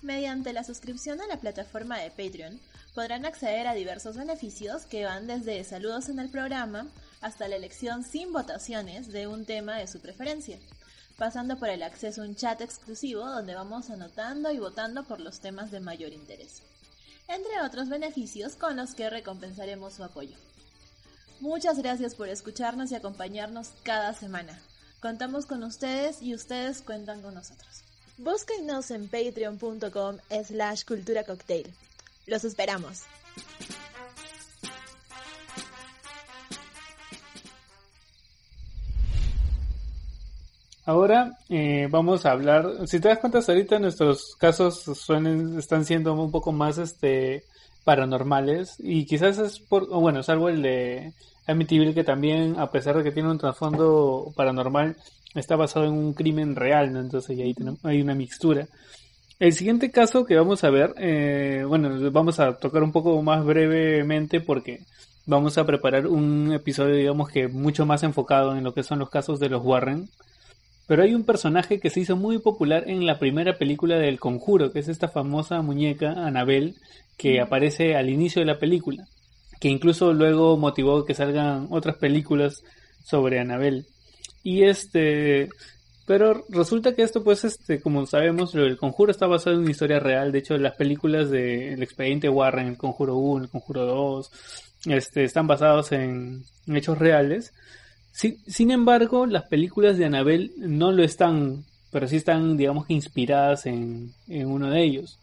Mediante 0.02 0.52
la 0.52 0.64
suscripción 0.64 1.20
a 1.20 1.26
la 1.26 1.40
plataforma 1.40 1.98
de 1.98 2.10
Patreon 2.10 2.60
podrán 2.94 3.26
acceder 3.26 3.66
a 3.66 3.74
diversos 3.74 4.16
beneficios 4.16 4.86
que 4.86 5.04
van 5.04 5.26
desde 5.26 5.62
saludos 5.64 6.08
en 6.08 6.20
el 6.20 6.30
programa 6.30 6.86
hasta 7.20 7.48
la 7.48 7.56
elección 7.56 8.04
sin 8.04 8.32
votaciones 8.32 9.08
de 9.12 9.26
un 9.26 9.44
tema 9.44 9.76
de 9.76 9.88
su 9.88 10.00
preferencia 10.00 10.58
pasando 11.18 11.58
por 11.58 11.68
el 11.68 11.82
acceso 11.82 12.22
a 12.22 12.24
un 12.24 12.36
chat 12.36 12.60
exclusivo 12.60 13.26
donde 13.26 13.54
vamos 13.54 13.90
anotando 13.90 14.52
y 14.52 14.58
votando 14.58 15.04
por 15.04 15.20
los 15.20 15.40
temas 15.40 15.70
de 15.72 15.80
mayor 15.80 16.12
interés, 16.12 16.62
entre 17.26 17.60
otros 17.60 17.88
beneficios 17.88 18.54
con 18.54 18.76
los 18.76 18.94
que 18.94 19.10
recompensaremos 19.10 19.94
su 19.94 20.04
apoyo. 20.04 20.36
Muchas 21.40 21.78
gracias 21.78 22.14
por 22.14 22.28
escucharnos 22.28 22.90
y 22.92 22.94
acompañarnos 22.94 23.70
cada 23.82 24.14
semana. 24.14 24.58
Contamos 25.00 25.44
con 25.46 25.62
ustedes 25.64 26.22
y 26.22 26.34
ustedes 26.34 26.82
cuentan 26.82 27.20
con 27.20 27.34
nosotros. 27.34 27.82
Búsquennos 28.16 28.90
en 28.90 29.08
patreon.com 29.08 30.18
slash 30.44 30.84
cultura 30.84 31.24
cocktail. 31.24 31.72
Los 32.26 32.44
esperamos. 32.44 33.02
Ahora 40.88 41.36
eh, 41.50 41.86
vamos 41.90 42.24
a 42.24 42.30
hablar, 42.30 42.86
si 42.86 42.98
te 42.98 43.08
das 43.08 43.18
cuenta 43.18 43.40
ahorita 43.46 43.78
nuestros 43.78 44.34
casos 44.36 44.84
suelen, 44.84 45.58
están 45.58 45.84
siendo 45.84 46.14
un 46.14 46.30
poco 46.30 46.50
más 46.50 46.78
este 46.78 47.44
paranormales 47.84 48.76
y 48.78 49.04
quizás 49.04 49.36
es 49.36 49.58
por, 49.60 49.86
bueno, 49.90 50.22
salvo 50.22 50.48
el 50.48 50.62
de 50.62 51.12
Amityville 51.46 51.92
que 51.92 52.04
también 52.04 52.58
a 52.58 52.70
pesar 52.70 52.96
de 52.96 53.04
que 53.04 53.12
tiene 53.12 53.30
un 53.30 53.36
trasfondo 53.36 54.32
paranormal 54.34 54.96
está 55.34 55.56
basado 55.56 55.84
en 55.84 55.92
un 55.92 56.14
crimen 56.14 56.56
real, 56.56 56.90
¿no? 56.90 57.00
entonces 57.00 57.38
ahí 57.38 57.54
hay 57.82 58.00
una 58.00 58.14
mixtura. 58.14 58.66
El 59.38 59.52
siguiente 59.52 59.90
caso 59.90 60.24
que 60.24 60.36
vamos 60.36 60.64
a 60.64 60.70
ver, 60.70 60.94
eh, 60.96 61.64
bueno, 61.68 62.10
vamos 62.10 62.40
a 62.40 62.54
tocar 62.54 62.82
un 62.82 62.92
poco 62.92 63.20
más 63.20 63.44
brevemente 63.44 64.40
porque 64.40 64.80
vamos 65.26 65.58
a 65.58 65.66
preparar 65.66 66.06
un 66.06 66.50
episodio, 66.54 66.94
digamos 66.94 67.28
que 67.28 67.46
mucho 67.46 67.84
más 67.84 68.04
enfocado 68.04 68.56
en 68.56 68.64
lo 68.64 68.72
que 68.72 68.82
son 68.82 69.00
los 69.00 69.10
casos 69.10 69.38
de 69.38 69.50
los 69.50 69.62
Warren 69.62 70.08
pero 70.88 71.04
hay 71.04 71.14
un 71.14 71.22
personaje 71.22 71.78
que 71.78 71.90
se 71.90 72.00
hizo 72.00 72.16
muy 72.16 72.38
popular 72.38 72.84
en 72.88 73.06
la 73.06 73.20
primera 73.20 73.56
película 73.56 73.96
del 73.96 74.18
Conjuro, 74.18 74.72
que 74.72 74.80
es 74.80 74.88
esta 74.88 75.08
famosa 75.08 75.62
muñeca 75.62 76.10
Annabelle 76.10 76.74
que 77.16 77.40
aparece 77.40 77.94
al 77.94 78.10
inicio 78.10 78.40
de 78.40 78.46
la 78.46 78.58
película, 78.58 79.04
que 79.60 79.68
incluso 79.68 80.12
luego 80.12 80.56
motivó 80.56 81.04
que 81.04 81.14
salgan 81.14 81.68
otras 81.70 81.96
películas 81.96 82.64
sobre 83.04 83.38
Annabelle. 83.38 83.84
Y 84.42 84.64
este, 84.64 85.48
pero 86.08 86.46
resulta 86.48 86.94
que 86.94 87.02
esto, 87.02 87.22
pues, 87.22 87.44
este, 87.44 87.82
como 87.82 88.06
sabemos, 88.06 88.54
el 88.54 88.78
conjuro 88.78 89.10
está 89.10 89.26
basado 89.26 89.56
en 89.56 89.62
una 89.62 89.70
historia 89.70 90.00
real. 90.00 90.32
De 90.32 90.38
hecho, 90.38 90.56
las 90.56 90.74
películas 90.74 91.28
del 91.28 91.82
expediente 91.82 92.30
Warren, 92.30 92.66
el 92.66 92.78
conjuro 92.78 93.16
1, 93.16 93.44
el 93.44 93.50
conjuro 93.50 93.84
2, 93.84 94.30
este, 94.86 95.24
están 95.24 95.46
basados 95.46 95.92
en, 95.92 96.44
hechos 96.66 96.98
reales. 96.98 97.52
Sin 98.46 98.70
embargo, 98.70 99.26
las 99.26 99.44
películas 99.44 99.96
de 99.96 100.06
Annabelle 100.06 100.50
no 100.56 100.90
lo 100.90 101.04
están, 101.04 101.64
pero 101.92 102.08
sí 102.08 102.16
están, 102.16 102.56
digamos 102.56 102.90
inspiradas 102.90 103.66
en, 103.66 104.12
en 104.28 104.48
uno 104.48 104.70
de 104.70 104.82
ellos. 104.82 105.18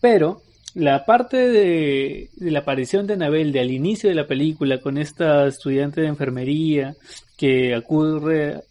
Pero 0.00 0.42
la 0.74 1.04
parte 1.04 1.36
de, 1.48 2.30
la 2.38 2.60
aparición 2.60 3.06
de 3.06 3.14
Anabel 3.14 3.52
de 3.52 3.60
al 3.60 3.70
inicio 3.70 4.08
de 4.08 4.14
la 4.14 4.26
película 4.26 4.78
con 4.78 4.98
esta 4.98 5.46
estudiante 5.46 6.00
de 6.00 6.08
enfermería 6.08 6.94
que 7.36 7.74
acude, 7.74 8.62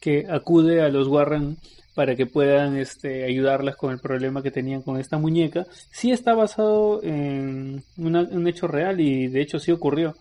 que 0.00 0.26
acude 0.30 0.80
a 0.80 0.88
los 0.88 1.08
Warren 1.08 1.58
para 1.94 2.14
que 2.14 2.26
puedan 2.26 2.76
este, 2.76 3.24
ayudarlas 3.24 3.76
con 3.76 3.92
el 3.92 3.98
problema 3.98 4.42
que 4.42 4.50
tenían 4.50 4.82
con 4.82 4.98
esta 5.00 5.18
muñeca, 5.18 5.66
sí 5.90 6.10
está 6.10 6.34
basado 6.34 7.02
en 7.02 7.82
un 7.96 8.48
hecho 8.48 8.66
real 8.66 9.00
y 9.00 9.28
de 9.28 9.40
hecho 9.40 9.58
sí 9.58 9.72
ocurrió 9.72 10.14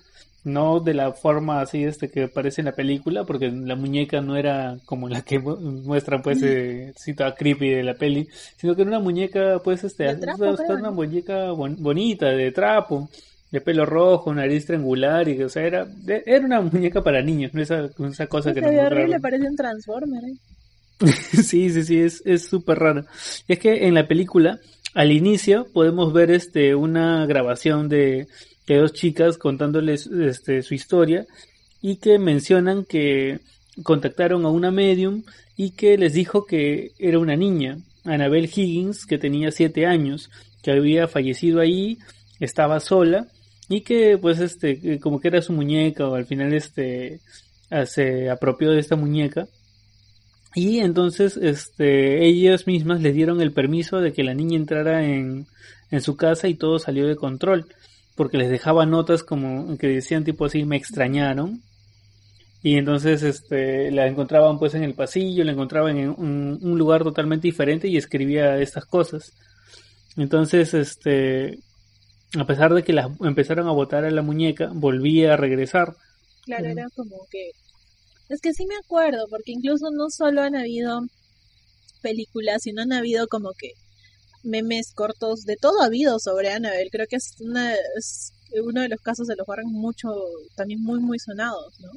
no 0.45 0.79
de 0.79 0.93
la 0.93 1.11
forma 1.11 1.59
así 1.59 1.83
este 1.83 2.09
que 2.09 2.25
aparece 2.25 2.61
en 2.61 2.65
la 2.65 2.71
película, 2.71 3.25
porque 3.25 3.49
la 3.49 3.75
muñeca 3.75 4.21
no 4.21 4.37
era 4.37 4.77
como 4.85 5.09
la 5.09 5.23
que 5.23 5.39
muestran 5.39 6.21
pues 6.21 6.41
eh, 6.43 6.93
cita 6.95 7.33
creepy 7.33 7.69
de 7.69 7.83
la 7.83 7.95
peli, 7.95 8.29
sino 8.55 8.75
que 8.75 8.83
era 8.83 8.91
una 8.91 8.99
muñeca 8.99 9.59
pues 9.63 9.83
este, 9.83 10.05
una 10.69 10.91
muñeca 10.91 11.51
bonita 11.51 12.27
de 12.27 12.51
trapo, 12.51 13.09
de 13.51 13.59
pelo 13.59 13.85
rojo, 13.85 14.33
nariz 14.33 14.67
triangular 14.67 15.27
y 15.27 15.41
o 15.41 15.49
sea, 15.49 15.63
era 15.63 15.87
era 16.07 16.45
una 16.45 16.61
muñeca 16.61 17.01
para 17.01 17.23
niños, 17.23 17.53
no 17.53 17.61
esa, 17.61 17.89
esa 18.07 18.27
cosa 18.27 18.53
que 18.53 18.61
nos 18.61 18.71
horrible, 18.71 19.19
parece 19.19 19.47
un 19.47 19.55
Transformer. 19.55 20.23
¿eh? 20.25 20.37
sí, 21.43 21.71
sí, 21.71 21.83
sí, 21.83 21.99
es 21.99 22.21
es 22.23 22.47
súper 22.47 22.77
raro. 22.77 23.05
Y 23.47 23.53
es 23.53 23.59
que 23.59 23.87
en 23.87 23.95
la 23.95 24.07
película 24.07 24.59
al 24.93 25.11
inicio 25.11 25.65
podemos 25.73 26.13
ver 26.13 26.29
este 26.29 26.75
una 26.75 27.25
grabación 27.25 27.89
de 27.89 28.27
que 28.65 28.77
dos 28.77 28.93
chicas 28.93 29.37
contándoles 29.37 30.07
este, 30.07 30.61
su 30.63 30.73
historia 30.73 31.25
y 31.81 31.97
que 31.97 32.17
mencionan 32.17 32.83
que 32.83 33.39
contactaron 33.83 34.45
a 34.45 34.49
una 34.49 34.71
medium 34.71 35.23
y 35.55 35.71
que 35.71 35.97
les 35.97 36.13
dijo 36.13 36.45
que 36.45 36.91
era 36.97 37.19
una 37.19 37.35
niña, 37.35 37.77
Annabel 38.03 38.45
Higgins, 38.45 39.05
que 39.05 39.17
tenía 39.17 39.51
siete 39.51 39.85
años, 39.85 40.29
que 40.63 40.71
había 40.71 41.07
fallecido 41.07 41.59
ahí, 41.59 41.99
estaba 42.39 42.79
sola 42.79 43.27
y 43.69 43.81
que 43.81 44.17
pues 44.17 44.39
este 44.39 44.99
como 44.99 45.19
que 45.19 45.27
era 45.27 45.41
su 45.41 45.53
muñeca 45.53 46.07
o 46.07 46.15
al 46.15 46.25
final 46.25 46.53
este 46.53 47.19
se 47.85 48.29
apropió 48.29 48.71
de 48.71 48.79
esta 48.79 48.95
muñeca. 48.95 49.47
Y 50.55 50.79
entonces 50.79 51.37
este 51.37 52.25
ellas 52.25 52.65
mismas 52.67 53.01
le 53.01 53.11
dieron 53.11 53.41
el 53.41 53.51
permiso 53.51 53.99
de 53.99 54.13
que 54.13 54.23
la 54.23 54.33
niña 54.33 54.57
entrara 54.57 55.05
en, 55.05 55.47
en 55.91 56.01
su 56.01 56.15
casa 56.15 56.47
y 56.47 56.55
todo 56.55 56.79
salió 56.79 57.07
de 57.07 57.15
control 57.15 57.67
porque 58.15 58.37
les 58.37 58.49
dejaba 58.49 58.85
notas 58.85 59.23
como 59.23 59.77
que 59.77 59.87
decían 59.87 60.23
tipo 60.23 60.45
así, 60.45 60.63
me 60.65 60.77
extrañaron. 60.77 61.61
Y 62.63 62.77
entonces 62.77 63.21
este, 63.21 63.91
la 63.91 64.07
encontraban 64.07 64.57
pues 64.57 64.73
en 64.73 64.83
el 64.83 64.95
pasillo, 64.95 65.43
la 65.43 65.51
encontraban 65.51 65.97
en 65.97 66.09
un, 66.09 66.77
lugar 66.79 67.03
totalmente 67.03 67.47
diferente 67.47 67.87
y 67.87 67.97
escribía 67.97 68.57
estas 68.57 68.85
cosas. 68.85 69.33
Entonces, 70.17 70.73
este, 70.73 71.59
a 72.39 72.45
pesar 72.45 72.73
de 72.73 72.83
que 72.83 72.99
empezaron 73.21 73.67
a 73.67 73.71
botar 73.71 74.03
a 74.05 74.09
la 74.09 74.21
muñeca, 74.23 74.71
volvía 74.73 75.33
a 75.33 75.37
regresar. 75.37 75.93
Claro, 76.45 76.65
era 76.65 76.87
como 76.95 77.17
que... 77.29 77.51
Es 78.29 78.41
que 78.41 78.53
sí 78.53 78.65
me 78.65 78.77
acuerdo, 78.77 79.27
porque 79.29 79.51
incluso 79.51 79.91
no 79.91 80.09
solo 80.09 80.41
han 80.41 80.55
habido 80.55 81.01
películas, 82.01 82.63
sino 82.63 82.81
han 82.81 82.93
habido 82.93 83.27
como 83.27 83.51
que 83.59 83.73
memes 84.45 84.93
cortos, 84.93 85.43
de 85.43 85.55
todo 85.57 85.81
ha 85.81 85.85
habido 85.85 86.19
sobre 86.19 86.51
Annabelle. 86.51 86.89
Creo 86.91 87.07
que 87.07 87.17
es, 87.17 87.35
una, 87.39 87.73
uno 88.63 88.81
de 88.81 88.89
los 88.89 89.01
casos 89.01 89.27
de 89.27 89.35
los 89.35 89.47
Warren 89.47 89.71
mucho, 89.71 90.09
también 90.55 90.81
muy, 90.81 90.99
muy 90.99 91.19
sonados, 91.19 91.73
¿no? 91.79 91.91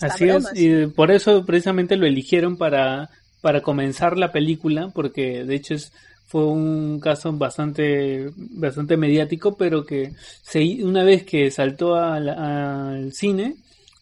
Así 0.00 0.28
es, 0.28 0.44
y 0.54 0.86
por 0.88 1.12
eso 1.12 1.44
precisamente 1.46 1.96
lo 1.96 2.04
eligieron 2.04 2.56
para, 2.56 3.10
para 3.40 3.62
comenzar 3.62 4.18
la 4.18 4.32
película, 4.32 4.90
porque 4.92 5.44
de 5.44 5.54
hecho 5.54 5.74
es, 5.74 5.92
fue 6.26 6.46
un 6.46 6.98
caso 6.98 7.32
bastante, 7.32 8.30
bastante 8.36 8.96
mediático, 8.96 9.56
pero 9.56 9.86
que 9.86 10.12
se, 10.42 10.84
una 10.84 11.04
vez 11.04 11.24
que 11.24 11.48
saltó 11.52 11.94
al 11.94 13.12
cine, 13.12 13.54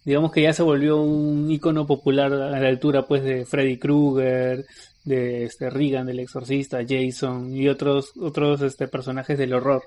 digamos 0.04 0.32
que 0.32 0.42
ya 0.42 0.52
se 0.52 0.62
volvió 0.62 1.02
un 1.02 1.50
icono 1.50 1.86
popular 1.86 2.32
a 2.32 2.58
la 2.60 2.68
altura 2.68 3.02
pues 3.02 3.22
de 3.22 3.44
Freddy 3.44 3.78
Krueger, 3.78 4.64
de 5.04 5.44
este 5.44 5.70
Regan 5.70 6.06
del 6.06 6.20
exorcista, 6.20 6.80
Jason 6.86 7.54
y 7.54 7.68
otros 7.68 8.12
otros 8.20 8.60
este 8.62 8.88
personajes 8.88 9.38
del 9.38 9.54
horror. 9.54 9.82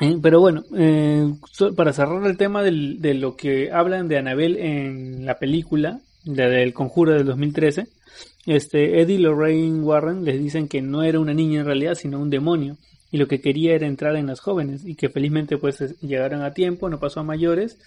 Eh, 0.00 0.16
pero 0.22 0.40
bueno, 0.40 0.64
eh, 0.76 1.32
para 1.76 1.92
cerrar 1.92 2.24
el 2.24 2.36
tema 2.36 2.62
del, 2.62 3.00
de 3.00 3.14
lo 3.14 3.36
que 3.36 3.72
hablan 3.72 4.06
de 4.06 4.18
Annabelle 4.18 4.64
en 4.64 5.26
la 5.26 5.38
película, 5.38 6.00
la 6.24 6.48
del 6.48 6.72
Conjuro 6.72 7.14
del 7.14 7.26
2013, 7.26 7.88
este 8.46 9.00
Eddie 9.00 9.16
y 9.16 9.18
Lorraine 9.18 9.82
Warren 9.82 10.24
les 10.24 10.38
dicen 10.38 10.68
que 10.68 10.82
no 10.82 11.02
era 11.02 11.18
una 11.18 11.34
niña 11.34 11.60
en 11.60 11.66
realidad, 11.66 11.94
sino 11.94 12.20
un 12.20 12.30
demonio, 12.30 12.76
y 13.10 13.18
lo 13.18 13.26
que 13.26 13.40
quería 13.40 13.74
era 13.74 13.86
entrar 13.86 14.14
en 14.16 14.26
las 14.26 14.40
jóvenes, 14.40 14.84
y 14.84 14.94
que 14.94 15.08
felizmente 15.08 15.58
pues 15.58 15.98
llegaron 16.00 16.42
a 16.42 16.52
tiempo, 16.52 16.88
no 16.88 17.00
pasó 17.00 17.20
a 17.20 17.24
mayores, 17.24 17.78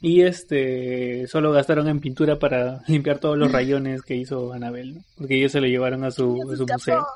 y 0.00 0.22
este 0.22 1.26
solo 1.26 1.52
gastaron 1.52 1.88
en 1.88 2.00
pintura 2.00 2.38
para 2.38 2.82
limpiar 2.88 3.18
todos 3.18 3.38
los 3.38 3.52
rayones 3.52 4.02
que 4.02 4.16
hizo 4.16 4.52
Anabel, 4.52 4.98
porque 5.16 5.36
ellos 5.36 5.52
se 5.52 5.60
lo 5.60 5.66
llevaron 5.66 6.04
a 6.04 6.10
su, 6.10 6.36
museo. 6.70 7.06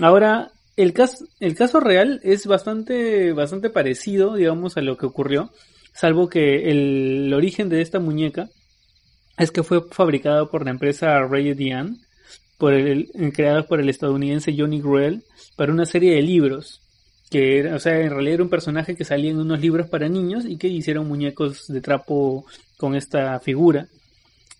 Ahora, 0.00 0.50
el 0.76 0.92
caso, 0.92 1.24
el 1.40 1.54
caso 1.54 1.80
real 1.80 2.20
es 2.22 2.46
bastante, 2.46 3.32
bastante 3.32 3.70
parecido, 3.70 4.34
digamos, 4.34 4.76
a 4.76 4.82
lo 4.82 4.96
que 4.96 5.06
ocurrió, 5.06 5.50
salvo 5.92 6.28
que 6.28 6.70
el, 6.70 7.32
origen 7.34 7.68
de 7.68 7.82
esta 7.82 8.00
muñeca 8.00 8.48
es 9.36 9.50
que 9.50 9.62
fue 9.62 9.82
fabricada 9.90 10.46
por 10.46 10.64
la 10.64 10.70
empresa 10.70 11.18
Ray 11.20 11.54
Diane, 11.54 11.96
por 12.58 12.74
el, 12.74 13.10
creada 13.34 13.62
por 13.62 13.80
el 13.80 13.88
estadounidense 13.88 14.54
Johnny 14.56 14.80
Gruel, 14.80 15.24
para 15.56 15.72
una 15.72 15.86
serie 15.86 16.14
de 16.14 16.22
libros 16.22 16.79
que 17.30 17.60
era, 17.60 17.76
o 17.76 17.78
sea, 17.78 17.98
en 18.00 18.10
realidad 18.10 18.34
era 18.34 18.42
un 18.42 18.50
personaje 18.50 18.96
que 18.96 19.04
salía 19.04 19.30
en 19.30 19.38
unos 19.38 19.60
libros 19.60 19.88
para 19.88 20.08
niños 20.08 20.44
y 20.44 20.56
que 20.58 20.66
hicieron 20.68 21.06
muñecos 21.06 21.68
de 21.68 21.80
trapo 21.80 22.44
con 22.76 22.96
esta 22.96 23.38
figura. 23.38 23.86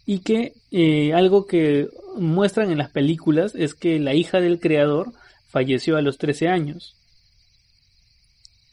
Y 0.06 0.20
que 0.20 0.54
eh, 0.70 1.12
algo 1.12 1.46
que 1.46 1.88
muestran 2.16 2.70
en 2.70 2.78
las 2.78 2.90
películas 2.90 3.54
es 3.54 3.74
que 3.74 3.98
la 3.98 4.14
hija 4.14 4.40
del 4.40 4.60
creador 4.60 5.12
falleció 5.48 5.96
a 5.96 6.02
los 6.02 6.16
13 6.16 6.48
años. 6.48 6.94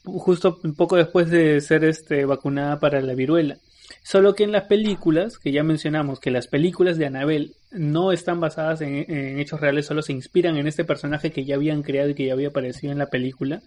Justo 0.04 0.60
un 0.62 0.74
poco 0.74 0.96
después 0.96 1.28
de 1.28 1.60
ser 1.60 1.84
este, 1.84 2.24
vacunada 2.24 2.78
para 2.78 3.00
la 3.00 3.14
viruela. 3.14 3.58
Solo 4.02 4.34
que 4.34 4.44
en 4.44 4.52
las 4.52 4.64
películas, 4.64 5.38
que 5.38 5.52
ya 5.52 5.62
mencionamos 5.62 6.20
que 6.20 6.30
las 6.30 6.46
películas 6.46 6.98
de 6.98 7.06
Annabelle 7.06 7.52
no 7.70 8.12
están 8.12 8.40
basadas 8.40 8.80
en, 8.80 9.38
hechos 9.38 9.60
reales, 9.60 9.86
solo 9.86 10.02
se 10.02 10.12
inspiran 10.12 10.56
en 10.56 10.66
este 10.66 10.84
personaje 10.84 11.30
que 11.30 11.44
ya 11.44 11.56
habían 11.56 11.82
creado 11.82 12.10
y 12.10 12.14
que 12.14 12.26
ya 12.26 12.32
había 12.32 12.48
aparecido 12.48 12.92
en 12.92 12.98
la 12.98 13.06
película. 13.06 13.60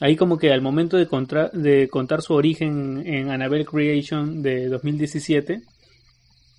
Ahí 0.00 0.16
como 0.16 0.38
que 0.38 0.52
al 0.52 0.62
momento 0.62 0.96
de, 0.96 1.08
de 1.52 1.88
contar 1.88 2.22
su 2.22 2.34
origen 2.34 3.02
en 3.06 3.30
Annabelle 3.30 3.64
Creation 3.64 4.42
de 4.42 4.68
2017, 4.68 5.62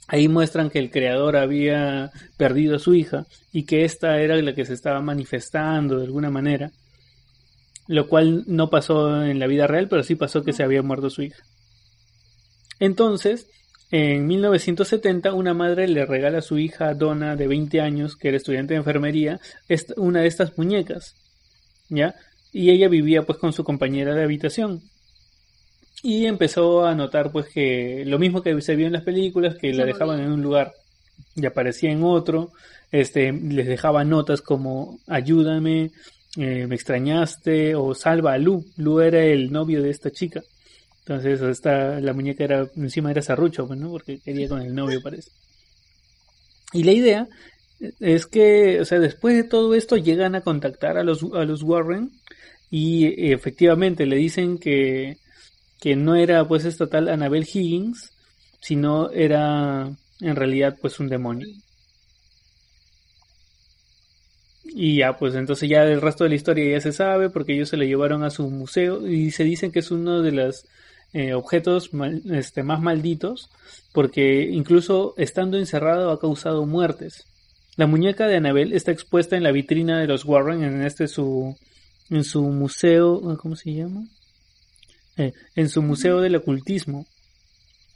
ahí 0.08 0.28
muestran 0.28 0.70
que 0.70 0.80
el 0.80 0.90
creador 0.90 1.38
había 1.38 2.12
perdido 2.38 2.76
a 2.76 2.80
su 2.80 2.94
hija 2.94 3.26
y 3.52 3.64
que 3.66 3.86
esta 3.86 4.20
era 4.20 4.36
la 4.42 4.54
que 4.54 4.66
se 4.66 4.74
estaba 4.74 5.02
manifestando 5.02 5.98
de 5.98 6.06
alguna 6.06 6.30
manera, 6.30 6.72
lo 7.88 8.08
cual 8.08 8.44
no 8.48 8.70
pasó 8.70 9.24
en 9.24 9.40
la 9.40 9.48
vida 9.48 9.68
real, 9.68 9.88
pero 9.90 10.04
sí 10.04 10.16
pasó 10.16 10.44
que 10.44 10.54
se 10.54 10.64
había 10.64 10.82
muerto 10.82 11.10
su 11.10 11.24
hija. 11.24 11.44
Entonces, 12.84 13.48
en 13.92 14.28
1970, 14.28 15.32
una 15.32 15.54
madre 15.54 15.88
le 15.88 16.06
regala 16.06 16.40
a 16.40 16.42
su 16.42 16.60
hija 16.60 16.94
Donna, 16.94 17.38
de 17.38 17.48
20 17.48 17.80
años, 17.80 18.18
que 18.18 18.28
era 18.28 18.36
estudiante 18.36 18.74
de 18.74 18.80
enfermería, 18.80 19.40
una 19.96 20.20
de 20.20 20.28
estas 20.28 20.58
muñecas, 20.58 21.16
¿ya? 21.88 22.14
Y 22.52 22.72
ella 22.72 22.90
vivía 22.90 23.22
pues 23.22 23.40
con 23.40 23.54
su 23.54 23.64
compañera 23.64 24.14
de 24.14 24.26
habitación. 24.26 24.82
Y 26.02 26.26
empezó 26.26 26.86
a 26.86 26.94
notar 26.94 27.32
pues 27.32 27.48
que 27.48 28.04
lo 28.06 28.20
mismo 28.20 28.42
que 28.42 28.60
se 28.60 28.76
vio 28.76 28.88
en 28.88 28.94
las 28.94 29.04
películas, 29.04 29.56
que 29.56 29.72
la 29.72 29.86
dejaban 29.86 30.20
en 30.20 30.34
un 30.34 30.42
lugar 30.42 30.74
y 31.38 31.46
aparecía 31.46 31.90
en 31.90 32.04
otro, 32.04 32.52
este, 32.92 33.32
les 33.32 33.66
dejaba 33.66 34.04
notas 34.04 34.42
como 34.42 35.00
ayúdame, 35.08 35.92
eh, 36.36 36.68
me 36.68 36.76
extrañaste 36.76 37.76
o 37.76 37.96
salva 37.96 38.34
a 38.34 38.38
Lu. 38.38 38.66
Lu 38.76 39.00
era 39.00 39.24
el 39.24 39.54
novio 39.54 39.82
de 39.82 39.90
esta 39.90 40.12
chica. 40.12 40.42
Entonces, 41.06 41.42
esta, 41.42 42.00
la 42.00 42.14
muñeca 42.14 42.46
era, 42.46 42.68
encima 42.78 43.12
era 43.12 43.22
Sarrucho, 43.22 43.68
pues, 43.68 43.80
¿no? 43.80 43.90
Porque 43.92 44.20
quería 44.20 44.48
con 44.48 44.62
el 44.62 44.74
novio, 44.74 45.02
parece. 45.02 45.32
Y 46.72 46.84
la 46.84 46.94
idea 46.94 47.28
es 48.00 48.26
que, 48.26 48.80
o 48.80 48.86
sea, 48.86 49.00
después 49.00 49.36
de 49.36 49.44
todo 49.44 49.76
esto 49.76 49.98
llegan 49.98 50.36
a 50.36 50.42
contactar 50.42 50.98
a 50.98 51.04
los, 51.04 51.24
a 51.34 51.44
los 51.44 51.62
Warren 51.64 52.12
y 52.72 53.32
efectivamente 53.32 54.06
le 54.06 54.16
dicen 54.16 54.58
que, 54.58 55.18
que 55.80 55.96
no 55.96 56.16
era 56.16 56.48
pues 56.48 56.66
esta 56.66 56.88
tal 56.88 57.10
Annabel 57.10 57.44
Higgins, 57.44 58.12
sino 58.62 59.12
era 59.12 59.92
en 60.22 60.36
realidad 60.36 60.78
pues 60.82 61.00
un 61.00 61.10
demonio. 61.10 61.48
Y 64.64 64.98
ya, 64.98 65.18
pues 65.18 65.36
entonces 65.36 65.70
ya 65.70 65.84
el 65.84 66.02
resto 66.02 66.24
de 66.24 66.32
la 66.32 66.36
historia 66.36 66.72
ya 66.72 66.82
se 66.82 66.94
sabe 66.94 67.30
porque 67.30 67.54
ellos 67.54 67.70
se 67.70 67.78
lo 67.78 67.84
llevaron 67.84 68.24
a 68.24 68.30
su 68.30 68.50
museo 68.50 69.06
y 69.08 69.30
se 69.32 69.44
dicen 69.44 69.72
que 69.72 69.80
es 69.80 69.92
uno 69.92 70.22
de 70.22 70.32
los 70.32 70.66
eh, 71.14 71.34
objetos 71.34 71.92
este, 72.32 72.64
más 72.64 72.82
malditos 72.82 73.50
porque 73.94 74.42
incluso 74.42 75.14
estando 75.18 75.58
encerrado 75.58 76.12
ha 76.12 76.20
causado 76.20 76.66
muertes. 76.66 77.26
La 77.76 77.88
muñeca 77.88 78.28
de 78.28 78.38
Annabelle 78.38 78.76
está 78.76 78.92
expuesta 78.92 79.38
en 79.38 79.44
la 79.44 79.52
vitrina 79.52 80.00
de 80.00 80.08
los 80.08 80.26
Warren 80.26 80.64
en 80.64 80.84
este 80.84 81.08
su 81.08 81.56
en 82.10 82.24
su 82.24 82.42
museo, 82.44 83.38
¿cómo 83.38 83.56
se 83.56 83.74
llama? 83.74 84.04
Eh, 85.18 85.34
en 85.56 85.70
su 85.70 85.82
museo 85.82 86.22
del 86.22 86.36
ocultismo. 86.36 87.06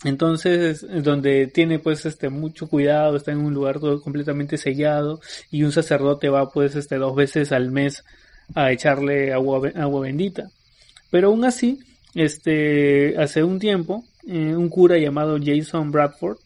Entonces, 0.03 0.85
donde 1.03 1.47
tiene 1.47 1.79
pues 1.79 2.05
este 2.05 2.29
mucho 2.29 2.67
cuidado, 2.67 3.17
está 3.17 3.31
en 3.31 3.39
un 3.39 3.53
lugar 3.53 3.79
todo 3.79 3.99
completamente 4.01 4.57
sellado 4.57 5.19
y 5.49 5.63
un 5.63 5.71
sacerdote 5.71 6.29
va 6.29 6.51
pues 6.51 6.75
este 6.75 6.97
dos 6.97 7.15
veces 7.15 7.51
al 7.51 7.71
mes 7.71 8.03
a 8.53 8.71
echarle 8.71 9.33
agua, 9.33 9.69
agua 9.75 10.01
bendita. 10.01 10.49
Pero 11.09 11.29
aún 11.29 11.45
así, 11.45 11.79
este 12.17 13.15
hace 13.17 13.43
un 13.43 13.59
tiempo, 13.59 14.03
eh, 14.27 14.55
un 14.55 14.69
cura 14.69 14.97
llamado 14.97 15.37
Jason 15.43 15.91
Bradford 15.91 16.37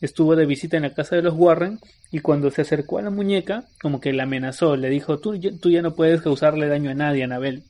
estuvo 0.00 0.34
de 0.34 0.46
visita 0.46 0.76
en 0.76 0.84
la 0.84 0.94
casa 0.94 1.16
de 1.16 1.22
los 1.22 1.34
Warren 1.34 1.78
y 2.10 2.20
cuando 2.20 2.50
se 2.50 2.62
acercó 2.62 2.98
a 2.98 3.02
la 3.02 3.10
muñeca, 3.10 3.64
como 3.80 4.00
que 4.00 4.12
la 4.12 4.24
amenazó, 4.24 4.76
le 4.76 4.88
dijo, 4.88 5.18
tú, 5.18 5.38
tú 5.60 5.70
ya 5.70 5.82
no 5.82 5.94
puedes 5.94 6.22
causarle 6.22 6.66
daño 6.66 6.90
a 6.90 6.94
nadie, 6.94 7.24
Anabel. 7.24 7.62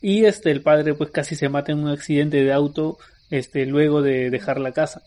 Y 0.00 0.24
este, 0.26 0.50
el 0.50 0.62
padre 0.62 0.94
pues 0.94 1.10
casi 1.10 1.34
se 1.34 1.48
mata 1.48 1.72
en 1.72 1.78
un 1.78 1.88
accidente 1.88 2.44
de 2.44 2.52
auto 2.52 2.98
este, 3.30 3.66
luego 3.66 4.02
de 4.02 4.30
dejar 4.30 4.60
la 4.60 4.72
casa. 4.72 5.02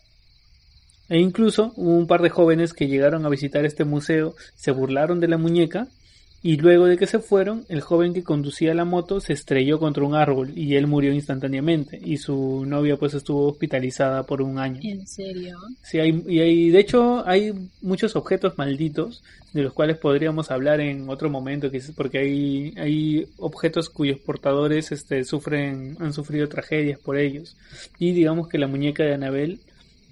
E 1.07 1.19
incluso 1.19 1.71
un 1.75 2.07
par 2.07 2.21
de 2.21 2.29
jóvenes 2.29 2.73
que 2.73 2.87
llegaron 2.87 3.25
a 3.25 3.29
visitar 3.29 3.65
este 3.65 3.85
museo, 3.85 4.35
se 4.55 4.71
burlaron 4.71 5.19
de 5.19 5.27
la 5.27 5.37
muñeca 5.37 5.87
y 6.41 6.55
luego 6.55 6.85
de 6.85 6.97
que 6.97 7.05
se 7.05 7.19
fueron, 7.19 7.65
el 7.67 7.81
joven 7.81 8.13
que 8.13 8.23
conducía 8.23 8.73
la 8.73 8.85
moto 8.85 9.19
se 9.19 9.33
estrelló 9.33 9.77
contra 9.77 10.05
un 10.05 10.15
árbol 10.15 10.51
y 10.55 10.75
él 10.75 10.87
murió 10.87 11.11
instantáneamente 11.11 11.99
y 12.01 12.17
su 12.17 12.65
novia 12.65 12.95
pues 12.95 13.13
estuvo 13.13 13.47
hospitalizada 13.47 14.23
por 14.23 14.41
un 14.41 14.57
año. 14.57 14.79
¿En 14.83 15.05
serio? 15.05 15.57
Sí, 15.81 15.99
hay, 15.99 16.23
y 16.27 16.39
hay, 16.39 16.69
de 16.69 16.79
hecho 16.79 17.27
hay 17.27 17.53
muchos 17.81 18.15
objetos 18.15 18.57
malditos 18.57 19.21
de 19.53 19.63
los 19.63 19.73
cuales 19.73 19.97
podríamos 19.97 20.51
hablar 20.51 20.79
en 20.79 21.09
otro 21.09 21.29
momento, 21.29 21.69
porque 21.95 22.19
hay, 22.19 22.73
hay 22.77 23.27
objetos 23.37 23.89
cuyos 23.89 24.19
portadores 24.19 24.91
este, 24.91 25.23
sufren, 25.23 25.97
han 25.99 26.13
sufrido 26.13 26.47
tragedias 26.47 26.99
por 26.99 27.17
ellos. 27.17 27.57
Y 27.97 28.11
digamos 28.11 28.47
que 28.47 28.59
la 28.59 28.67
muñeca 28.67 29.03
de 29.03 29.15
Anabel 29.15 29.59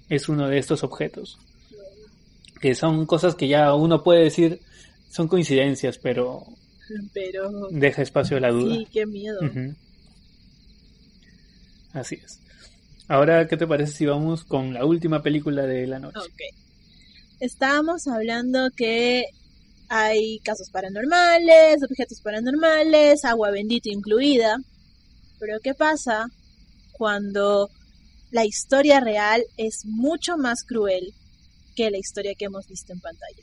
es 0.08 0.28
uno 0.28 0.48
de 0.48 0.58
estos 0.58 0.82
objetos. 0.82 1.38
Que 2.60 2.74
son 2.74 3.06
cosas 3.06 3.36
que 3.36 3.46
ya 3.46 3.72
uno 3.74 4.02
puede 4.02 4.24
decir 4.24 4.60
son 5.10 5.28
coincidencias, 5.28 5.98
pero, 5.98 6.44
pero 7.12 7.68
deja 7.70 8.02
espacio 8.02 8.36
a 8.36 8.40
la 8.40 8.50
duda. 8.50 8.74
Sí, 8.74 8.86
qué 8.92 9.06
miedo. 9.06 9.40
Así 11.92 12.16
es. 12.16 12.40
Ahora, 13.08 13.48
¿qué 13.48 13.56
te 13.56 13.66
parece 13.66 13.92
si 13.92 14.06
vamos 14.06 14.44
con 14.44 14.74
la 14.74 14.84
última 14.84 15.22
película 15.22 15.62
de 15.62 15.86
la 15.86 15.98
noche? 15.98 16.18
Ok. 16.18 16.40
Estábamos 17.40 18.06
hablando 18.06 18.68
que 18.76 19.24
hay 19.88 20.38
casos 20.40 20.68
paranormales, 20.70 21.82
objetos 21.82 22.20
paranormales, 22.20 23.24
agua 23.24 23.50
bendita 23.50 23.88
incluida. 23.90 24.58
Pero 25.38 25.58
¿qué 25.60 25.72
pasa 25.72 26.26
cuando 26.92 27.70
la 28.30 28.44
historia 28.44 29.00
real 29.00 29.42
es 29.56 29.86
mucho 29.86 30.36
más 30.36 30.62
cruel 30.64 31.14
que 31.74 31.90
la 31.90 31.98
historia 31.98 32.34
que 32.34 32.46
hemos 32.46 32.66
visto 32.66 32.92
en 32.92 33.00
pantalla? 33.00 33.42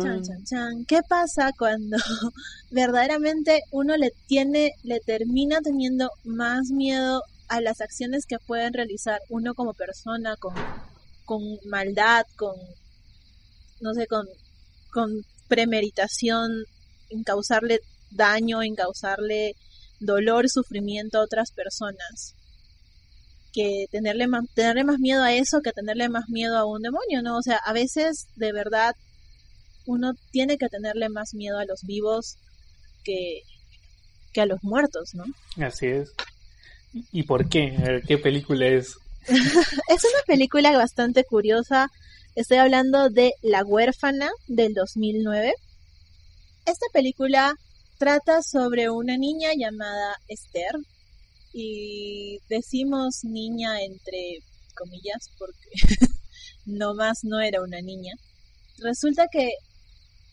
Chan, 0.00 0.22
chan, 0.22 0.44
chan. 0.46 0.84
¿Qué 0.86 1.00
pasa 1.06 1.52
cuando 1.58 1.98
verdaderamente 2.70 3.60
uno 3.70 3.94
le 3.98 4.10
tiene, 4.26 4.72
le 4.82 4.98
termina 5.00 5.60
teniendo 5.60 6.08
más 6.24 6.70
miedo 6.70 7.22
a 7.48 7.60
las 7.60 7.82
acciones 7.82 8.24
que 8.24 8.38
pueden 8.38 8.72
realizar 8.72 9.20
uno 9.28 9.52
como 9.52 9.74
persona, 9.74 10.36
con, 10.36 10.54
con 11.26 11.42
maldad, 11.66 12.24
con, 12.36 12.54
no 13.82 13.92
sé, 13.92 14.06
con, 14.06 14.26
con 14.90 15.22
premeditación, 15.48 16.64
en 17.10 17.22
causarle 17.22 17.80
daño, 18.10 18.62
en 18.62 18.74
causarle 18.74 19.52
dolor, 20.00 20.48
sufrimiento 20.48 21.18
a 21.18 21.24
otras 21.24 21.52
personas? 21.52 22.32
que 23.52 23.86
tenerle 23.90 24.28
más, 24.28 24.44
tenerle 24.54 24.84
más 24.84 24.98
miedo 24.98 25.22
a 25.22 25.32
eso 25.32 25.62
que 25.62 25.72
tenerle 25.72 26.10
más 26.10 26.28
miedo 26.28 26.58
a 26.58 26.66
un 26.66 26.82
demonio, 26.82 27.22
¿no? 27.22 27.38
O 27.38 27.42
sea, 27.42 27.56
a 27.56 27.72
veces 27.72 28.26
de 28.36 28.52
verdad 28.52 28.94
uno 29.86 30.12
tiene 30.30 30.58
que 30.58 30.68
tenerle 30.68 31.08
más 31.08 31.34
miedo 31.34 31.58
a 31.58 31.64
los 31.64 31.82
vivos 31.82 32.36
que, 33.04 33.42
que 34.32 34.40
a 34.40 34.46
los 34.46 34.62
muertos, 34.62 35.14
¿no? 35.14 35.24
Así 35.64 35.86
es. 35.86 36.12
¿Y 37.12 37.22
por 37.24 37.48
qué? 37.48 38.02
¿Qué 38.06 38.18
película 38.18 38.66
es? 38.66 38.96
es 39.26 40.04
una 40.04 40.22
película 40.26 40.76
bastante 40.76 41.24
curiosa. 41.24 41.90
Estoy 42.34 42.58
hablando 42.58 43.10
de 43.10 43.32
La 43.42 43.64
huérfana 43.64 44.30
del 44.46 44.74
2009. 44.74 45.54
Esta 46.66 46.86
película 46.92 47.54
trata 47.98 48.42
sobre 48.42 48.90
una 48.90 49.16
niña 49.16 49.50
llamada 49.56 50.16
Esther. 50.28 50.74
Y 51.52 52.40
decimos 52.48 53.24
niña 53.24 53.80
entre 53.80 54.40
comillas 54.74 55.30
porque 55.38 55.70
no 56.66 56.94
más 56.94 57.20
no 57.22 57.40
era 57.40 57.62
una 57.62 57.80
niña. 57.80 58.12
Resulta 58.78 59.26
que 59.32 59.50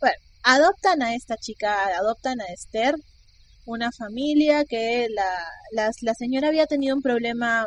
bueno, 0.03 0.17
adoptan 0.43 1.01
a 1.01 1.15
esta 1.15 1.37
chica, 1.37 1.87
adoptan 1.97 2.41
a 2.41 2.45
Esther, 2.47 2.95
una 3.65 3.89
familia 3.93 4.65
que 4.65 5.07
la, 5.09 5.93
la, 6.01 6.13
señora 6.13 6.49
había 6.49 6.67
tenido 6.67 6.93
un 6.93 7.01
problema 7.01 7.65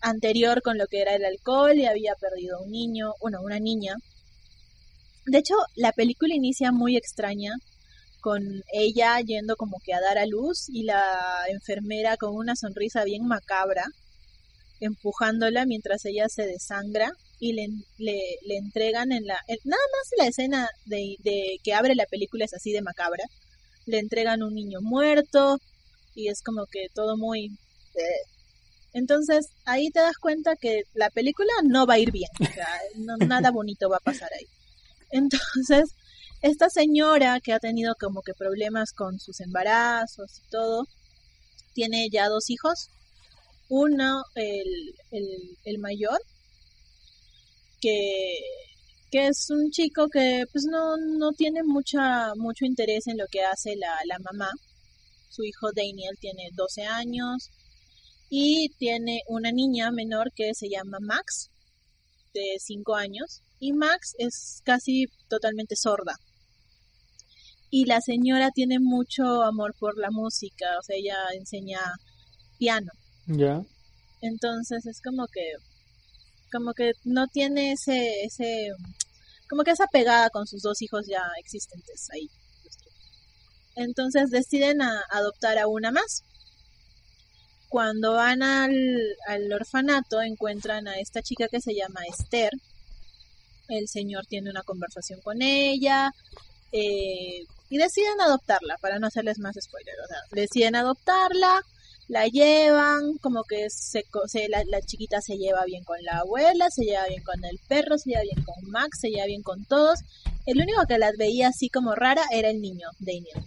anterior 0.00 0.62
con 0.62 0.78
lo 0.78 0.86
que 0.86 1.02
era 1.02 1.14
el 1.14 1.26
alcohol 1.26 1.78
y 1.78 1.84
había 1.84 2.14
perdido 2.14 2.60
un 2.60 2.70
niño, 2.70 3.12
bueno, 3.20 3.42
una 3.42 3.58
niña. 3.60 3.96
De 5.26 5.36
hecho, 5.36 5.56
la 5.76 5.92
película 5.92 6.34
inicia 6.34 6.72
muy 6.72 6.96
extraña, 6.96 7.52
con 8.22 8.62
ella 8.72 9.20
yendo 9.20 9.56
como 9.56 9.76
que 9.84 9.92
a 9.92 10.00
dar 10.00 10.16
a 10.16 10.24
luz 10.24 10.70
y 10.70 10.84
la 10.84 11.04
enfermera 11.50 12.16
con 12.16 12.34
una 12.34 12.56
sonrisa 12.56 13.04
bien 13.04 13.26
macabra, 13.26 13.84
empujándola 14.80 15.66
mientras 15.66 16.06
ella 16.06 16.30
se 16.30 16.46
desangra 16.46 17.12
y 17.40 17.54
le, 17.54 17.68
le, 17.96 18.56
entregan 18.56 19.12
en 19.12 19.26
la... 19.26 19.34
nada 19.64 19.82
más 19.92 20.10
la 20.18 20.26
escena 20.26 20.68
de, 20.84 21.16
de, 21.20 21.58
que 21.64 21.72
abre 21.72 21.94
la 21.94 22.04
película 22.04 22.44
es 22.44 22.52
así 22.52 22.70
de 22.70 22.82
macabra. 22.82 23.24
Le 23.86 23.98
entregan 23.98 24.42
un 24.42 24.54
niño 24.54 24.80
muerto 24.82 25.58
y 26.14 26.28
es 26.28 26.42
como 26.42 26.66
que 26.66 26.88
todo 26.94 27.16
muy... 27.16 27.46
Eh. 27.46 28.22
Entonces 28.92 29.46
ahí 29.64 29.88
te 29.90 30.00
das 30.00 30.18
cuenta 30.18 30.54
que 30.54 30.82
la 30.92 31.08
película 31.08 31.50
no 31.64 31.86
va 31.86 31.94
a 31.94 31.98
ir 31.98 32.12
bien. 32.12 32.30
nada 33.26 33.50
bonito 33.52 33.88
va 33.88 33.96
a 33.96 34.00
pasar 34.00 34.28
ahí. 34.38 34.46
Entonces, 35.10 35.94
esta 36.42 36.68
señora 36.68 37.40
que 37.40 37.52
ha 37.52 37.58
tenido 37.58 37.94
como 37.98 38.20
que 38.22 38.34
problemas 38.34 38.92
con 38.92 39.18
sus 39.18 39.40
embarazos 39.40 40.40
y 40.40 40.50
todo, 40.50 40.86
tiene 41.72 42.08
ya 42.12 42.28
dos 42.28 42.50
hijos. 42.50 42.90
Uno, 43.68 44.24
el, 44.34 44.94
el, 45.10 45.56
el 45.64 45.78
mayor, 45.78 46.20
que, 47.80 48.38
que 49.10 49.28
es 49.28 49.50
un 49.50 49.70
chico 49.70 50.08
que 50.08 50.44
pues 50.52 50.64
no, 50.70 50.96
no 50.96 51.32
tiene 51.32 51.62
mucha, 51.62 52.34
mucho 52.36 52.64
interés 52.64 53.06
en 53.06 53.18
lo 53.18 53.26
que 53.30 53.42
hace 53.42 53.76
la, 53.76 53.96
la 54.06 54.18
mamá. 54.20 54.50
Su 55.28 55.44
hijo 55.44 55.70
Daniel 55.74 56.16
tiene 56.20 56.50
12 56.54 56.82
años 56.84 57.50
y 58.30 58.68
tiene 58.78 59.22
una 59.26 59.50
niña 59.50 59.90
menor 59.90 60.32
que 60.34 60.54
se 60.54 60.68
llama 60.68 60.98
Max, 61.00 61.50
de 62.32 62.56
5 62.58 62.94
años, 62.94 63.42
y 63.58 63.72
Max 63.72 64.14
es 64.18 64.62
casi 64.64 65.06
totalmente 65.28 65.74
sorda. 65.76 66.16
Y 67.70 67.84
la 67.86 68.00
señora 68.00 68.50
tiene 68.52 68.78
mucho 68.80 69.42
amor 69.42 69.74
por 69.78 69.98
la 69.98 70.10
música, 70.10 70.66
o 70.78 70.82
sea, 70.82 70.96
ella 70.96 71.16
enseña 71.34 71.80
piano. 72.58 72.90
Ya. 73.26 73.62
Entonces 74.22 74.86
es 74.86 75.00
como 75.02 75.26
que 75.28 75.42
como 76.50 76.72
que 76.74 76.92
no 77.04 77.26
tiene 77.28 77.72
ese, 77.72 78.24
ese, 78.24 78.70
como 79.48 79.64
que 79.64 79.72
esa 79.72 79.86
pegada 79.86 80.30
con 80.30 80.46
sus 80.46 80.62
dos 80.62 80.80
hijos 80.82 81.06
ya 81.06 81.22
existentes 81.38 82.08
ahí. 82.12 82.28
Entonces 83.76 84.30
deciden 84.30 84.82
a 84.82 85.02
adoptar 85.10 85.58
a 85.58 85.66
una 85.66 85.90
más. 85.90 86.22
Cuando 87.68 88.14
van 88.14 88.42
al, 88.42 88.74
al 89.28 89.52
orfanato 89.52 90.20
encuentran 90.20 90.88
a 90.88 90.98
esta 90.98 91.22
chica 91.22 91.46
que 91.48 91.60
se 91.60 91.74
llama 91.74 92.00
Esther. 92.08 92.50
El 93.68 93.86
señor 93.88 94.26
tiene 94.26 94.50
una 94.50 94.62
conversación 94.62 95.20
con 95.20 95.40
ella 95.40 96.10
eh, 96.72 97.44
y 97.68 97.78
deciden 97.78 98.20
adoptarla, 98.20 98.76
para 98.80 98.98
no 98.98 99.06
hacerles 99.06 99.38
más 99.38 99.54
spoilers. 99.60 99.98
Deciden 100.32 100.74
adoptarla, 100.74 101.62
la 102.10 102.26
llevan, 102.26 103.18
como 103.18 103.44
que 103.44 103.70
se, 103.70 104.04
se 104.26 104.48
la, 104.48 104.64
la, 104.66 104.80
chiquita 104.82 105.20
se 105.20 105.36
lleva 105.36 105.64
bien 105.64 105.84
con 105.84 105.96
la 106.02 106.18
abuela, 106.18 106.68
se 106.68 106.82
lleva 106.82 107.06
bien 107.06 107.22
con 107.22 107.44
el 107.44 107.60
perro, 107.68 107.98
se 107.98 108.10
lleva 108.10 108.22
bien 108.22 108.44
con 108.44 108.68
Max, 108.68 108.98
se 109.00 109.10
lleva 109.10 109.26
bien 109.26 109.44
con 109.44 109.64
todos. 109.64 110.00
El 110.44 110.60
único 110.60 110.82
que 110.88 110.98
las 110.98 111.16
veía 111.16 111.48
así 111.48 111.68
como 111.68 111.94
rara 111.94 112.24
era 112.32 112.50
el 112.50 112.60
niño, 112.60 112.88
Daniel. 112.98 113.44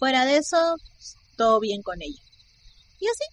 Fuera 0.00 0.24
de 0.24 0.38
eso, 0.38 0.74
todo 1.36 1.60
bien 1.60 1.82
con 1.82 2.02
ella. 2.02 2.20
Y 2.98 3.06
así, 3.06 3.24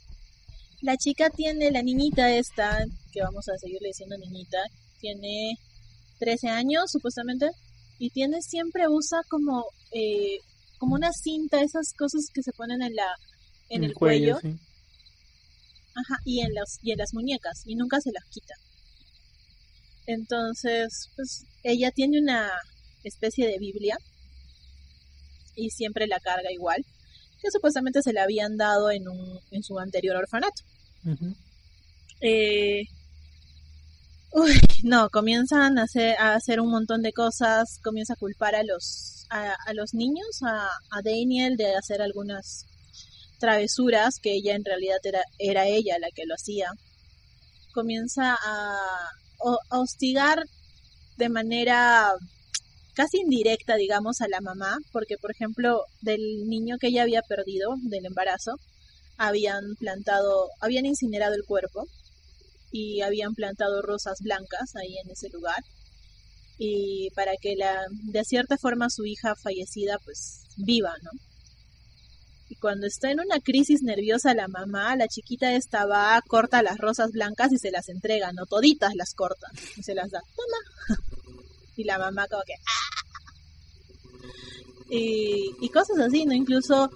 la 0.81 0.95
chica 0.95 1.31
tiene, 1.31 1.71
la 1.71 1.81
niñita 1.81 2.29
esta, 2.29 2.85
que 3.11 3.23
vamos 3.23 3.49
a 3.49 3.57
seguirle 3.57 3.87
diciendo 3.87 4.15
niñita, 4.19 4.59
tiene 4.99 5.57
13 6.19 6.49
años 6.49 6.91
supuestamente, 6.91 7.49
y 7.97 8.11
tiene 8.11 8.43
siempre 8.43 8.87
usa 8.87 9.21
como, 9.27 9.65
eh, 9.91 10.37
como 10.77 10.93
una 10.93 11.11
cinta, 11.11 11.59
esas 11.61 11.91
cosas 11.97 12.27
que 12.31 12.43
se 12.43 12.53
ponen 12.53 12.83
en 12.83 12.93
la 12.93 13.07
en 13.69 13.83
el, 13.83 13.93
cuello, 13.93 14.37
ajá, 15.95 16.17
y 16.25 16.41
en 16.41 16.53
las 16.53 16.79
y 16.81 16.91
en 16.91 16.97
las 16.97 17.13
muñecas 17.13 17.63
y 17.65 17.75
nunca 17.75 17.99
se 18.01 18.11
las 18.11 18.25
quita. 18.25 18.55
Entonces, 20.07 21.09
pues 21.15 21.45
ella 21.63 21.91
tiene 21.91 22.19
una 22.19 22.51
especie 23.03 23.47
de 23.47 23.59
Biblia 23.59 23.97
y 25.55 25.69
siempre 25.69 26.07
la 26.07 26.19
carga 26.19 26.51
igual, 26.51 26.83
que 27.41 27.51
supuestamente 27.51 28.01
se 28.01 28.13
la 28.13 28.23
habían 28.23 28.57
dado 28.57 28.91
en 28.91 29.07
un 29.07 29.39
en 29.51 29.63
su 29.63 29.77
anterior 29.79 30.15
orfanato. 30.15 30.63
eh, 32.21 32.83
uy, 34.31 34.59
no, 34.83 35.09
comienzan 35.09 35.77
a 35.77 35.83
hacer, 35.83 36.15
a 36.19 36.33
hacer 36.35 36.59
un 36.59 36.71
montón 36.71 37.01
de 37.01 37.13
cosas, 37.13 37.79
comienza 37.83 38.13
a 38.13 38.17
culpar 38.17 38.55
a 38.55 38.63
los 38.63 39.25
a, 39.29 39.53
a 39.67 39.73
los 39.73 39.93
niños, 39.93 40.41
a, 40.43 40.69
a 40.89 41.01
Daniel 41.03 41.55
de 41.55 41.75
hacer 41.75 42.01
algunas 42.01 42.65
travesuras, 43.39 44.19
que 44.21 44.33
ella 44.33 44.55
en 44.55 44.65
realidad 44.65 44.99
era, 45.03 45.21
era 45.39 45.67
ella 45.67 45.97
la 45.99 46.09
que 46.13 46.25
lo 46.25 46.35
hacía, 46.35 46.69
comienza 47.73 48.35
a, 48.35 48.77
a 49.69 49.79
hostigar 49.79 50.43
de 51.17 51.29
manera 51.29 52.11
casi 52.93 53.19
indirecta, 53.19 53.75
digamos, 53.75 54.21
a 54.21 54.27
la 54.27 54.41
mamá, 54.41 54.77
porque 54.91 55.17
por 55.17 55.31
ejemplo, 55.31 55.83
del 56.01 56.47
niño 56.47 56.77
que 56.79 56.87
ella 56.87 57.03
había 57.03 57.21
perdido, 57.21 57.75
del 57.83 58.05
embarazo, 58.05 58.55
habían 59.17 59.75
plantado, 59.77 60.49
habían 60.61 60.85
incinerado 60.85 61.35
el 61.35 61.43
cuerpo 61.43 61.85
y 62.71 63.01
habían 63.01 63.35
plantado 63.35 63.81
rosas 63.81 64.19
blancas 64.21 64.75
ahí 64.75 64.97
en 65.03 65.11
ese 65.11 65.29
lugar 65.29 65.63
y 66.57 67.09
para 67.15 67.33
que 67.41 67.55
la 67.55 67.85
de 67.89 68.23
cierta 68.23 68.57
forma 68.57 68.89
su 68.89 69.05
hija 69.05 69.33
fallecida 69.35 69.97
pues 70.03 70.41
viva, 70.57 70.93
¿no? 71.03 71.11
Y 72.49 72.55
cuando 72.55 72.87
está 72.87 73.11
en 73.11 73.19
una 73.19 73.39
crisis 73.39 73.83
nerviosa 73.83 74.33
la 74.33 74.47
mamá, 74.47 74.95
la 74.95 75.07
chiquita 75.07 75.53
esta 75.53 75.85
va, 75.85 76.19
corta 76.27 76.63
las 76.63 76.79
rosas 76.79 77.11
blancas 77.11 77.51
y 77.53 77.59
se 77.59 77.69
las 77.69 77.89
entrega, 77.89 78.33
no 78.33 78.47
toditas 78.47 78.95
las 78.95 79.13
corta 79.13 79.47
y 79.77 79.83
se 79.83 79.93
las 79.93 80.09
da. 80.09 80.21
Toma. 80.35 80.99
Y 81.77 81.83
la 81.83 81.99
mamá 81.99 82.27
como 82.27 82.41
que 82.43 82.55
¡ah! 82.55 82.89
y, 84.89 85.55
y 85.61 85.69
cosas 85.69 85.99
así, 85.99 86.25
¿no? 86.25 86.33
Incluso 86.33 86.89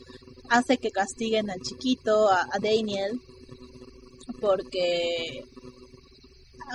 hace 0.49 0.77
que 0.77 0.91
castiguen 0.91 1.49
al 1.49 1.61
chiquito, 1.61 2.29
a, 2.29 2.41
a 2.51 2.59
Daniel, 2.59 3.21
porque, 4.41 5.45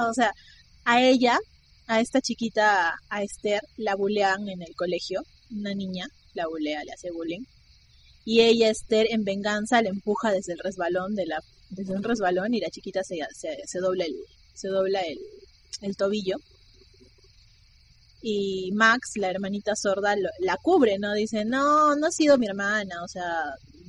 o 0.08 0.14
sea, 0.14 0.32
a 0.84 1.02
ella, 1.02 1.38
a 1.86 2.00
esta 2.00 2.20
chiquita, 2.20 2.94
a 3.10 3.22
Esther, 3.22 3.62
la 3.76 3.96
bulean 3.96 4.48
en 4.48 4.62
el 4.62 4.74
colegio, 4.76 5.22
una 5.50 5.74
niña 5.74 6.08
la 6.34 6.46
bulea, 6.46 6.84
le 6.84 6.92
hace 6.92 7.10
bullying 7.10 7.44
y 8.28 8.42
ella 8.42 8.68
Esther 8.68 9.06
en 9.08 9.24
venganza 9.24 9.80
le 9.80 9.88
empuja 9.88 10.30
desde 10.32 10.52
el 10.52 10.58
resbalón 10.58 11.14
de 11.14 11.24
la 11.24 11.42
desde 11.70 11.94
un 11.94 12.02
resbalón 12.02 12.52
y 12.52 12.60
la 12.60 12.68
chiquita 12.68 13.02
se, 13.02 13.16
se, 13.34 13.56
se 13.66 13.78
dobla 13.78 14.04
el 14.04 14.14
se 14.52 14.68
dobla 14.68 15.00
el, 15.00 15.18
el, 15.80 15.96
tobillo. 15.96 16.36
Y 18.20 18.70
Max 18.74 19.12
la 19.14 19.30
hermanita 19.30 19.74
sorda 19.74 20.14
lo, 20.14 20.28
la 20.40 20.58
cubre 20.58 20.98
no 20.98 21.14
dice 21.14 21.46
no 21.46 21.96
no 21.96 22.08
ha 22.08 22.10
sido 22.10 22.36
mi 22.36 22.46
hermana 22.46 23.02
o 23.02 23.08
sea 23.08 23.44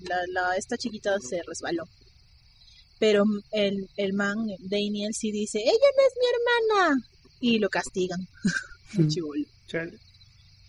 la, 0.08 0.18
la, 0.32 0.56
esta 0.56 0.78
chiquita 0.78 1.20
se 1.20 1.42
resbaló. 1.46 1.84
Pero 2.98 3.26
el, 3.52 3.90
el 3.98 4.14
man 4.14 4.38
Daniel 4.60 5.14
sí 5.14 5.34
dice 5.34 5.60
ella 5.60 5.90
no 5.98 6.04
es 6.08 6.14
mi 6.18 6.26
hermana 6.32 7.04
y 7.42 7.60
lo 7.60 7.68
castigan. 7.68 8.26
Chivolo 9.10 9.44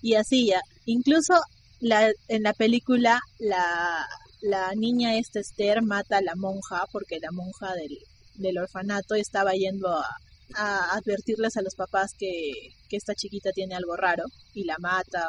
y 0.03 0.14
así 0.14 0.47
ya 0.47 0.61
incluso 0.87 1.35
la, 1.81 2.12
en 2.28 2.43
la 2.43 2.53
película 2.53 3.20
la, 3.39 4.07
la 4.43 4.74
niña 4.74 5.16
esta 5.16 5.41
Esther 5.41 5.83
mata 5.83 6.18
a 6.18 6.22
la 6.22 6.35
monja 6.37 6.85
porque 6.93 7.18
la 7.20 7.31
monja 7.33 7.74
del, 7.74 7.99
del 8.35 8.59
orfanato 8.59 9.14
estaba 9.14 9.53
yendo 9.53 9.89
a, 9.89 10.07
a, 10.55 10.97
advertirles 10.97 11.57
a 11.57 11.62
los 11.62 11.74
papás 11.74 12.14
que, 12.18 12.53
que 12.89 12.97
esta 12.97 13.14
chiquita 13.14 13.51
tiene 13.53 13.74
algo 13.74 13.97
raro 13.97 14.24
y 14.55 14.64
la 14.64 14.76
mata, 14.78 15.28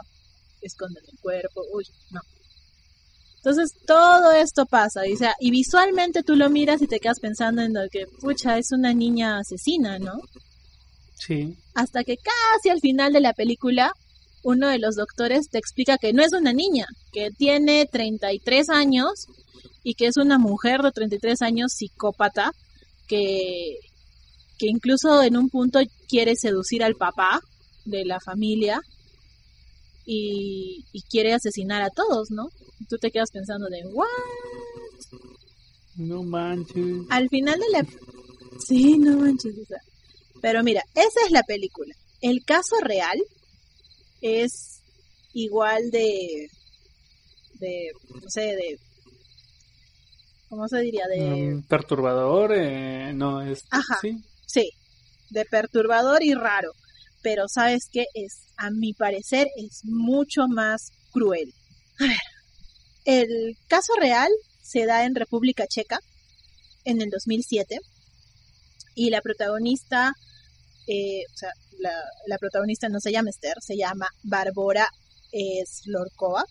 esconde 0.62 1.00
el 1.00 1.20
cuerpo, 1.20 1.64
uy, 1.74 1.86
no. 2.12 2.22
Entonces 3.38 3.74
todo 3.88 4.32
esto 4.34 4.68
pasa, 4.68 5.08
y, 5.08 5.14
o 5.14 5.18
sea, 5.18 5.34
y 5.40 5.50
visualmente 5.50 6.22
tú 6.22 6.36
lo 6.36 6.50
miras 6.50 6.82
y 6.82 6.88
te 6.88 7.00
quedas 7.00 7.20
pensando 7.20 7.64
en 7.64 7.74
lo 7.74 7.90
que, 7.90 8.06
pucha, 8.20 8.58
es 8.60 8.72
una 8.72 8.94
niña 8.94 9.40
asesina, 9.40 9.98
¿no? 9.98 10.14
Sí. 11.16 11.56
Hasta 11.74 12.04
que 12.04 12.18
casi 12.18 12.70
al 12.70 12.80
final 12.80 13.14
de 13.14 13.20
la 13.20 13.34
película 13.34 13.94
uno 14.44 14.68
de 14.70 14.80
los 14.80 14.96
doctores 14.96 15.50
te 15.50 15.58
explica 15.58 15.98
que 15.98 16.14
no 16.14 16.24
es 16.24 16.34
una 16.34 16.54
niña, 16.54 16.86
que 17.12 17.30
tiene 17.32 17.86
33 17.86 18.70
años 18.70 19.28
y 19.84 19.96
que 19.96 20.08
es 20.08 20.18
una 20.18 20.38
mujer 20.38 20.82
de 20.82 20.92
33 20.92 21.42
años 21.42 21.74
psicópata 21.74 22.52
que, 23.08 23.78
que 24.58 24.68
incluso 24.68 25.22
en 25.24 25.38
un 25.38 25.50
punto 25.50 25.80
quiere 26.08 26.36
seducir 26.36 26.84
al 26.84 26.96
papá 26.96 27.42
de 27.86 28.06
la 28.06 28.20
familia 28.20 28.82
y, 30.06 30.86
y 30.92 31.02
quiere 31.04 31.34
asesinar 31.34 31.82
a 31.82 31.90
todos, 31.90 32.32
¿no? 32.32 32.50
Tú 32.90 32.98
te 32.98 33.12
quedas 33.12 33.32
pensando 33.32 33.68
de, 33.68 33.86
¿what? 33.88 34.08
No 35.96 36.24
manches. 36.24 37.06
Al 37.10 37.30
final 37.30 37.60
de 37.60 37.70
la... 37.70 37.86
Sí, 38.66 38.98
no 38.98 39.18
manches. 39.18 39.56
Pero 40.42 40.64
mira, 40.64 40.82
esa 40.96 41.26
es 41.26 41.32
la 41.32 41.44
película. 41.44 41.94
El 42.22 42.44
caso 42.44 42.76
real 42.82 43.20
es 44.22 44.82
igual 45.34 45.92
de, 45.92 46.50
de, 47.60 47.92
no 48.22 48.30
sé, 48.30 48.42
de, 48.42 48.80
¿cómo 50.50 50.68
se 50.68 50.80
diría? 50.80 51.08
De... 51.08 51.22
Um, 51.22 51.64
perturbador, 51.64 52.54
eh, 52.54 53.14
no 53.14 53.42
es... 53.42 53.64
Ajá, 53.70 53.98
¿sí? 54.02 54.18
sí, 54.46 54.70
de 55.30 55.46
perturbador 55.46 56.24
y 56.24 56.34
raro, 56.34 56.72
pero 57.22 57.48
sabes 57.48 57.88
que 57.92 58.06
es, 58.14 58.48
a 58.58 58.70
mi 58.70 58.94
parecer, 58.94 59.48
es 59.58 59.84
mucho 59.86 60.48
más 60.48 60.92
cruel. 61.12 61.54
A 62.00 62.08
ver, 62.08 62.18
el 63.06 63.58
caso 63.68 63.94
real 64.00 64.30
se 64.62 64.86
da 64.86 65.06
en 65.06 65.16
República 65.16 65.66
Checa 65.68 66.00
en 66.86 67.02
el 67.02 67.10
2007 67.10 67.80
y 68.96 69.10
la 69.10 69.22
protagonista, 69.22 70.14
eh, 70.88 71.24
o 71.34 71.38
sea, 71.38 71.52
la, 72.28 72.38
protagonista 72.38 72.90
no 72.90 73.00
se 73.00 73.12
llama 73.12 73.30
Esther, 73.30 73.56
se 73.62 73.78
llama 73.78 74.08
Bárbara 74.24 74.88
Slorkova. 75.66 76.44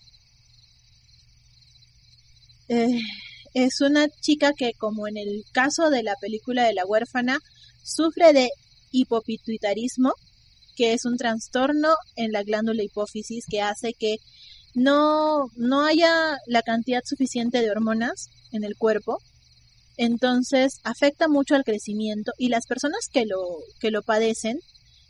Eh, 2.69 3.01
es 3.55 3.81
una 3.81 4.09
chica 4.09 4.53
que, 4.53 4.73
como 4.79 5.09
en 5.09 5.17
el 5.17 5.45
caso 5.53 5.91
de 5.91 6.05
la 6.05 6.15
película 6.21 6.65
de 6.65 6.75
la 6.75 6.87
huérfana, 6.87 7.41
sufre 7.83 8.33
de 8.33 8.49
hipopituitarismo, 8.93 10.13
que 10.77 10.93
es 10.93 11.05
un 11.05 11.17
trastorno 11.17 11.95
en 12.17 12.31
la 12.31 12.45
glándula 12.45 12.83
hipófisis 12.83 13.45
que 13.51 13.61
hace 13.61 13.93
que 13.93 14.17
no, 14.75 15.47
no 15.57 15.85
haya 15.85 16.39
la 16.47 16.63
cantidad 16.63 17.03
suficiente 17.05 17.61
de 17.61 17.71
hormonas 17.71 18.29
en 18.53 18.63
el 18.63 18.77
cuerpo. 18.77 19.19
Entonces 20.03 20.81
afecta 20.83 21.29
mucho 21.29 21.55
al 21.55 21.63
crecimiento 21.63 22.33
y 22.39 22.49
las 22.49 22.67
personas 22.67 23.07
que 23.13 23.27
lo, 23.27 23.59
que 23.81 23.91
lo 23.91 24.01
padecen 24.01 24.59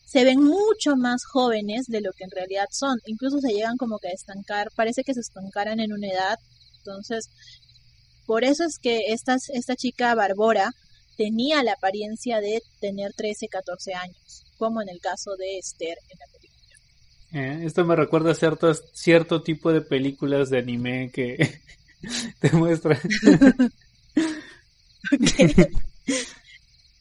se 0.05 0.25
ven 0.25 0.43
mucho 0.43 0.97
más 0.97 1.25
jóvenes 1.25 1.87
de 1.87 2.01
lo 2.01 2.11
que 2.11 2.25
en 2.25 2.33
realidad 2.33 2.67
son. 2.73 2.99
Incluso 3.07 3.39
se 3.39 3.53
llegan 3.53 3.77
como 3.77 4.01
que 4.01 4.09
a 4.09 4.13
estancar, 4.13 4.67
parece 4.75 5.05
que 5.05 5.15
se 5.15 5.21
estancaran 5.21 5.79
en 5.79 5.93
una 5.93 6.09
edad. 6.09 6.39
Entonces, 6.79 7.31
por 8.27 8.43
eso 8.43 8.65
es 8.65 8.81
que 8.81 9.13
esta, 9.13 9.37
esta 9.55 9.77
chica 9.77 10.13
Barbora 10.17 10.73
tenía 11.17 11.63
la 11.63 11.75
apariencia 11.75 12.41
de 12.41 12.61
tener 12.81 13.13
13, 13.13 13.47
14 13.47 13.95
años, 13.95 14.45
como 14.59 14.83
en 14.83 14.89
el 14.89 14.99
caso 14.99 15.37
de 15.37 15.59
Esther 15.59 15.99
en 16.09 16.19
la 16.19 16.27
película. 16.33 17.63
Eh, 17.63 17.65
esto 17.65 17.85
me 17.85 17.95
recuerda 17.95 18.33
a 18.33 18.35
cierto, 18.35 18.75
cierto 18.75 19.41
tipo 19.41 19.73
de 19.73 19.83
películas 19.83 20.51
de 20.51 20.59
anime 20.59 21.13
que 21.13 21.61
te 22.41 22.51
muestran. 22.51 22.99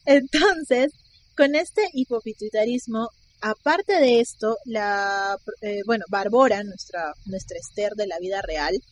Entonces, 0.04 0.92
con 1.36 1.54
este 1.54 1.82
hipopituitarismo, 1.92 3.08
aparte 3.40 3.94
de 3.94 4.20
esto, 4.20 4.56
la, 4.64 5.36
eh, 5.62 5.80
bueno, 5.86 6.04
Barbora, 6.08 6.62
nuestra, 6.62 7.12
nuestra 7.26 7.58
Esther 7.58 7.92
de 7.94 8.06
la 8.06 8.18
vida 8.18 8.42
real, 8.42 8.82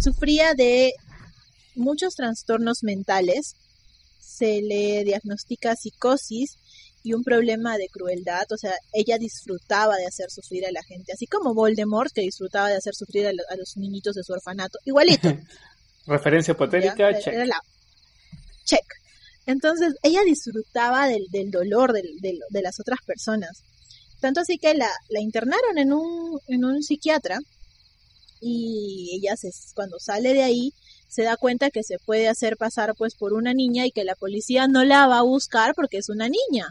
sufría 0.00 0.54
de 0.54 0.92
muchos 1.74 2.14
trastornos 2.14 2.82
mentales, 2.82 3.56
se 4.20 4.60
le 4.62 5.04
diagnostica 5.04 5.76
psicosis 5.76 6.58
y 7.02 7.12
un 7.14 7.24
problema 7.24 7.78
de 7.78 7.88
crueldad, 7.88 8.44
o 8.50 8.56
sea, 8.56 8.74
ella 8.92 9.18
disfrutaba 9.18 9.96
de 9.96 10.06
hacer 10.06 10.30
sufrir 10.30 10.66
a 10.66 10.72
la 10.72 10.82
gente, 10.82 11.12
así 11.12 11.26
como 11.26 11.54
Voldemort 11.54 12.12
que 12.12 12.22
disfrutaba 12.22 12.68
de 12.68 12.76
hacer 12.76 12.94
sufrir 12.94 13.26
a, 13.26 13.32
los 13.32 13.76
niñitos 13.76 14.14
de 14.16 14.24
su 14.24 14.32
orfanato, 14.32 14.78
igualito. 14.84 15.28
Referencia 16.08 16.52
hipotética, 16.52 17.18
check. 17.20 17.34
check. 18.64 18.84
Entonces, 19.46 19.94
ella 20.02 20.22
disfrutaba 20.24 21.06
del, 21.06 21.50
dolor 21.50 21.92
de 21.92 22.62
las 22.62 22.80
otras 22.80 22.98
personas. 23.06 23.62
Tanto 24.20 24.40
así 24.40 24.58
que 24.58 24.74
la, 24.74 24.90
la 25.10 25.20
internaron 25.20 25.78
en 25.78 25.92
un, 25.92 26.40
en 26.48 26.64
un 26.64 26.82
psiquiatra 26.82 27.38
y 28.40 29.20
ella 29.20 29.36
se, 29.36 29.50
cuando 29.74 29.98
sale 29.98 30.34
de 30.34 30.42
ahí 30.42 30.72
se 31.08 31.22
da 31.22 31.36
cuenta 31.36 31.70
que 31.70 31.82
se 31.82 31.98
puede 31.98 32.28
hacer 32.28 32.56
pasar 32.56 32.94
pues 32.96 33.14
por 33.14 33.32
una 33.32 33.54
niña 33.54 33.86
y 33.86 33.92
que 33.92 34.04
la 34.04 34.14
policía 34.14 34.66
no 34.68 34.84
la 34.84 35.06
va 35.06 35.18
a 35.18 35.22
buscar 35.22 35.74
porque 35.74 35.98
es 35.98 36.08
una 36.08 36.28
niña. 36.28 36.66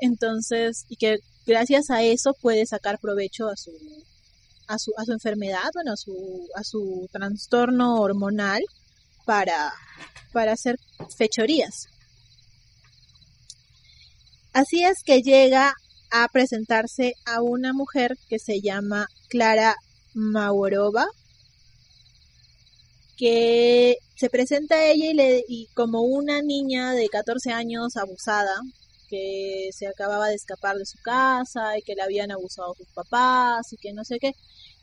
Entonces, 0.00 0.84
y 0.88 0.96
que 0.96 1.18
gracias 1.46 1.90
a 1.90 2.02
eso 2.02 2.34
puede 2.40 2.66
sacar 2.66 2.98
provecho 2.98 3.48
a 3.48 3.56
su 3.56 3.72
a 4.66 4.78
su, 4.78 4.92
a 4.96 5.04
su 5.04 5.12
enfermedad, 5.12 5.70
bueno, 5.74 5.92
a 5.92 5.96
su, 5.96 6.48
a 6.54 6.64
su 6.64 7.08
trastorno 7.12 8.00
hormonal 8.00 8.62
para, 9.24 9.72
para 10.32 10.52
hacer 10.52 10.76
fechorías. 11.16 11.88
Así 14.52 14.84
es 14.84 15.02
que 15.04 15.22
llega 15.22 15.74
a 16.10 16.28
presentarse 16.28 17.14
a 17.24 17.42
una 17.42 17.72
mujer 17.72 18.16
que 18.28 18.38
se 18.38 18.60
llama 18.60 19.08
Clara 19.28 19.74
Maurova, 20.14 21.06
que 23.16 23.96
se 24.16 24.30
presenta 24.30 24.76
a 24.76 24.86
ella 24.86 25.10
y, 25.10 25.14
le, 25.14 25.44
y 25.48 25.66
como 25.74 26.02
una 26.02 26.40
niña 26.40 26.92
de 26.92 27.08
14 27.08 27.50
años 27.50 27.96
abusada, 27.96 28.54
que 29.08 29.68
se 29.72 29.86
acababa 29.86 30.28
de 30.28 30.34
escapar 30.34 30.76
de 30.76 30.86
su 30.86 30.98
casa 31.02 31.78
y 31.78 31.82
que 31.82 31.94
la 31.94 32.04
habían 32.04 32.30
abusado 32.30 32.74
sus 32.74 32.88
papás 32.92 33.72
y 33.72 33.76
que 33.76 33.92
no 33.92 34.04
sé 34.04 34.18
qué, 34.18 34.32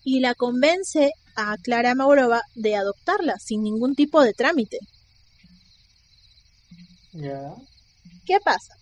y 0.04 0.20
la 0.20 0.36
convence 0.36 1.12
a 1.36 1.56
Clara 1.58 1.96
Maurova 1.96 2.42
de 2.56 2.76
adoptarla 2.76 3.36
sin 3.40 3.64
ningún 3.64 3.96
tipo 3.96 4.22
de 4.22 4.34
trámite. 4.34 4.78
¿Qué 8.26 8.38
pasa? 8.44 8.76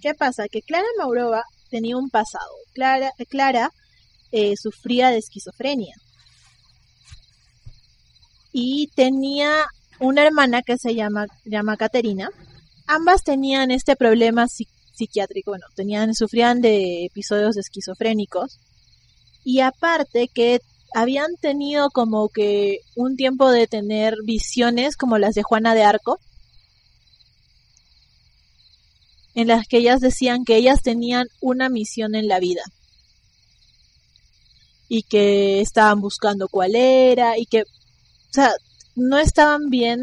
¿Qué 0.00 0.14
pasa? 0.14 0.44
Que 0.50 0.62
Clara 0.62 0.86
Maurova 0.98 1.42
tenía 1.70 1.96
un 1.96 2.10
pasado. 2.10 2.50
Clara, 2.74 3.12
Clara 3.28 3.70
eh, 4.32 4.54
sufría 4.56 5.10
de 5.10 5.18
esquizofrenia. 5.18 5.94
Y 8.52 8.88
tenía 8.94 9.66
una 10.00 10.24
hermana 10.24 10.62
que 10.62 10.76
se 10.76 10.94
llama, 10.94 11.26
llama 11.44 11.76
Caterina. 11.76 12.30
Ambas 12.92 13.22
tenían 13.22 13.70
este 13.70 13.94
problema 13.94 14.48
psiquiátrico, 14.48 15.52
bueno, 15.52 15.64
tenían, 15.76 16.12
sufrían 16.12 16.60
de 16.60 17.04
episodios 17.04 17.56
esquizofrénicos. 17.56 18.58
Y 19.44 19.60
aparte 19.60 20.26
que 20.26 20.58
habían 20.92 21.36
tenido 21.40 21.90
como 21.90 22.30
que 22.30 22.80
un 22.96 23.14
tiempo 23.14 23.48
de 23.52 23.68
tener 23.68 24.16
visiones 24.24 24.96
como 24.96 25.18
las 25.18 25.36
de 25.36 25.44
Juana 25.44 25.76
de 25.76 25.84
Arco, 25.84 26.18
en 29.36 29.46
las 29.46 29.68
que 29.68 29.76
ellas 29.76 30.00
decían 30.00 30.44
que 30.44 30.56
ellas 30.56 30.82
tenían 30.82 31.28
una 31.40 31.68
misión 31.68 32.16
en 32.16 32.26
la 32.26 32.40
vida 32.40 32.62
y 34.88 35.04
que 35.04 35.60
estaban 35.60 36.00
buscando 36.00 36.48
cuál 36.48 36.74
era 36.74 37.38
y 37.38 37.46
que, 37.46 37.62
o 37.62 38.32
sea, 38.32 38.50
no 38.96 39.16
estaban 39.16 39.70
bien, 39.70 40.00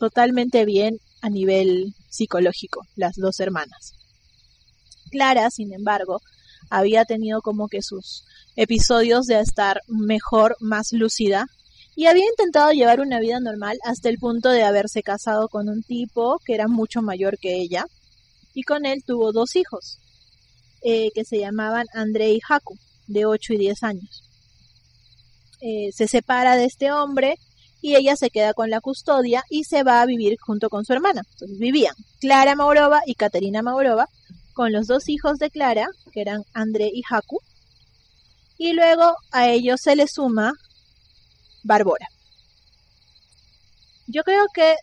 totalmente 0.00 0.64
bien 0.64 0.98
a 1.20 1.30
nivel 1.30 1.94
psicológico, 2.08 2.86
las 2.96 3.14
dos 3.16 3.40
hermanas. 3.40 3.94
Clara, 5.10 5.50
sin 5.50 5.72
embargo, 5.72 6.20
había 6.70 7.04
tenido 7.04 7.40
como 7.40 7.68
que 7.68 7.82
sus 7.82 8.24
episodios 8.56 9.26
de 9.26 9.40
estar 9.40 9.80
mejor, 9.86 10.56
más 10.60 10.92
lúcida, 10.92 11.46
y 11.94 12.06
había 12.06 12.26
intentado 12.26 12.70
llevar 12.70 13.00
una 13.00 13.18
vida 13.18 13.40
normal 13.40 13.78
hasta 13.84 14.08
el 14.08 14.18
punto 14.18 14.50
de 14.50 14.62
haberse 14.62 15.02
casado 15.02 15.48
con 15.48 15.68
un 15.68 15.82
tipo 15.82 16.38
que 16.44 16.54
era 16.54 16.68
mucho 16.68 17.02
mayor 17.02 17.38
que 17.38 17.56
ella, 17.56 17.86
y 18.54 18.62
con 18.62 18.86
él 18.86 19.02
tuvo 19.04 19.32
dos 19.32 19.56
hijos, 19.56 19.98
eh, 20.82 21.10
que 21.14 21.24
se 21.24 21.38
llamaban 21.38 21.86
André 21.92 22.30
y 22.30 22.40
Haku, 22.48 22.76
de 23.06 23.26
8 23.26 23.54
y 23.54 23.58
10 23.58 23.82
años. 23.82 24.22
Eh, 25.60 25.90
se 25.92 26.06
separa 26.06 26.56
de 26.56 26.66
este 26.66 26.92
hombre 26.92 27.34
y 27.80 27.96
ella 27.96 28.16
se 28.16 28.30
queda 28.30 28.54
con 28.54 28.70
la 28.70 28.80
custodia 28.80 29.44
y 29.50 29.64
se 29.64 29.82
va 29.82 30.00
a 30.00 30.06
vivir 30.06 30.36
junto 30.40 30.68
con 30.68 30.84
su 30.84 30.92
hermana. 30.92 31.22
Entonces 31.32 31.58
vivían 31.58 31.94
Clara 32.20 32.54
Maurova 32.54 33.02
y 33.06 33.14
Caterina 33.14 33.62
Maurova 33.62 34.06
con 34.52 34.72
los 34.72 34.86
dos 34.86 35.08
hijos 35.08 35.38
de 35.38 35.50
Clara, 35.50 35.86
que 36.12 36.20
eran 36.20 36.42
André 36.52 36.90
y 36.92 37.02
Haku, 37.08 37.38
y 38.58 38.72
luego 38.72 39.14
a 39.30 39.48
ellos 39.48 39.80
se 39.80 39.94
le 39.94 40.08
suma 40.08 40.52
Barbora. 41.62 42.08
Yo 44.08 44.24
creo 44.24 44.46
que 44.52 44.74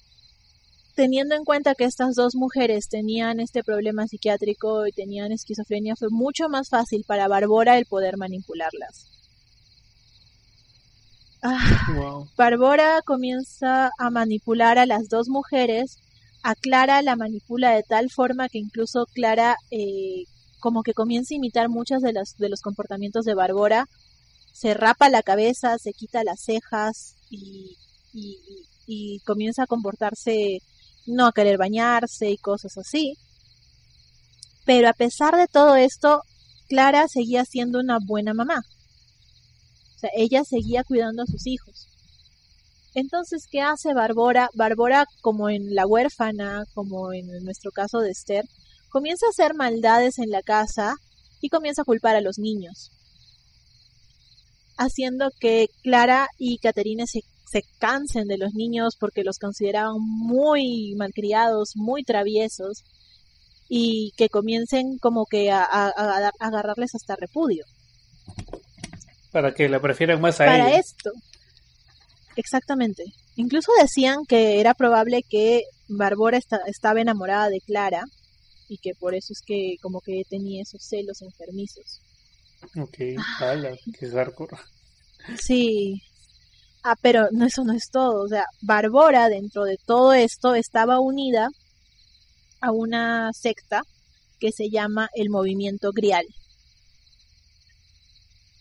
teniendo 0.95 1.35
en 1.35 1.43
cuenta 1.43 1.75
que 1.75 1.83
estas 1.83 2.15
dos 2.15 2.35
mujeres 2.35 2.87
tenían 2.87 3.39
este 3.39 3.63
problema 3.63 4.07
psiquiátrico 4.07 4.87
y 4.87 4.91
tenían 4.91 5.31
esquizofrenia, 5.31 5.95
fue 5.97 6.07
mucho 6.09 6.47
más 6.47 6.69
fácil 6.69 7.03
para 7.05 7.27
Barbora 7.27 7.77
el 7.77 7.85
poder 7.85 8.17
manipularlas. 8.17 9.07
Ah, 11.47 12.23
Barbora 12.35 13.01
comienza 13.05 13.91
a 13.99 14.09
manipular 14.09 14.79
a 14.79 14.85
las 14.87 15.09
dos 15.09 15.27
mujeres, 15.29 15.99
a 16.41 16.55
Clara 16.55 17.01
la 17.03 17.15
manipula 17.15 17.71
de 17.71 17.83
tal 17.83 18.09
forma 18.09 18.49
que 18.49 18.57
incluso 18.57 19.05
Clara 19.13 19.55
eh, 19.69 20.23
como 20.59 20.81
que 20.81 20.93
comienza 20.93 21.33
a 21.33 21.37
imitar 21.37 21.69
muchos 21.69 22.01
de 22.01 22.13
los, 22.13 22.35
de 22.37 22.49
los 22.49 22.61
comportamientos 22.61 23.25
de 23.25 23.35
Barbora, 23.35 23.87
se 24.53 24.73
rapa 24.73 25.09
la 25.09 25.21
cabeza, 25.21 25.77
se 25.77 25.93
quita 25.93 26.23
las 26.23 26.41
cejas 26.41 27.15
y, 27.29 27.77
y 28.87 29.19
comienza 29.19 29.63
a 29.63 29.67
comportarse 29.67 30.61
no 31.05 31.27
a 31.27 31.31
querer 31.31 31.57
bañarse 31.57 32.29
y 32.31 32.37
cosas 32.37 32.77
así. 32.77 33.17
Pero 34.65 34.89
a 34.89 34.93
pesar 34.93 35.35
de 35.35 35.47
todo 35.47 35.75
esto, 35.75 36.21
Clara 36.67 37.07
seguía 37.07 37.45
siendo 37.45 37.79
una 37.79 37.99
buena 38.03 38.33
mamá. 38.33 38.63
O 39.95 39.99
sea, 39.99 40.09
ella 40.15 40.43
seguía 40.43 40.83
cuidando 40.83 41.23
a 41.23 41.27
sus 41.27 41.47
hijos. 41.47 41.87
Entonces, 42.93 43.47
¿qué 43.49 43.61
hace 43.61 43.93
Barbora? 43.93 44.49
Barbora, 44.53 45.05
como 45.21 45.49
en 45.49 45.75
La 45.75 45.85
huérfana, 45.85 46.63
como 46.73 47.11
en 47.13 47.27
nuestro 47.43 47.71
caso 47.71 47.99
de 47.99 48.11
Esther, 48.11 48.45
comienza 48.89 49.25
a 49.25 49.29
hacer 49.29 49.53
maldades 49.53 50.19
en 50.19 50.29
la 50.29 50.41
casa 50.41 50.95
y 51.41 51.49
comienza 51.49 51.81
a 51.81 51.85
culpar 51.85 52.15
a 52.15 52.21
los 52.21 52.39
niños, 52.39 52.91
haciendo 54.77 55.29
que 55.39 55.67
Clara 55.83 56.27
y 56.37 56.57
Caterina 56.59 57.05
se 57.05 57.21
se 57.55 57.63
cansen 57.79 58.27
de 58.27 58.37
los 58.37 58.53
niños 58.53 58.95
porque 58.99 59.23
los 59.23 59.37
consideraban 59.39 59.97
muy 59.99 60.93
malcriados, 60.97 61.71
muy 61.75 62.03
traviesos 62.03 62.83
y 63.69 64.11
que 64.17 64.29
comiencen 64.29 64.97
como 64.99 65.25
que 65.25 65.51
a, 65.51 65.63
agarrarles 66.39 66.95
hasta 66.95 67.15
repudio. 67.15 67.63
Para 69.36 69.53
que 69.53 69.67
la 69.67 69.81
prefieran 69.81 70.21
más 70.21 70.39
a 70.39 70.45
Para 70.45 70.77
esto. 70.77 71.11
Exactamente. 72.38 73.03
Incluso 73.36 73.69
decían 73.81 74.19
que 74.25 74.61
era 74.61 74.73
probable 74.73 75.23
que 75.29 75.63
Barbora 75.89 76.39
estaba 76.67 77.01
enamorada 77.01 77.49
de 77.49 77.59
Clara 77.59 78.05
y 78.69 78.77
que 78.77 78.93
por 78.97 79.13
eso 79.13 79.33
es 79.33 79.41
que 79.45 79.75
como 79.81 79.99
que 79.99 80.21
tenía 80.29 80.61
esos 80.61 80.81
celos 80.83 81.21
enfermizos. 81.21 81.99
Ok, 82.77 83.19
hala, 83.41 83.75
qué 83.99 84.09
Sí, 85.38 86.01
Ah, 86.81 86.95
pero 87.01 87.27
no, 87.33 87.45
eso 87.45 87.65
no 87.65 87.73
es 87.73 87.89
todo. 87.91 88.23
O 88.23 88.29
sea, 88.29 88.45
Barbora, 88.61 89.27
dentro 89.27 89.65
de 89.65 89.75
todo 89.86 90.13
esto, 90.13 90.55
estaba 90.55 91.01
unida 91.01 91.49
a 92.61 92.71
una 92.71 93.33
secta 93.33 93.81
que 94.39 94.53
se 94.53 94.69
llama 94.69 95.09
el 95.13 95.29
Movimiento 95.29 95.91
Grial. 95.91 96.25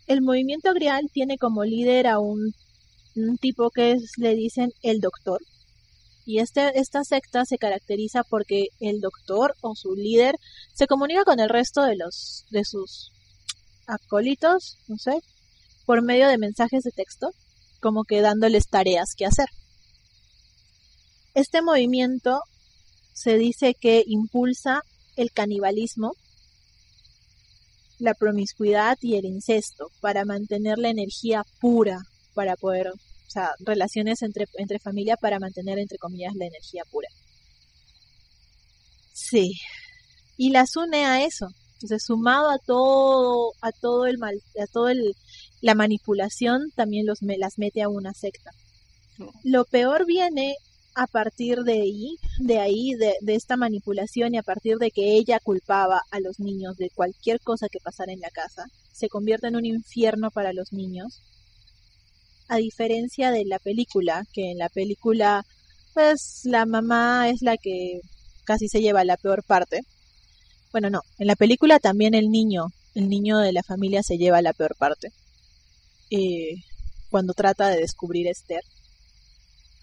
El 0.07 0.23
Movimiento 0.23 0.73
Grial 0.75 1.11
tiene 1.13 1.39
como 1.39 1.65
líder 1.65 2.07
a 2.07 2.19
un, 2.19 2.55
tipo 3.41 3.71
que 3.71 3.97
le 4.17 4.35
dicen 4.35 4.71
el 4.83 5.01
Doctor. 5.01 5.41
Y 6.27 6.39
este, 6.39 6.79
esta 6.79 7.05
secta 7.05 7.45
se 7.45 7.59
caracteriza 7.59 8.23
porque 8.25 8.67
el 8.81 9.01
Doctor 9.01 9.55
o 9.61 9.75
su 9.75 9.95
líder 9.95 10.37
se 10.75 10.87
comunica 10.87 11.25
con 11.25 11.39
el 11.39 11.49
resto 11.49 11.83
de 11.83 11.97
los 11.97 12.45
de 12.51 12.65
sus 12.65 13.13
acólitos, 13.87 14.79
no 14.89 14.97
sé, 14.97 15.21
por 15.85 16.03
medio 16.03 16.29
de 16.29 16.39
mensajes 16.39 16.83
de 16.83 16.91
texto 16.91 17.31
como 17.81 18.05
que 18.05 18.23
dándoles 18.23 18.69
tareas 18.69 19.15
que 19.15 19.27
hacer. 19.27 19.49
Este 21.35 21.61
movimiento 21.61 22.41
se 23.13 23.37
dice 23.37 23.75
que 23.79 24.03
impulsa 24.07 24.83
el 25.17 25.33
canibalismo, 25.33 26.13
la 27.99 28.15
promiscuidad 28.15 28.99
y 29.01 29.17
el 29.17 29.25
incesto 29.25 29.91
para 30.01 30.25
mantener 30.25 30.79
la 30.79 30.91
energía 30.91 31.45
pura 31.61 31.99
para 32.35 32.57
poder 32.57 32.89
o 32.89 33.31
sea, 33.31 33.51
relaciones 33.61 34.23
entre, 34.23 34.47
entre 34.55 34.79
familia 34.79 35.17
para 35.17 35.39
mantener, 35.39 35.79
entre 35.79 35.99
comillas, 35.99 36.35
la 36.35 36.47
energía 36.47 36.83
pura. 36.91 37.09
Sí, 39.13 39.53
y 40.37 40.51
las 40.51 40.77
une 40.77 41.05
a 41.05 41.25
eso. 41.25 41.49
Entonces, 41.75 42.05
sumado 42.05 42.51
a 42.51 42.59
todo, 42.59 43.53
a 43.61 43.71
todo 43.73 44.07
el 44.07 44.19
mal, 44.19 44.35
a 44.61 44.67
todo 44.67 44.89
el, 44.89 45.15
la 45.61 45.75
manipulación, 45.75 46.71
también 46.75 47.07
los, 47.07 47.23
me, 47.23 47.37
las 47.37 47.59
mete 47.59 47.83
a 47.83 47.89
una 47.89 48.13
secta. 48.15 48.51
Lo 49.43 49.65
peor 49.65 50.07
viene 50.07 50.57
a 50.95 51.07
partir 51.07 51.61
de 51.61 51.83
ahí, 51.83 52.19
de 52.39 52.59
ahí, 52.61 52.95
de, 52.95 53.35
esta 53.35 53.57
manipulación 53.57 54.35
y 54.35 54.39
a 54.39 54.43
partir 54.43 54.77
de 54.77 54.91
que 54.91 55.17
ella 55.17 55.41
culpaba 55.41 56.03
a 56.11 56.21
los 56.21 56.39
niños 56.39 56.77
de 56.77 56.91
cualquier 56.91 57.41
cosa 57.41 57.69
que 57.69 57.81
pasara 57.81 58.13
en 58.13 58.21
la 58.21 58.31
casa, 58.31 58.67
se 58.93 59.09
convierte 59.09 59.49
en 59.49 59.57
un 59.57 59.67
infierno 59.67 60.31
para 60.31 60.53
los 60.53 60.73
niños. 60.73 61.21
A 62.49 62.59
diferencia 62.59 63.31
de 63.31 63.45
la 63.45 63.59
película, 63.59 64.25
que 64.33 64.53
en 64.53 64.59
la 64.59 64.69
película, 64.69 65.45
pues 65.95 66.43
la 66.45 66.65
mamá 66.67 67.29
es 67.29 67.43
la 67.43 67.57
que 67.57 68.01
casi 68.45 68.69
se 68.69 68.81
lleva 68.81 69.05
la 69.05 69.17
peor 69.17 69.43
parte. 69.43 69.81
Bueno, 70.71 70.91
no, 70.91 71.01
en 71.19 71.27
la 71.27 71.37
película 71.37 71.81
también 71.81 72.15
el 72.15 72.31
niño, 72.31 72.67
el 72.95 73.09
niño 73.09 73.39
de 73.39 73.53
la 73.53 73.63
familia 73.63 74.03
se 74.03 74.19
lleva 74.19 74.43
la 74.43 74.53
peor 74.53 74.77
parte. 74.77 75.09
Eh, 76.11 76.57
cuando 77.11 77.33
trata 77.33 77.69
de 77.69 77.79
descubrir 77.79 78.29
a 78.29 78.31
Esther 78.31 78.63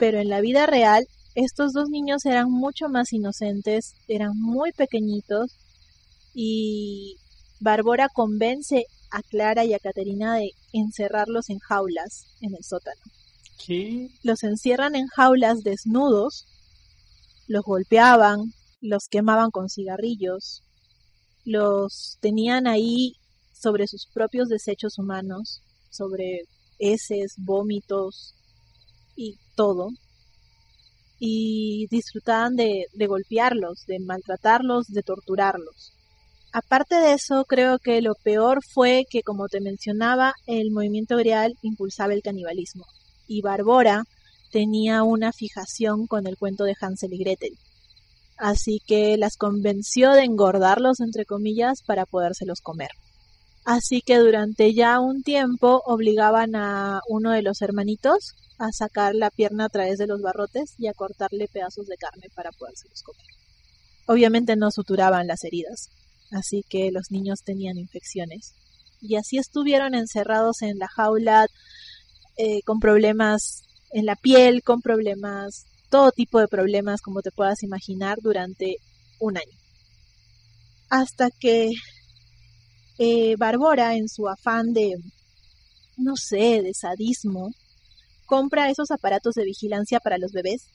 pero 0.02 0.20
en 0.20 0.30
la 0.30 0.42
vida 0.42 0.66
real 0.66 1.06
estos 1.36 1.74
dos 1.74 1.88
niños 1.90 2.26
eran 2.26 2.50
mucho 2.50 2.90
más 2.90 3.14
inocentes, 3.14 3.94
eran 4.08 4.32
muy 4.36 4.72
pequeñitos 4.72 5.52
y 6.34 7.18
Bárbara 7.60 8.10
convence 8.12 8.88
a 9.12 9.22
Clara 9.22 9.64
y 9.64 9.76
a 9.76 9.80
Caterina 9.80 10.38
de 10.38 10.54
encerrarlos 10.74 11.52
en 11.52 11.60
jaulas 11.60 12.26
en 12.42 12.56
el 12.56 12.64
sótano. 12.64 13.00
¿Qué? 13.64 14.10
Los 14.24 14.42
encierran 14.42 14.96
en 14.96 15.06
jaulas 15.06 15.62
desnudos, 15.62 16.48
los 17.48 17.64
golpeaban, 17.64 18.56
los 18.82 19.08
quemaban 19.08 19.52
con 19.52 19.70
cigarrillos, 19.70 20.64
los 21.46 22.18
tenían 22.22 22.66
ahí 22.66 23.18
sobre 23.54 23.86
sus 23.86 24.08
propios 24.08 24.50
desechos 24.50 24.98
humanos, 24.98 25.62
sobre 25.92 26.40
heces, 26.80 27.36
vómitos, 27.38 28.34
y 29.22 29.38
todo, 29.56 29.90
y 31.20 31.86
disfrutaban 31.92 32.56
de, 32.56 32.88
golpearlos, 33.08 33.86
de 33.86 34.00
maltratarlos, 34.00 34.88
de 34.88 35.04
torturarlos. 35.04 35.94
Aparte 36.52 36.96
de 36.96 37.14
eso, 37.14 37.46
creo 37.48 37.78
que 37.78 38.02
lo 38.02 38.16
peor 38.16 38.60
fue 38.74 39.06
que, 39.10 39.22
como 39.22 39.48
te 39.48 39.62
mencionaba, 39.62 40.34
el 40.48 40.72
movimiento 40.72 41.16
grial 41.18 41.54
impulsaba 41.62 42.14
el 42.14 42.24
canibalismo 42.24 42.86
y 43.28 43.42
Barbora 43.42 44.04
tenía 44.52 45.04
una 45.04 45.32
fijación 45.32 46.08
con 46.08 46.26
el 46.26 46.38
cuento 46.38 46.64
de 46.64 46.76
Hansel 46.82 47.14
y 47.14 47.20
Gretel. 47.20 47.54
Así 48.38 48.82
que 48.86 49.16
las 49.18 49.38
convenció 49.38 50.12
de 50.14 50.24
engordarlos, 50.24 51.00
entre 51.00 51.26
comillas, 51.26 51.84
para 51.86 52.08
podérselos 52.08 52.60
comer. 52.62 52.90
Así 53.64 54.02
que 54.02 54.18
durante 54.18 54.74
ya 54.74 55.00
un 55.00 55.22
tiempo 55.22 55.84
obligaban 55.86 56.56
a 56.56 57.02
uno 57.08 57.32
de 57.32 57.44
los 57.44 57.62
hermanitos 57.62 58.34
a 58.62 58.72
sacar 58.72 59.16
la 59.16 59.32
pierna 59.32 59.66
a 59.66 59.70
través 59.70 59.98
de 59.98 60.06
los 60.06 60.22
barrotes 60.22 60.76
y 60.78 60.86
a 60.88 60.94
cortarle 60.94 61.48
pedazos 61.48 61.88
de 61.88 61.98
carne 61.98 62.28
para 62.36 62.52
podérselos 62.52 63.02
comer. 63.02 63.26
Obviamente 64.06 64.56
no 64.56 64.70
suturaban 64.70 65.26
las 65.26 65.44
heridas, 65.44 65.90
así 66.30 66.64
que 66.70 66.92
los 66.92 67.10
niños 67.10 67.40
tenían 67.44 67.78
infecciones. 67.80 68.54
Y 69.02 69.16
así 69.16 69.40
estuvieron 69.40 69.96
encerrados 69.96 70.62
en 70.62 70.78
la 70.78 70.88
jaula 70.88 71.48
eh, 72.38 72.62
con 72.64 72.80
problemas 72.80 73.64
en 73.94 74.06
la 74.06 74.16
piel, 74.16 74.62
con 74.62 74.82
problemas, 74.82 75.66
todo 75.90 76.12
tipo 76.12 76.40
de 76.40 76.48
problemas 76.48 77.02
como 77.02 77.22
te 77.22 77.32
puedas 77.32 77.64
imaginar 77.64 78.20
durante 78.22 78.78
un 79.20 79.38
año. 79.38 79.58
Hasta 80.90 81.30
que 81.32 81.72
eh, 83.00 83.36
Bárbara, 83.38 83.96
en 83.96 84.08
su 84.08 84.30
afán 84.30 84.72
de, 84.74 84.98
no 85.98 86.16
sé, 86.16 86.62
de 86.62 86.74
sadismo, 86.76 87.50
compra 88.32 88.70
esos 88.70 88.92
aparatos 88.92 89.34
de 89.36 89.44
vigilancia 89.44 90.00
para 90.00 90.18
los 90.18 90.32
bebés. 90.32 90.70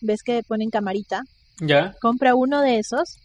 ¿Ves 0.00 0.24
que 0.24 0.42
ponen 0.42 0.68
camarita? 0.68 1.22
Ya. 1.60 1.94
Compra 2.00 2.34
uno 2.34 2.60
de 2.60 2.80
esos 2.80 3.18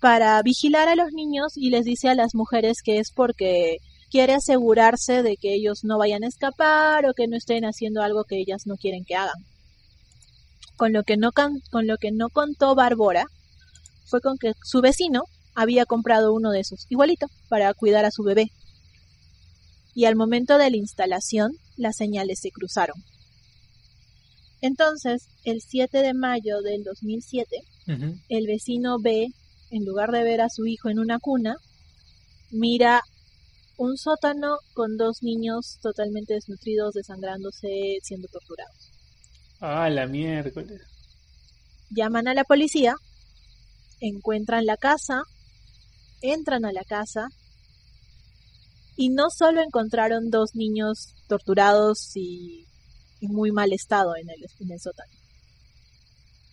para 0.00 0.42
vigilar 0.42 0.88
a 0.88 0.96
los 0.96 1.12
niños 1.12 1.52
y 1.54 1.70
les 1.70 1.84
dice 1.84 2.08
a 2.08 2.16
las 2.16 2.34
mujeres 2.34 2.78
que 2.82 2.98
es 2.98 3.12
porque 3.12 3.76
quiere 4.10 4.34
asegurarse 4.34 5.22
de 5.22 5.36
que 5.36 5.54
ellos 5.54 5.84
no 5.84 5.96
vayan 5.96 6.24
a 6.24 6.26
escapar 6.26 7.06
o 7.06 7.14
que 7.14 7.28
no 7.28 7.36
estén 7.36 7.64
haciendo 7.64 8.02
algo 8.02 8.24
que 8.24 8.40
ellas 8.40 8.62
no 8.66 8.74
quieren 8.74 9.04
que 9.04 9.14
hagan. 9.14 9.44
Con 10.76 10.92
lo 10.92 11.04
que 11.04 11.16
no, 11.16 11.30
con 11.30 11.86
lo 11.86 11.98
que 11.98 12.10
no 12.10 12.30
contó 12.30 12.74
Bárbara 12.74 13.26
fue 14.06 14.20
con 14.20 14.38
que 14.38 14.54
su 14.64 14.80
vecino 14.80 15.22
había 15.54 15.86
comprado 15.86 16.34
uno 16.34 16.50
de 16.50 16.60
esos, 16.60 16.86
igualito, 16.88 17.28
para 17.48 17.72
cuidar 17.74 18.04
a 18.04 18.10
su 18.10 18.24
bebé. 18.24 18.50
Y 19.94 20.06
al 20.06 20.16
momento 20.16 20.58
de 20.58 20.68
la 20.68 20.76
instalación, 20.76 21.52
las 21.76 21.96
señales 21.96 22.40
se 22.40 22.50
cruzaron. 22.50 22.96
Entonces, 24.60 25.28
el 25.44 25.60
7 25.60 25.98
de 25.98 26.14
mayo 26.14 26.60
del 26.62 26.82
2007, 26.82 27.62
el 28.28 28.46
vecino 28.46 28.98
ve, 28.98 29.28
en 29.70 29.84
lugar 29.84 30.10
de 30.10 30.24
ver 30.24 30.40
a 30.40 30.48
su 30.48 30.66
hijo 30.66 30.88
en 30.88 30.98
una 30.98 31.18
cuna, 31.18 31.56
mira 32.50 33.02
un 33.76 33.96
sótano 33.98 34.56
con 34.74 34.96
dos 34.96 35.22
niños 35.22 35.78
totalmente 35.82 36.34
desnutridos, 36.34 36.94
desangrándose, 36.94 37.98
siendo 38.02 38.28
torturados. 38.28 38.90
Ah, 39.60 39.90
la 39.90 40.06
miércoles. 40.06 40.80
Llaman 41.90 42.28
a 42.28 42.34
la 42.34 42.44
policía, 42.44 42.96
encuentran 44.00 44.66
la 44.66 44.76
casa, 44.76 45.22
entran 46.22 46.64
a 46.64 46.72
la 46.72 46.82
casa 46.84 47.28
y 48.96 49.10
no 49.10 49.30
solo 49.30 49.62
encontraron 49.62 50.30
dos 50.30 50.54
niños 50.54 51.14
torturados 51.28 52.16
y 52.16 52.66
en 53.20 53.32
muy 53.32 53.52
mal 53.52 53.72
estado 53.72 54.16
en 54.16 54.28
el, 54.30 54.44
en 54.60 54.72
el 54.72 54.80
sótano. 54.80 55.12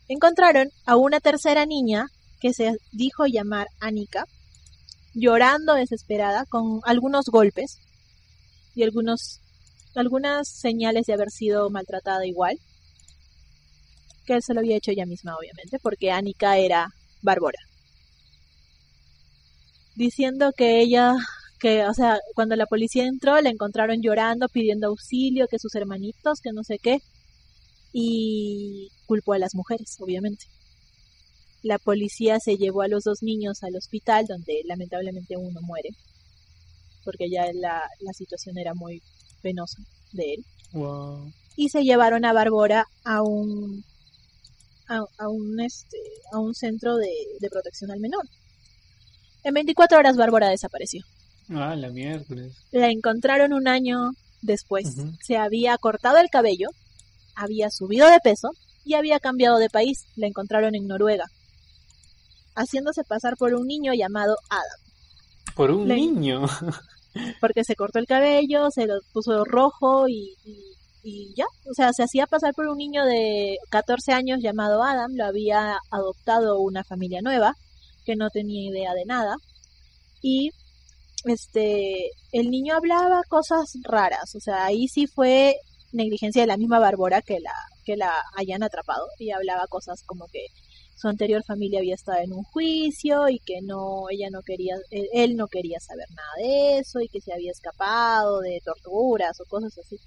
Encontraron 0.10 0.70
a 0.86 0.98
una 0.98 1.20
tercera 1.20 1.66
niña 1.66 2.08
que 2.42 2.54
se 2.54 2.76
dijo 2.92 3.26
llamar 3.26 3.68
Anika, 3.80 4.26
llorando 5.14 5.76
desesperada 5.76 6.46
con 6.46 6.82
algunos 6.84 7.26
golpes 7.28 7.80
y 8.76 8.84
algunos 8.84 9.40
algunas 9.96 10.48
señales 10.50 11.06
de 11.06 11.14
haber 11.14 11.30
sido 11.30 11.70
maltratada 11.70 12.26
igual 12.26 12.58
que 14.26 14.42
se 14.42 14.56
lo 14.56 14.62
había 14.62 14.78
hecho 14.78 14.90
ella 14.90 15.06
misma 15.06 15.36
obviamente 15.36 15.78
porque 15.80 16.12
Anika 16.12 16.58
era 16.58 16.90
Bárbara 17.22 17.60
diciendo 19.96 20.52
que 20.52 20.82
ella 20.82 21.14
que, 21.64 21.86
o 21.86 21.94
sea, 21.94 22.20
cuando 22.36 22.58
la 22.58 22.66
policía 22.66 23.06
entró, 23.06 23.40
la 23.40 23.50
encontraron 23.50 24.02
llorando, 24.02 24.50
pidiendo 24.50 24.88
auxilio, 24.88 25.48
que 25.48 25.60
sus 25.60 25.74
hermanitos, 25.76 26.42
que 26.42 26.52
no 26.52 26.62
sé 26.62 26.78
qué, 26.78 27.00
y 27.94 28.90
culpó 29.06 29.32
a 29.32 29.40
las 29.40 29.56
mujeres, 29.56 29.96
obviamente. 30.02 30.44
La 31.62 31.80
policía 31.80 32.38
se 32.42 32.58
llevó 32.58 32.82
a 32.82 32.90
los 32.90 33.06
dos 33.06 33.24
niños 33.24 33.64
al 33.64 33.78
hospital, 33.78 34.26
donde 34.28 34.62
lamentablemente 34.66 35.38
uno 35.38 35.62
muere, 35.62 35.92
porque 37.06 37.30
ya 37.30 37.46
la, 37.54 37.82
la 38.02 38.12
situación 38.12 38.58
era 38.58 38.74
muy 38.74 39.02
penosa 39.42 39.82
de 40.12 40.34
él. 40.34 40.46
Y 41.56 41.70
se 41.70 41.84
llevaron 41.84 42.26
a 42.26 42.34
Barbora 42.34 42.88
a 43.06 43.22
un 43.22 43.86
a, 44.90 45.30
un 45.30 45.62
este 45.62 45.98
a 46.34 46.40
un 46.40 46.54
centro 46.54 46.98
de, 46.98 47.14
de 47.40 47.50
protección 47.50 47.90
al 47.90 48.02
menor. 48.02 48.26
En 49.46 49.54
24 49.54 49.98
horas 49.98 50.18
Bárbara 50.18 50.50
desapareció. 50.50 51.06
Ah, 51.56 51.76
la 51.76 51.90
miércoles. 51.90 52.54
La 52.72 52.90
encontraron 52.90 53.54
un 53.54 53.68
año 53.68 54.12
después. 54.42 54.96
Se 55.22 55.38
había 55.38 55.78
cortado 55.78 56.18
el 56.18 56.30
cabello, 56.30 56.70
había 57.36 57.70
subido 57.70 58.10
de 58.10 58.20
peso 58.20 58.50
y 58.86 58.96
había 58.96 59.20
cambiado 59.20 59.58
de 59.58 59.70
país. 59.70 60.06
La 60.16 60.28
encontraron 60.28 60.76
en 60.76 60.88
Noruega, 60.88 61.26
haciéndose 62.56 63.04
pasar 63.04 63.38
por 63.38 63.54
un 63.54 63.68
niño 63.68 63.94
llamado 63.94 64.36
Adam. 64.50 65.56
¿Por 65.56 65.72
un 65.72 65.88
niño? 65.88 66.46
porque 67.40 67.64
se 67.64 67.76
cortó 67.76 68.00
el 68.00 68.08
cabello, 68.08 68.72
se 68.72 68.88
lo 68.88 68.96
puso 69.12 69.44
rojo 69.46 70.08
y, 70.08 70.36
y, 71.04 71.34
ya. 71.36 71.46
O 71.70 71.74
sea, 71.74 71.94
se 71.94 72.04
hacía 72.04 72.26
pasar 72.28 72.54
por 72.54 72.68
un 72.68 72.78
niño 72.78 73.06
de 73.06 73.58
14 73.70 74.14
años 74.14 74.40
llamado 74.42 74.84
Adam. 74.84 75.12
Lo 75.14 75.26
había 75.26 75.78
adoptado 75.92 76.60
una 76.60 76.84
familia 76.84 77.22
nueva 77.22 77.56
que 78.06 78.16
no 78.16 78.30
tenía 78.30 78.70
idea 78.70 78.94
de 78.94 79.06
nada. 79.06 79.36
Y 80.22 80.52
este, 81.26 82.12
el 82.32 82.50
niño 82.52 82.76
hablaba 82.76 83.22
cosas 83.30 83.74
raras, 83.84 84.36
o 84.36 84.40
sea, 84.40 84.66
ahí 84.66 84.88
sí 84.88 85.08
fue 85.08 85.56
negligencia 85.94 86.42
de 86.42 86.48
la 86.48 86.58
misma 86.58 86.80
Bárbara 86.80 87.22
que 87.22 87.40
la, 87.40 87.54
que 87.86 87.96
la 87.96 88.12
hayan 88.36 88.64
atrapado. 88.64 89.08
Y 89.20 89.32
hablaba 89.32 89.68
cosas 89.68 90.04
como 90.06 90.28
que 90.28 90.48
su 90.96 91.08
anterior 91.08 91.44
familia 91.46 91.80
había 91.80 91.96
estado 91.96 92.20
en 92.20 92.34
un 92.34 92.44
juicio 92.44 93.30
y 93.30 93.40
que 93.40 93.62
no, 93.62 94.06
ella 94.10 94.30
no 94.32 94.42
quería, 94.42 94.76
él, 94.90 95.36
no 95.36 95.48
quería 95.48 95.80
saber 95.80 96.08
nada 96.12 96.32
de 96.38 96.80
eso 96.80 97.00
y 97.00 97.08
que 97.08 97.22
se 97.22 97.34
había 97.34 97.52
escapado 97.52 98.42
de 98.42 98.62
torturas 98.64 99.40
o 99.40 99.46
cosas 99.46 99.78
así. 99.78 99.98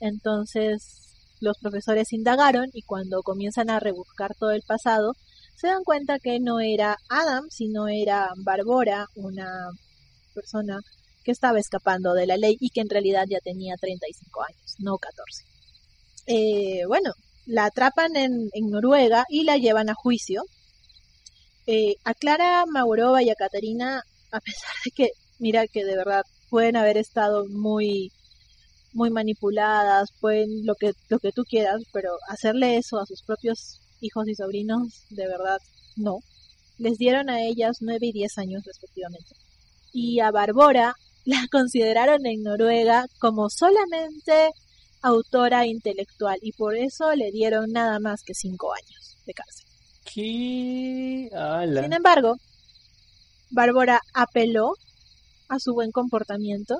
Entonces 0.00 1.00
los 1.40 1.58
profesores 1.58 2.12
indagaron 2.12 2.70
y 2.72 2.82
cuando 2.82 3.22
comienzan 3.22 3.70
a 3.70 3.80
rebuscar 3.80 4.34
todo 4.38 4.52
el 4.52 4.62
pasado, 4.62 5.14
se 5.56 5.68
dan 5.68 5.84
cuenta 5.84 6.18
que 6.18 6.38
no 6.40 6.60
era 6.60 6.96
Adam, 7.08 7.46
sino 7.50 7.88
era 7.88 8.30
Barbora, 8.36 9.06
una 9.16 9.70
persona 10.32 10.80
que 11.22 11.32
estaba 11.32 11.58
escapando 11.58 12.14
de 12.14 12.26
la 12.26 12.36
ley 12.36 12.56
y 12.60 12.70
que 12.70 12.80
en 12.80 12.90
realidad 12.90 13.26
ya 13.28 13.38
tenía 13.40 13.76
35 13.76 14.42
años, 14.42 14.74
no 14.78 14.98
14. 14.98 15.44
Eh, 16.26 16.84
bueno, 16.86 17.12
la 17.46 17.66
atrapan 17.66 18.16
en, 18.16 18.50
Noruega 18.70 19.24
y 19.28 19.44
la 19.44 19.56
llevan 19.56 19.90
a 19.90 19.94
juicio. 19.94 20.44
Eh, 21.66 21.94
a 22.04 22.14
Clara 22.14 22.64
Maurova 22.66 23.22
y 23.22 23.30
a 23.30 23.34
Catarina, 23.34 24.02
a 24.32 24.40
pesar 24.40 24.72
de 24.84 24.90
que, 24.90 25.10
mira 25.38 25.66
que 25.66 25.84
de 25.84 25.96
verdad 25.96 26.22
pueden 26.50 26.76
haber 26.76 26.96
estado 26.96 27.46
muy 27.46 28.10
muy 28.94 29.10
manipuladas, 29.10 30.10
pueden 30.20 30.66
lo 30.66 30.74
que 30.74 30.92
lo 31.08 31.18
que 31.18 31.32
tú 31.32 31.44
quieras, 31.44 31.82
pero 31.92 32.10
hacerle 32.28 32.76
eso 32.76 32.98
a 32.98 33.06
sus 33.06 33.22
propios 33.22 33.80
hijos 34.00 34.28
y 34.28 34.34
sobrinos, 34.34 35.04
de 35.10 35.26
verdad, 35.26 35.58
no. 35.96 36.18
Les 36.78 36.98
dieron 36.98 37.30
a 37.30 37.42
ellas 37.42 37.78
nueve 37.80 38.06
y 38.06 38.12
diez 38.12 38.36
años 38.38 38.64
respectivamente. 38.64 39.34
Y 39.92 40.20
a 40.20 40.30
Barbora 40.30 40.96
la 41.24 41.46
consideraron 41.50 42.26
en 42.26 42.42
Noruega 42.42 43.06
como 43.18 43.48
solamente 43.50 44.50
autora 45.02 45.66
intelectual 45.66 46.38
y 46.40 46.52
por 46.52 46.76
eso 46.76 47.14
le 47.14 47.30
dieron 47.30 47.72
nada 47.72 47.98
más 48.00 48.22
que 48.22 48.34
cinco 48.34 48.72
años 48.72 49.16
de 49.26 49.34
cárcel. 49.34 49.66
¿Qué? 50.04 51.30
Sin 51.82 51.92
embargo, 51.92 52.36
Bárbara 53.50 54.00
apeló 54.14 54.74
a 55.48 55.58
su 55.58 55.74
buen 55.74 55.90
comportamiento 55.90 56.78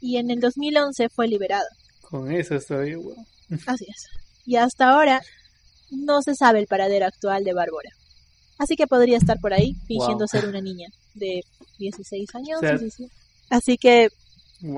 y 0.00 0.16
en 0.16 0.30
el 0.30 0.40
2011 0.40 1.08
fue 1.08 1.28
liberada. 1.28 1.68
Con 2.02 2.30
eso 2.30 2.56
estoy, 2.56 2.94
Así 3.66 3.86
es. 3.88 4.06
Y 4.44 4.56
hasta 4.56 4.90
ahora 4.90 5.22
no 5.90 6.22
se 6.22 6.34
sabe 6.34 6.60
el 6.60 6.66
paradero 6.66 7.06
actual 7.06 7.44
de 7.44 7.52
Bárbara. 7.52 7.90
Así 8.58 8.76
que 8.76 8.86
podría 8.86 9.18
estar 9.18 9.38
por 9.38 9.52
ahí 9.52 9.74
fingiendo 9.86 10.26
ser 10.26 10.46
una 10.46 10.60
niña 10.60 10.88
de 11.14 11.44
16 11.78 12.34
años. 12.34 12.60
Así 13.50 13.76
que 13.76 14.08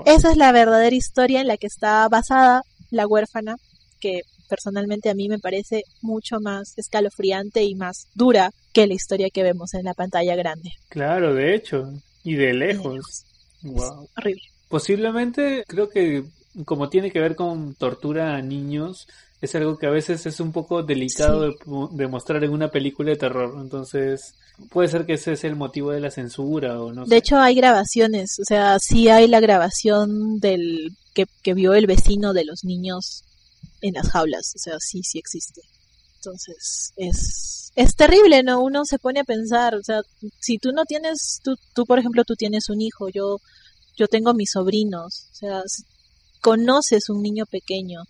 esa 0.05 0.31
es 0.31 0.37
la 0.37 0.53
verdadera 0.53 0.95
historia 0.95 1.41
en 1.41 1.47
la 1.47 1.57
que 1.57 1.67
está 1.67 2.09
basada 2.09 2.63
La 2.91 3.07
huérfana, 3.07 3.57
que 4.01 4.23
personalmente 4.49 5.11
a 5.11 5.15
mí 5.15 5.29
me 5.29 5.39
parece 5.39 5.85
mucho 6.01 6.41
más 6.41 6.77
escalofriante 6.77 7.63
y 7.63 7.75
más 7.75 8.09
dura 8.15 8.51
que 8.73 8.87
la 8.87 8.95
historia 8.95 9.31
que 9.31 9.43
vemos 9.43 9.75
en 9.75 9.85
la 9.85 9.95
pantalla 9.95 10.35
grande. 10.37 10.73
Claro, 10.89 11.35
de 11.35 11.55
hecho, 11.55 11.93
y 12.25 12.35
de 12.35 12.55
lejos. 12.55 13.25
Wow. 13.63 14.09
Horrible. 14.17 14.43
Posiblemente 14.69 15.65
creo 15.67 15.89
que 15.89 16.25
como 16.65 16.89
tiene 16.89 17.11
que 17.11 17.21
ver 17.21 17.37
con 17.37 17.75
tortura 17.75 18.35
a 18.35 18.43
niños, 18.43 19.07
es 19.41 19.55
algo 19.55 19.79
que 19.79 19.87
a 19.87 19.91
veces 19.91 20.27
es 20.27 20.41
un 20.41 20.53
poco 20.53 20.83
delicado 20.83 21.55
de, 21.93 22.09
mostrar 22.09 22.43
en 22.43 22.51
una 22.51 22.71
película 22.71 23.11
de 23.11 23.17
terror. 23.17 23.55
Entonces, 23.61 24.35
puede 24.71 24.89
ser 24.89 25.07
que 25.07 25.15
ese 25.15 25.33
es 25.33 25.45
el 25.45 25.55
motivo 25.55 25.93
de 25.93 26.01
la 26.01 26.11
censura 26.11 26.81
o 26.81 26.93
no. 26.93 27.05
De 27.05 27.17
hecho, 27.17 27.37
hay 27.37 27.55
grabaciones, 27.55 28.39
o 28.41 28.45
sea, 28.45 28.79
sí 28.81 29.09
hay 29.09 29.29
la 29.29 29.41
grabación 29.41 30.41
del 30.41 30.91
que, 31.15 31.27
que 31.43 31.55
vio 31.55 31.75
el 31.75 31.87
vecino 31.87 32.33
de 32.33 32.45
los 32.45 32.65
niños 32.65 33.25
en 33.81 33.95
las 33.95 34.11
jaulas, 34.11 34.53
o 34.57 34.59
sea, 34.59 34.75
sí, 34.81 35.03
sí 35.05 35.19
existe. 35.19 35.61
Entonces, 36.17 36.93
es, 36.97 37.71
es 37.77 37.95
terrible, 37.95 38.43
¿no? 38.43 38.61
Uno 38.61 38.85
se 38.85 38.99
pone 38.99 39.21
a 39.21 39.25
pensar, 39.25 39.77
o 39.77 39.83
sea, 39.85 40.01
si 40.41 40.59
tú 40.59 40.73
no 40.73 40.85
tienes, 40.85 41.41
tú, 41.45 41.55
tú 41.75 41.87
por 41.87 42.01
ejemplo, 42.01 42.25
tú 42.25 42.35
tienes 42.35 42.69
un 42.71 42.81
hijo, 42.81 43.09
yo, 43.09 43.39
yo 43.97 44.09
tengo 44.09 44.35
mis 44.35 44.51
sobrinos, 44.51 45.29
o 45.33 45.35
sea, 45.37 45.63
conoces 46.41 47.09
un 47.09 47.23
niño 47.23 47.47
pequeño, 47.47 48.03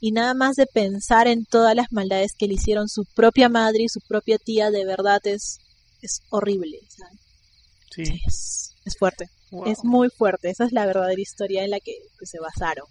y 0.00 0.12
nada 0.12 0.34
más 0.34 0.56
de 0.56 0.66
pensar 0.66 1.26
en 1.26 1.44
todas 1.44 1.74
las 1.74 1.90
maldades 1.90 2.32
que 2.36 2.46
le 2.46 2.54
hicieron 2.54 2.88
su 2.88 3.04
propia 3.04 3.48
madre 3.48 3.84
y 3.84 3.88
su 3.88 4.00
propia 4.00 4.38
tía, 4.38 4.70
de 4.70 4.84
verdad 4.84 5.20
es, 5.24 5.58
es 6.02 6.20
horrible. 6.30 6.80
Sí. 7.94 8.20
es, 8.26 8.96
fuerte, 8.98 9.30
es 9.64 9.84
muy 9.84 10.10
fuerte. 10.10 10.50
Esa 10.50 10.64
es 10.66 10.72
la 10.72 10.84
verdadera 10.86 11.20
historia 11.20 11.64
en 11.64 11.70
la 11.70 11.80
que 11.80 11.94
pues, 12.18 12.30
se 12.30 12.38
basaron. 12.38 12.86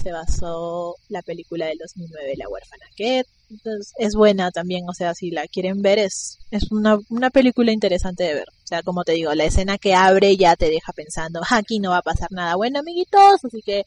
Se 0.00 0.12
basó 0.12 0.94
la 1.08 1.22
película 1.22 1.66
del 1.66 1.78
2009, 1.78 2.34
La 2.36 2.48
huérfana, 2.48 2.84
que 2.94 3.24
pues, 3.64 3.92
es 3.98 4.14
buena 4.14 4.52
también, 4.52 4.88
o 4.88 4.94
sea, 4.94 5.12
si 5.14 5.32
la 5.32 5.48
quieren 5.48 5.82
ver, 5.82 5.98
es, 5.98 6.38
es 6.52 6.70
una, 6.70 7.00
una 7.10 7.30
película 7.30 7.72
interesante 7.72 8.22
de 8.22 8.34
ver. 8.34 8.48
O 8.48 8.66
sea, 8.66 8.84
como 8.84 9.02
te 9.02 9.12
digo, 9.12 9.34
la 9.34 9.44
escena 9.44 9.76
que 9.76 9.94
abre 9.94 10.36
ya 10.36 10.54
te 10.54 10.70
deja 10.70 10.92
pensando, 10.92 11.40
aquí 11.50 11.80
no 11.80 11.90
va 11.90 11.98
a 11.98 12.02
pasar 12.02 12.30
nada 12.30 12.54
bueno, 12.54 12.78
amiguitos, 12.78 13.44
así 13.44 13.60
que, 13.60 13.84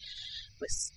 pues, 0.59 0.91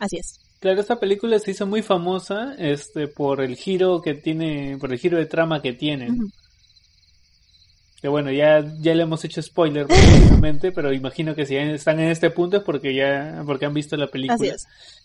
Así 0.00 0.16
es. 0.16 0.40
Claro, 0.60 0.80
esta 0.80 0.98
película 0.98 1.38
se 1.38 1.50
hizo 1.50 1.66
muy 1.66 1.82
famosa 1.82 2.54
este 2.58 3.06
por 3.06 3.42
el 3.42 3.56
giro 3.56 4.00
que 4.00 4.14
tiene, 4.14 4.78
por 4.78 4.92
el 4.92 4.98
giro 4.98 5.18
de 5.18 5.26
trama 5.26 5.60
que 5.60 5.74
tiene. 5.74 6.08
Que 8.00 8.08
bueno, 8.08 8.30
ya, 8.30 8.64
ya 8.80 8.94
le 8.94 9.02
hemos 9.02 9.24
hecho 9.24 9.42
spoiler 9.42 9.86
pero 10.74 10.92
imagino 10.92 11.34
que 11.34 11.46
si 11.46 11.56
están 11.56 12.00
en 12.00 12.08
este 12.08 12.30
punto 12.30 12.58
es 12.58 12.62
porque 12.62 12.94
ya 12.94 13.42
porque 13.46 13.66
han 13.66 13.74
visto 13.74 13.96
la 13.96 14.08
película 14.08 14.56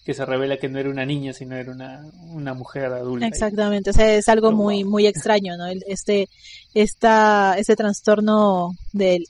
que 0.06 0.14
se 0.14 0.26
revela 0.26 0.58
que 0.58 0.70
no 0.70 0.80
era 0.80 0.90
una 0.90 1.06
niña, 1.06 1.34
sino 1.34 1.56
era 1.56 1.72
una, 1.72 2.06
una 2.32 2.54
mujer 2.54 2.86
adulta. 2.86 3.28
Exactamente, 3.28 3.90
o 3.92 3.94
sea, 3.94 4.16
es 4.16 4.28
algo 4.28 4.52
muy 4.52 4.84
muy 4.84 5.08
extraño, 5.08 5.56
¿no? 5.58 5.68
Este 5.88 6.28
esta 6.74 7.56
ese 7.58 7.76
trastorno 7.76 8.72
del 8.92 9.26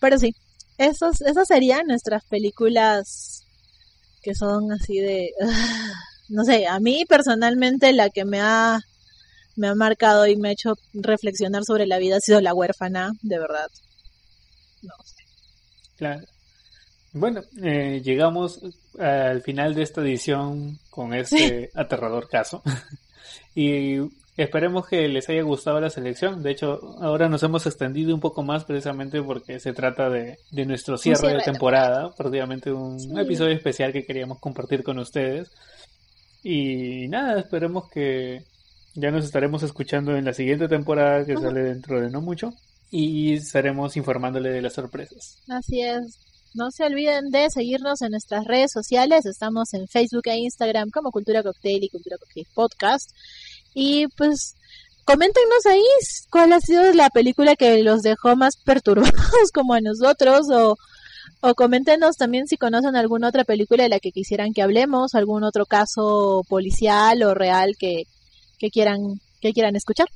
Pero 0.00 0.18
sí, 0.18 0.34
esos, 0.78 1.20
esas 1.20 1.48
serían 1.48 1.86
nuestras 1.86 2.24
películas 2.24 3.44
que 4.22 4.34
son 4.34 4.72
así 4.72 4.98
de... 4.98 5.30
no 6.28 6.44
sé, 6.44 6.66
a 6.66 6.80
mí 6.80 7.04
personalmente 7.08 7.92
la 7.92 8.08
que 8.10 8.24
me 8.24 8.40
ha, 8.40 8.80
me 9.56 9.68
ha 9.68 9.74
marcado 9.74 10.26
y 10.26 10.36
me 10.36 10.48
ha 10.48 10.52
hecho 10.52 10.74
reflexionar 10.94 11.64
sobre 11.64 11.86
la 11.86 11.98
vida 11.98 12.16
ha 12.16 12.20
sido 12.20 12.40
La 12.40 12.54
huérfana, 12.54 13.12
de 13.22 13.38
verdad. 13.38 13.68
No 14.82 14.94
sé. 15.04 15.24
Claro. 15.96 16.26
Bueno, 17.12 17.42
eh, 17.62 18.00
llegamos 18.02 18.60
al 18.98 19.40
final 19.42 19.74
de 19.74 19.82
esta 19.82 20.00
edición 20.00 20.80
con 20.90 21.14
este 21.14 21.70
aterrador 21.74 22.28
caso. 22.28 22.62
y 23.54 24.00
Esperemos 24.36 24.88
que 24.88 25.06
les 25.06 25.28
haya 25.28 25.42
gustado 25.42 25.80
la 25.80 25.90
selección. 25.90 26.42
De 26.42 26.50
hecho, 26.50 26.96
ahora 27.00 27.28
nos 27.28 27.42
hemos 27.44 27.66
extendido 27.66 28.14
un 28.14 28.20
poco 28.20 28.42
más 28.42 28.64
precisamente 28.64 29.22
porque 29.22 29.60
se 29.60 29.72
trata 29.72 30.10
de, 30.10 30.38
de 30.50 30.66
nuestro 30.66 30.98
cierre, 30.98 31.34
de 31.34 31.40
temporada, 31.40 32.12
prácticamente 32.16 32.72
un 32.72 33.18
episodio 33.18 33.54
especial 33.54 33.92
que 33.92 34.04
queríamos 34.04 34.40
compartir 34.40 34.82
con 34.82 34.98
ustedes. 34.98 35.52
Y 36.42 37.06
nada, 37.08 37.38
esperemos 37.38 37.88
que 37.88 38.42
ya 38.94 39.10
nos 39.10 39.24
estaremos 39.24 39.62
escuchando 39.62 40.16
en 40.16 40.24
la 40.24 40.34
siguiente 40.34 40.68
temporada 40.68 41.24
que 41.24 41.36
sale 41.36 41.62
dentro 41.62 42.00
de 42.00 42.10
no 42.10 42.20
mucho 42.20 42.52
y 42.90 43.34
estaremos 43.34 43.96
informándole 43.96 44.50
de 44.50 44.62
las 44.62 44.74
sorpresas. 44.74 45.38
Así 45.48 45.80
es. 45.82 46.18
No 46.54 46.70
se 46.70 46.84
olviden 46.84 47.30
de 47.30 47.50
seguirnos 47.50 48.00
en 48.02 48.12
nuestras 48.12 48.44
redes 48.44 48.70
sociales. 48.70 49.26
Estamos 49.26 49.74
en 49.74 49.88
Facebook 49.88 50.22
e 50.26 50.36
Instagram 50.36 50.90
como 50.90 51.10
Cultura 51.10 51.42
Cocktail 51.42 51.82
y 51.82 51.88
Cultura 51.88 52.16
Cocktail 52.16 52.46
Podcast. 52.54 53.10
Y 53.74 54.06
pues 54.16 54.54
coméntenos 55.04 55.66
ahí 55.66 55.84
cuál 56.30 56.52
ha 56.52 56.60
sido 56.60 56.92
la 56.92 57.10
película 57.10 57.56
que 57.56 57.82
los 57.82 58.02
dejó 58.02 58.36
más 58.36 58.56
perturbados 58.56 59.12
como 59.52 59.74
a 59.74 59.80
nosotros 59.80 60.48
o, 60.50 60.76
o 61.40 61.54
coméntenos 61.54 62.16
también 62.16 62.46
si 62.46 62.56
conocen 62.56 62.96
alguna 62.96 63.28
otra 63.28 63.44
película 63.44 63.82
de 63.82 63.90
la 63.90 64.00
que 64.00 64.12
quisieran 64.12 64.54
que 64.54 64.62
hablemos, 64.62 65.14
algún 65.14 65.44
otro 65.44 65.66
caso 65.66 66.42
policial 66.48 67.22
o 67.22 67.34
real 67.34 67.76
que, 67.78 68.04
que 68.58 68.70
quieran 68.70 69.20
que 69.40 69.52
quieran 69.52 69.76
escuchar. 69.76 70.08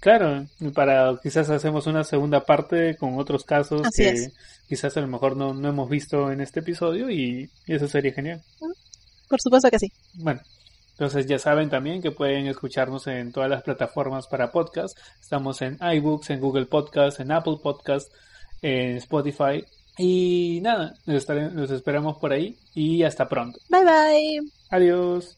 Claro, 0.00 0.46
para 0.74 1.18
quizás 1.20 1.50
hacemos 1.50 1.88
una 1.88 2.04
segunda 2.04 2.44
parte 2.44 2.96
con 2.96 3.18
otros 3.18 3.42
casos 3.42 3.82
que 3.96 4.28
quizás 4.68 4.96
a 4.96 5.00
lo 5.00 5.08
mejor 5.08 5.36
no, 5.36 5.52
no 5.52 5.68
hemos 5.68 5.90
visto 5.90 6.30
en 6.30 6.40
este 6.40 6.60
episodio 6.60 7.10
y 7.10 7.50
eso 7.66 7.88
sería 7.88 8.12
genial. 8.12 8.40
Por 9.28 9.40
supuesto 9.40 9.68
que 9.70 9.80
sí. 9.80 9.92
Bueno, 10.14 10.40
entonces 10.98 11.26
ya 11.26 11.38
saben 11.38 11.70
también 11.70 12.02
que 12.02 12.10
pueden 12.10 12.48
escucharnos 12.48 13.06
en 13.06 13.30
todas 13.30 13.48
las 13.48 13.62
plataformas 13.62 14.26
para 14.26 14.50
podcast. 14.50 14.98
Estamos 15.20 15.62
en 15.62 15.78
iBooks, 15.80 16.30
en 16.30 16.40
Google 16.40 16.66
Podcast, 16.66 17.20
en 17.20 17.30
Apple 17.30 17.58
Podcast, 17.62 18.12
en 18.62 18.96
Spotify. 18.96 19.64
Y 19.96 20.58
nada, 20.60 20.94
nos, 21.06 21.70
esperamos 21.70 22.18
por 22.18 22.32
ahí 22.32 22.56
y 22.74 23.04
hasta 23.04 23.28
pronto. 23.28 23.60
Bye 23.68 23.84
bye. 23.84 24.50
Adiós. 24.70 25.36